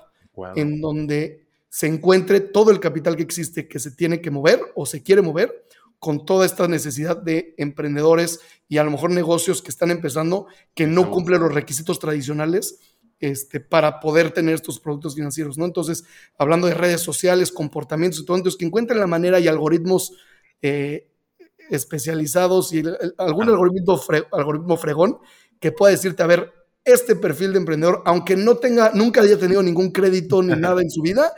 en 0.56 0.80
donde 0.80 1.48
se 1.70 1.88
encuentre 1.88 2.40
todo 2.40 2.72
el 2.72 2.80
capital 2.80 3.16
que 3.16 3.24
existe 3.24 3.68
que 3.68 3.80
se 3.80 3.92
tiene 3.92 4.22
que 4.22 4.32
mover 4.32 4.60
o 4.76 4.86
se 4.86 5.04
quiere 5.04 5.22
mover 5.22 5.66
con 6.00 6.26
toda 6.26 6.46
esta 6.46 6.68
necesidad 6.68 7.18
de 7.18 7.54
emprendedores 7.58 8.40
y 8.68 8.78
a 8.78 8.84
lo 8.84 8.92
mejor 8.92 9.12
negocios 9.12 9.62
que 9.62 9.70
están 9.70 9.92
empezando 9.92 10.48
que 10.74 10.88
no 10.88 11.12
cumplen 11.12 11.42
los 11.42 11.54
requisitos 11.54 12.00
tradicionales 12.00 12.80
este, 13.20 13.60
para 13.60 14.00
poder 14.00 14.32
tener 14.32 14.56
estos 14.56 14.80
productos 14.80 15.16
financieros, 15.16 15.58
¿no? 15.58 15.66
Entonces, 15.66 16.06
hablando 16.38 16.68
de 16.68 16.74
redes 16.74 17.02
sociales, 17.02 17.52
comportamientos 17.52 18.22
y 18.22 18.26
todo, 18.26 18.38
entonces 18.38 18.58
que 18.58 18.66
encuentren 18.66 19.00
la 19.00 19.08
manera 19.08 19.40
y 19.40 19.48
algoritmos 19.48 20.14
eh, 20.62 21.10
especializados 21.70 22.74
y 22.74 22.84
algún 23.18 23.50
algoritmo, 23.50 24.02
algoritmo 24.32 24.78
fregón 24.78 25.20
que 25.60 25.72
pueda 25.72 25.92
decirte, 25.92 26.24
a 26.24 26.28
ver, 26.28 26.54
este 26.86 27.16
perfil 27.16 27.52
de 27.52 27.60
emprendedor, 27.60 28.02
aunque 28.06 28.36
no 28.36 28.56
tenga, 28.56 28.92
nunca 28.94 29.22
haya 29.22 29.38
tenido 29.38 29.62
ningún 29.62 29.92
crédito 29.92 30.42
ni 30.42 30.56
nada 30.56 30.82
en 30.82 30.90
su 30.90 31.02
vida, 31.02 31.34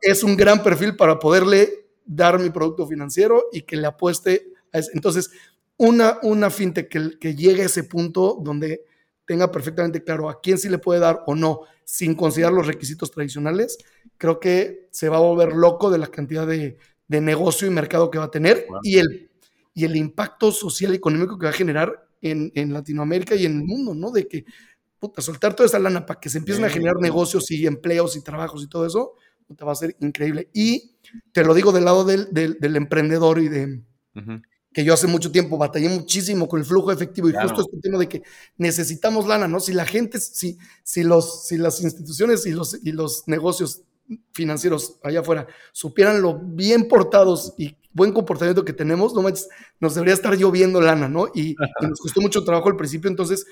es 0.00 0.22
un 0.22 0.36
gran 0.36 0.62
perfil 0.62 0.96
para 0.96 1.18
poderle 1.18 1.86
dar 2.04 2.38
mi 2.38 2.50
producto 2.50 2.86
financiero 2.86 3.44
y 3.52 3.62
que 3.62 3.76
le 3.76 3.86
apueste 3.86 4.52
a 4.72 4.78
eso. 4.78 4.90
Entonces, 4.94 5.30
una, 5.78 6.18
una 6.22 6.50
fintech 6.50 6.88
que, 6.88 7.18
que 7.18 7.34
llegue 7.34 7.62
a 7.62 7.66
ese 7.66 7.84
punto 7.84 8.38
donde 8.40 8.84
tenga 9.32 9.50
perfectamente 9.50 10.04
claro 10.04 10.28
a 10.28 10.42
quién 10.42 10.58
sí 10.58 10.68
le 10.68 10.76
puede 10.76 11.00
dar 11.00 11.22
o 11.26 11.34
no, 11.34 11.62
sin 11.84 12.14
considerar 12.14 12.52
los 12.52 12.66
requisitos 12.66 13.10
tradicionales, 13.10 13.78
creo 14.18 14.38
que 14.38 14.88
se 14.90 15.08
va 15.08 15.16
a 15.16 15.20
volver 15.20 15.54
loco 15.54 15.90
de 15.90 15.96
la 15.96 16.08
cantidad 16.08 16.46
de, 16.46 16.76
de 17.08 17.20
negocio 17.22 17.66
y 17.66 17.70
mercado 17.70 18.10
que 18.10 18.18
va 18.18 18.24
a 18.24 18.30
tener 18.30 18.66
y 18.82 18.98
el 18.98 19.30
y 19.74 19.86
el 19.86 19.96
impacto 19.96 20.52
social 20.52 20.92
y 20.92 20.96
económico 20.96 21.38
que 21.38 21.46
va 21.46 21.50
a 21.50 21.54
generar 21.54 22.06
en, 22.20 22.52
en, 22.54 22.74
Latinoamérica 22.74 23.34
y 23.34 23.46
en 23.46 23.60
el 23.60 23.64
mundo, 23.64 23.94
¿no? 23.94 24.10
De 24.10 24.28
que, 24.28 24.44
puta, 24.98 25.22
soltar 25.22 25.56
toda 25.56 25.66
esa 25.66 25.78
lana 25.78 26.04
para 26.04 26.20
que 26.20 26.28
se 26.28 26.36
empiecen 26.36 26.66
a 26.66 26.68
generar 26.68 26.96
negocios 27.00 27.50
y 27.50 27.66
empleos 27.66 28.14
y 28.14 28.22
trabajos 28.22 28.62
y 28.62 28.68
todo 28.68 28.84
eso, 28.84 29.14
te 29.56 29.64
va 29.64 29.72
a 29.72 29.76
ser 29.76 29.96
increíble. 30.00 30.50
Y 30.52 30.96
te 31.32 31.42
lo 31.42 31.54
digo 31.54 31.72
del 31.72 31.86
lado 31.86 32.04
del, 32.04 32.28
del, 32.32 32.58
del 32.60 32.76
emprendedor 32.76 33.38
y 33.38 33.48
de... 33.48 33.80
que 34.72 34.84
yo 34.84 34.94
hace 34.94 35.06
mucho 35.06 35.30
tiempo 35.30 35.58
batallé 35.58 35.88
muchísimo 35.88 36.48
con 36.48 36.60
el 36.60 36.66
flujo 36.66 36.90
efectivo 36.92 37.28
y 37.28 37.34
justo 37.34 37.62
este 37.62 37.78
tema 37.80 37.98
de 37.98 38.08
que 38.08 38.22
necesitamos 38.56 39.26
lana, 39.26 39.46
¿no? 39.46 39.60
Si 39.60 39.72
la 39.72 39.84
gente, 39.84 40.18
si, 40.18 40.58
si, 40.82 41.04
los, 41.04 41.46
si 41.46 41.58
las 41.58 41.80
instituciones 41.82 42.46
y 42.46 42.52
los, 42.52 42.78
y 42.82 42.92
los 42.92 43.28
negocios 43.28 43.82
financieros 44.32 44.98
allá 45.02 45.20
afuera 45.20 45.46
supieran 45.72 46.22
lo 46.22 46.38
bien 46.38 46.88
portados 46.88 47.54
y 47.56 47.76
buen 47.92 48.12
comportamiento 48.12 48.64
que 48.64 48.72
tenemos, 48.72 49.14
no 49.14 49.22
nos 49.80 49.94
debería 49.94 50.14
estar 50.14 50.34
lloviendo 50.36 50.80
lana, 50.80 51.08
¿no? 51.08 51.28
Y, 51.34 51.54
nos 51.82 52.00
costó 52.00 52.20
mucho 52.20 52.44
trabajo 52.44 52.68
al 52.68 52.76
principio, 52.76 53.10
entonces 53.10 53.46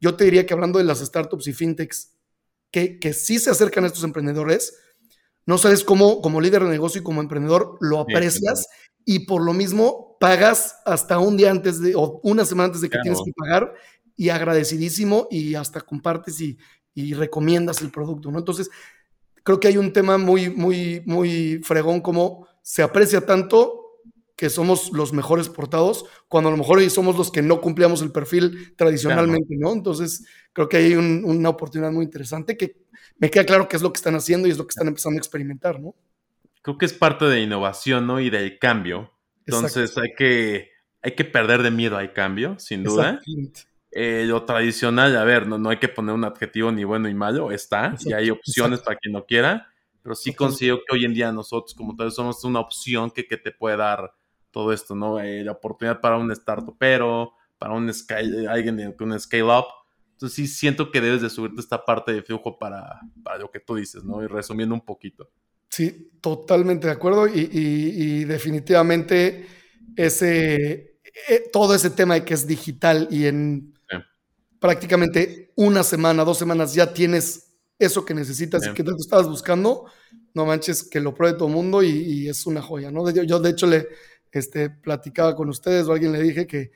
yo 0.00 0.14
te 0.14 0.24
diría 0.24 0.44
que 0.44 0.52
hablando 0.52 0.78
de 0.78 0.84
las 0.84 0.98
startups 0.98 1.46
y 1.46 1.54
fintechs, 1.54 2.12
que, 2.70 2.98
que 2.98 3.14
sí 3.14 3.38
se 3.38 3.50
acercan 3.50 3.84
a 3.84 3.86
estos 3.86 4.04
emprendedores, 4.04 4.76
no 5.46 5.56
sabes 5.56 5.84
cómo, 5.84 6.20
como 6.20 6.40
líder 6.40 6.64
de 6.64 6.70
negocio 6.70 7.00
y 7.00 7.04
como 7.04 7.22
emprendedor, 7.22 7.78
lo 7.80 8.00
aprecias 8.00 8.66
y 9.04 9.20
por 9.20 9.42
lo 9.42 9.54
mismo 9.54 10.05
pagas 10.18 10.76
hasta 10.84 11.18
un 11.18 11.36
día 11.36 11.50
antes 11.50 11.80
de, 11.80 11.94
o 11.94 12.20
una 12.22 12.44
semana 12.44 12.66
antes 12.66 12.80
de 12.80 12.90
que 12.90 12.98
tienes 13.00 13.20
que 13.24 13.32
pagar 13.32 13.74
y 14.16 14.30
agradecidísimo 14.30 15.28
y 15.30 15.54
hasta 15.54 15.80
compartes 15.80 16.40
y, 16.40 16.58
y 16.94 17.14
recomiendas 17.14 17.82
el 17.82 17.90
producto, 17.90 18.30
¿no? 18.30 18.38
Entonces, 18.38 18.70
creo 19.42 19.60
que 19.60 19.68
hay 19.68 19.76
un 19.76 19.92
tema 19.92 20.18
muy, 20.18 20.50
muy, 20.50 21.02
muy 21.06 21.60
fregón 21.62 22.00
como 22.00 22.48
se 22.62 22.82
aprecia 22.82 23.24
tanto 23.24 23.86
que 24.36 24.50
somos 24.50 24.92
los 24.92 25.12
mejores 25.14 25.48
portados, 25.48 26.04
cuando 26.28 26.48
a 26.48 26.52
lo 26.52 26.58
mejor 26.58 26.88
somos 26.90 27.16
los 27.16 27.30
que 27.30 27.40
no 27.40 27.60
cumplíamos 27.60 28.02
el 28.02 28.12
perfil 28.12 28.74
tradicionalmente, 28.76 29.56
¿no? 29.56 29.72
Entonces, 29.72 30.26
creo 30.52 30.68
que 30.68 30.76
hay 30.76 30.94
una 30.94 31.48
oportunidad 31.48 31.90
muy 31.90 32.04
interesante 32.04 32.56
que 32.56 32.76
me 33.18 33.30
queda 33.30 33.46
claro 33.46 33.66
que 33.66 33.76
es 33.76 33.82
lo 33.82 33.92
que 33.92 33.96
están 33.96 34.14
haciendo 34.14 34.46
y 34.46 34.50
es 34.50 34.58
lo 34.58 34.66
que 34.66 34.72
están 34.72 34.88
empezando 34.88 35.16
a 35.16 35.20
experimentar, 35.20 35.80
¿no? 35.80 35.94
Creo 36.60 36.76
que 36.76 36.84
es 36.84 36.92
parte 36.92 37.24
de 37.24 37.40
innovación, 37.40 38.06
¿no? 38.06 38.20
Y 38.20 38.28
del 38.28 38.58
cambio. 38.58 39.12
Entonces, 39.46 39.96
hay 39.96 40.12
que, 40.16 40.70
hay 41.02 41.14
que 41.14 41.24
perder 41.24 41.62
de 41.62 41.70
miedo 41.70 41.96
al 41.96 42.12
cambio, 42.12 42.58
sin 42.58 42.82
duda. 42.82 43.20
Eh, 43.92 44.24
lo 44.26 44.44
tradicional, 44.44 45.16
a 45.16 45.24
ver, 45.24 45.46
no, 45.46 45.56
no 45.56 45.70
hay 45.70 45.78
que 45.78 45.88
poner 45.88 46.14
un 46.14 46.24
adjetivo 46.24 46.70
ni 46.70 46.84
bueno 46.84 47.08
ni 47.08 47.14
malo, 47.14 47.50
está, 47.50 47.94
y 48.04 48.12
hay 48.12 48.28
opciones 48.28 48.80
para 48.80 48.96
quien 48.96 49.12
no 49.12 49.24
quiera, 49.24 49.68
pero 50.02 50.14
sí 50.14 50.34
considero 50.34 50.78
que 50.78 50.94
hoy 50.94 51.04
en 51.06 51.14
día 51.14 51.32
nosotros 51.32 51.74
como 51.74 51.96
tal 51.96 52.12
somos 52.12 52.44
una 52.44 52.60
opción 52.60 53.10
que, 53.10 53.26
que 53.26 53.38
te 53.38 53.52
puede 53.52 53.78
dar 53.78 54.12
todo 54.50 54.72
esto, 54.72 54.94
¿no? 54.94 55.18
Eh, 55.18 55.42
la 55.44 55.52
oportunidad 55.52 56.00
para 56.00 56.18
un 56.18 56.30
startup, 56.32 56.76
pero 56.78 57.32
para 57.58 57.74
un 57.74 57.92
scale, 57.92 58.46
alguien 58.48 58.92
con 58.92 59.12
un 59.12 59.20
scale 59.20 59.44
up. 59.44 59.66
Entonces 60.12 60.36
sí 60.36 60.46
siento 60.46 60.90
que 60.90 61.00
debes 61.00 61.22
de 61.22 61.30
subirte 61.30 61.60
esta 61.60 61.84
parte 61.84 62.12
de 62.12 62.22
flujo 62.22 62.58
para, 62.58 63.00
para 63.22 63.38
lo 63.38 63.50
que 63.50 63.60
tú 63.60 63.74
dices, 63.76 64.04
¿no? 64.04 64.22
Y 64.22 64.26
resumiendo 64.26 64.74
un 64.74 64.80
poquito. 64.80 65.30
Sí, 65.76 66.10
totalmente 66.22 66.86
de 66.86 66.94
acuerdo 66.94 67.28
y, 67.28 68.24
definitivamente 68.24 69.46
ese, 69.94 70.96
eh, 71.28 71.50
todo 71.52 71.74
ese 71.74 71.90
tema 71.90 72.14
de 72.14 72.24
que 72.24 72.32
es 72.32 72.46
digital 72.46 73.08
y 73.10 73.26
en 73.26 73.74
prácticamente 74.58 75.52
una 75.54 75.82
semana, 75.82 76.24
dos 76.24 76.38
semanas 76.38 76.72
ya 76.72 76.94
tienes 76.94 77.58
eso 77.78 78.06
que 78.06 78.14
necesitas 78.14 78.66
y 78.66 78.72
que 78.72 78.82
te 78.82 78.90
estabas 78.92 79.28
buscando, 79.28 79.84
no 80.32 80.46
manches 80.46 80.82
que 80.82 80.98
lo 80.98 81.14
pruebe 81.14 81.36
todo 81.36 81.48
el 81.48 81.54
mundo 81.54 81.82
y, 81.82 82.26
es 82.26 82.46
una 82.46 82.62
joya, 82.62 82.90
¿no? 82.90 83.10
yo 83.10 83.38
de 83.38 83.50
hecho 83.50 83.66
le, 83.66 83.86
este, 84.32 84.70
platicaba 84.70 85.36
con 85.36 85.50
ustedes 85.50 85.86
o 85.88 85.92
alguien 85.92 86.12
le 86.12 86.22
dije 86.22 86.46
que, 86.46 86.72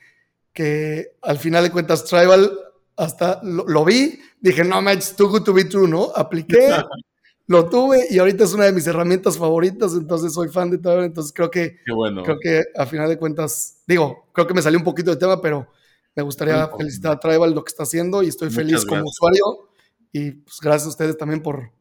que 0.53 1.15
al 1.23 1.39
final 1.39 1.63
de 1.63 1.71
cuentas 1.71 2.05
Tribal 2.05 2.55
hasta 2.97 3.41
lo, 3.41 3.83
vi, 3.83 4.21
dije, 4.39 4.63
no, 4.63 4.79
man, 4.79 4.97
it's 4.97 5.15
too 5.15 5.27
good 5.27 5.41
to 5.41 5.53
be 5.53 5.65
true, 5.65 5.87
¿no? 5.87 6.11
Apliqué, 6.15 6.69
lo 7.51 7.67
tuve 7.69 8.07
y 8.09 8.17
ahorita 8.17 8.45
es 8.45 8.53
una 8.53 8.65
de 8.65 8.71
mis 8.71 8.87
herramientas 8.87 9.37
favoritas, 9.37 9.93
entonces 9.93 10.33
soy 10.33 10.47
fan 10.47 10.71
de 10.71 10.77
todo, 10.77 11.03
entonces 11.03 11.33
creo 11.33 11.51
que, 11.51 11.79
bueno. 11.93 12.23
creo 12.23 12.37
que 12.39 12.63
a 12.75 12.85
final 12.85 13.09
de 13.09 13.17
cuentas, 13.17 13.81
digo, 13.85 14.29
creo 14.31 14.47
que 14.47 14.53
me 14.53 14.61
salió 14.61 14.79
un 14.79 14.85
poquito 14.85 15.11
de 15.11 15.17
tema, 15.17 15.41
pero 15.41 15.67
me 16.15 16.23
gustaría 16.23 16.69
felicitar 16.77 17.11
a 17.11 17.19
Tribal 17.19 17.53
lo 17.53 17.63
que 17.63 17.69
está 17.69 17.83
haciendo 17.83 18.23
y 18.23 18.29
estoy 18.29 18.49
feliz 18.49 18.85
como 18.85 19.03
usuario 19.03 19.69
y 20.13 20.31
pues 20.31 20.59
gracias 20.61 20.85
a 20.85 20.89
ustedes 20.89 21.17
también 21.17 21.41
por, 21.41 21.71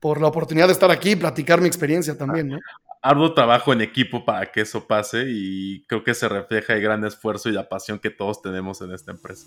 por 0.00 0.22
la 0.22 0.28
oportunidad 0.28 0.68
de 0.68 0.72
estar 0.72 0.90
aquí 0.90 1.10
y 1.10 1.16
platicar 1.16 1.60
mi 1.60 1.66
experiencia 1.66 2.16
también, 2.16 2.48
¿no? 2.48 2.58
Arduo 3.02 3.34
trabajo 3.34 3.74
en 3.74 3.82
equipo 3.82 4.24
para 4.24 4.50
que 4.50 4.62
eso 4.62 4.86
pase 4.86 5.26
y 5.28 5.84
creo 5.86 6.02
que 6.02 6.14
se 6.14 6.26
refleja 6.26 6.72
el 6.72 6.80
gran 6.80 7.04
esfuerzo 7.04 7.50
y 7.50 7.52
la 7.52 7.68
pasión 7.68 7.98
que 7.98 8.08
todos 8.08 8.40
tenemos 8.40 8.80
en 8.80 8.92
esta 8.92 9.10
empresa. 9.10 9.46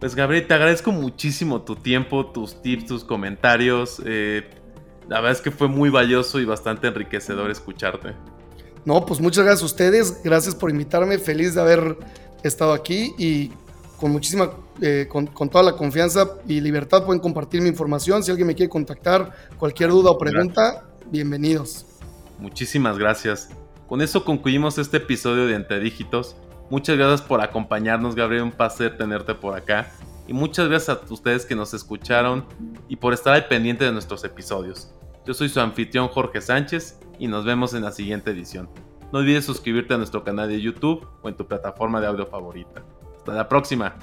Pues 0.00 0.14
Gabriel, 0.14 0.46
te 0.46 0.54
agradezco 0.54 0.92
muchísimo 0.92 1.60
tu 1.60 1.76
tiempo, 1.76 2.24
tus 2.24 2.62
tips, 2.62 2.86
tus 2.86 3.04
comentarios. 3.04 4.00
Eh, 4.06 4.48
la 5.08 5.16
verdad 5.20 5.32
es 5.32 5.42
que 5.42 5.50
fue 5.50 5.68
muy 5.68 5.90
valioso 5.90 6.40
y 6.40 6.46
bastante 6.46 6.86
enriquecedor 6.86 7.50
escucharte. 7.50 8.14
No, 8.86 9.04
pues 9.04 9.20
muchas 9.20 9.44
gracias 9.44 9.62
a 9.62 9.66
ustedes, 9.66 10.22
gracias 10.24 10.54
por 10.54 10.70
invitarme, 10.70 11.18
feliz 11.18 11.54
de 11.54 11.60
haber 11.60 11.98
estado 12.42 12.72
aquí 12.72 13.12
y 13.18 13.52
con 13.98 14.10
muchísima, 14.10 14.52
eh, 14.80 15.06
con, 15.06 15.26
toda 15.50 15.62
la 15.62 15.76
confianza 15.76 16.30
y 16.48 16.62
libertad 16.62 17.04
pueden 17.04 17.20
compartir 17.20 17.60
mi 17.60 17.68
información. 17.68 18.22
Si 18.22 18.30
alguien 18.30 18.46
me 18.46 18.54
quiere 18.54 18.70
contactar, 18.70 19.30
cualquier 19.58 19.90
duda 19.90 20.12
o 20.12 20.16
pregunta, 20.16 20.88
bienvenidos. 21.10 21.84
Muchísimas 22.38 22.96
gracias. 22.96 23.50
Con 23.86 24.00
eso 24.00 24.24
concluimos 24.24 24.78
este 24.78 24.96
episodio 24.96 25.46
de 25.46 25.56
Entre 25.56 25.78
Dígitos. 25.78 26.36
Muchas 26.70 26.96
gracias 26.96 27.22
por 27.22 27.40
acompañarnos, 27.40 28.14
Gabriel. 28.14 28.44
Un 28.44 28.52
placer 28.52 28.96
tenerte 28.96 29.34
por 29.34 29.56
acá. 29.56 29.90
Y 30.28 30.32
muchas 30.32 30.68
gracias 30.68 30.96
a 30.96 31.12
ustedes 31.12 31.44
que 31.44 31.56
nos 31.56 31.74
escucharon 31.74 32.46
y 32.88 32.94
por 32.94 33.12
estar 33.12 33.34
al 33.34 33.46
pendiente 33.46 33.84
de 33.84 33.90
nuestros 33.90 34.22
episodios. 34.22 34.94
Yo 35.26 35.34
soy 35.34 35.48
su 35.48 35.60
anfitrión 35.60 36.06
Jorge 36.06 36.40
Sánchez 36.40 37.00
y 37.18 37.26
nos 37.26 37.44
vemos 37.44 37.74
en 37.74 37.82
la 37.82 37.90
siguiente 37.90 38.30
edición. 38.30 38.70
No 39.12 39.18
olvides 39.18 39.44
suscribirte 39.44 39.94
a 39.94 39.98
nuestro 39.98 40.22
canal 40.22 40.48
de 40.48 40.60
YouTube 40.60 41.04
o 41.20 41.28
en 41.28 41.36
tu 41.36 41.46
plataforma 41.46 42.00
de 42.00 42.06
audio 42.06 42.26
favorita. 42.26 42.84
Hasta 43.18 43.32
la 43.32 43.48
próxima. 43.48 43.96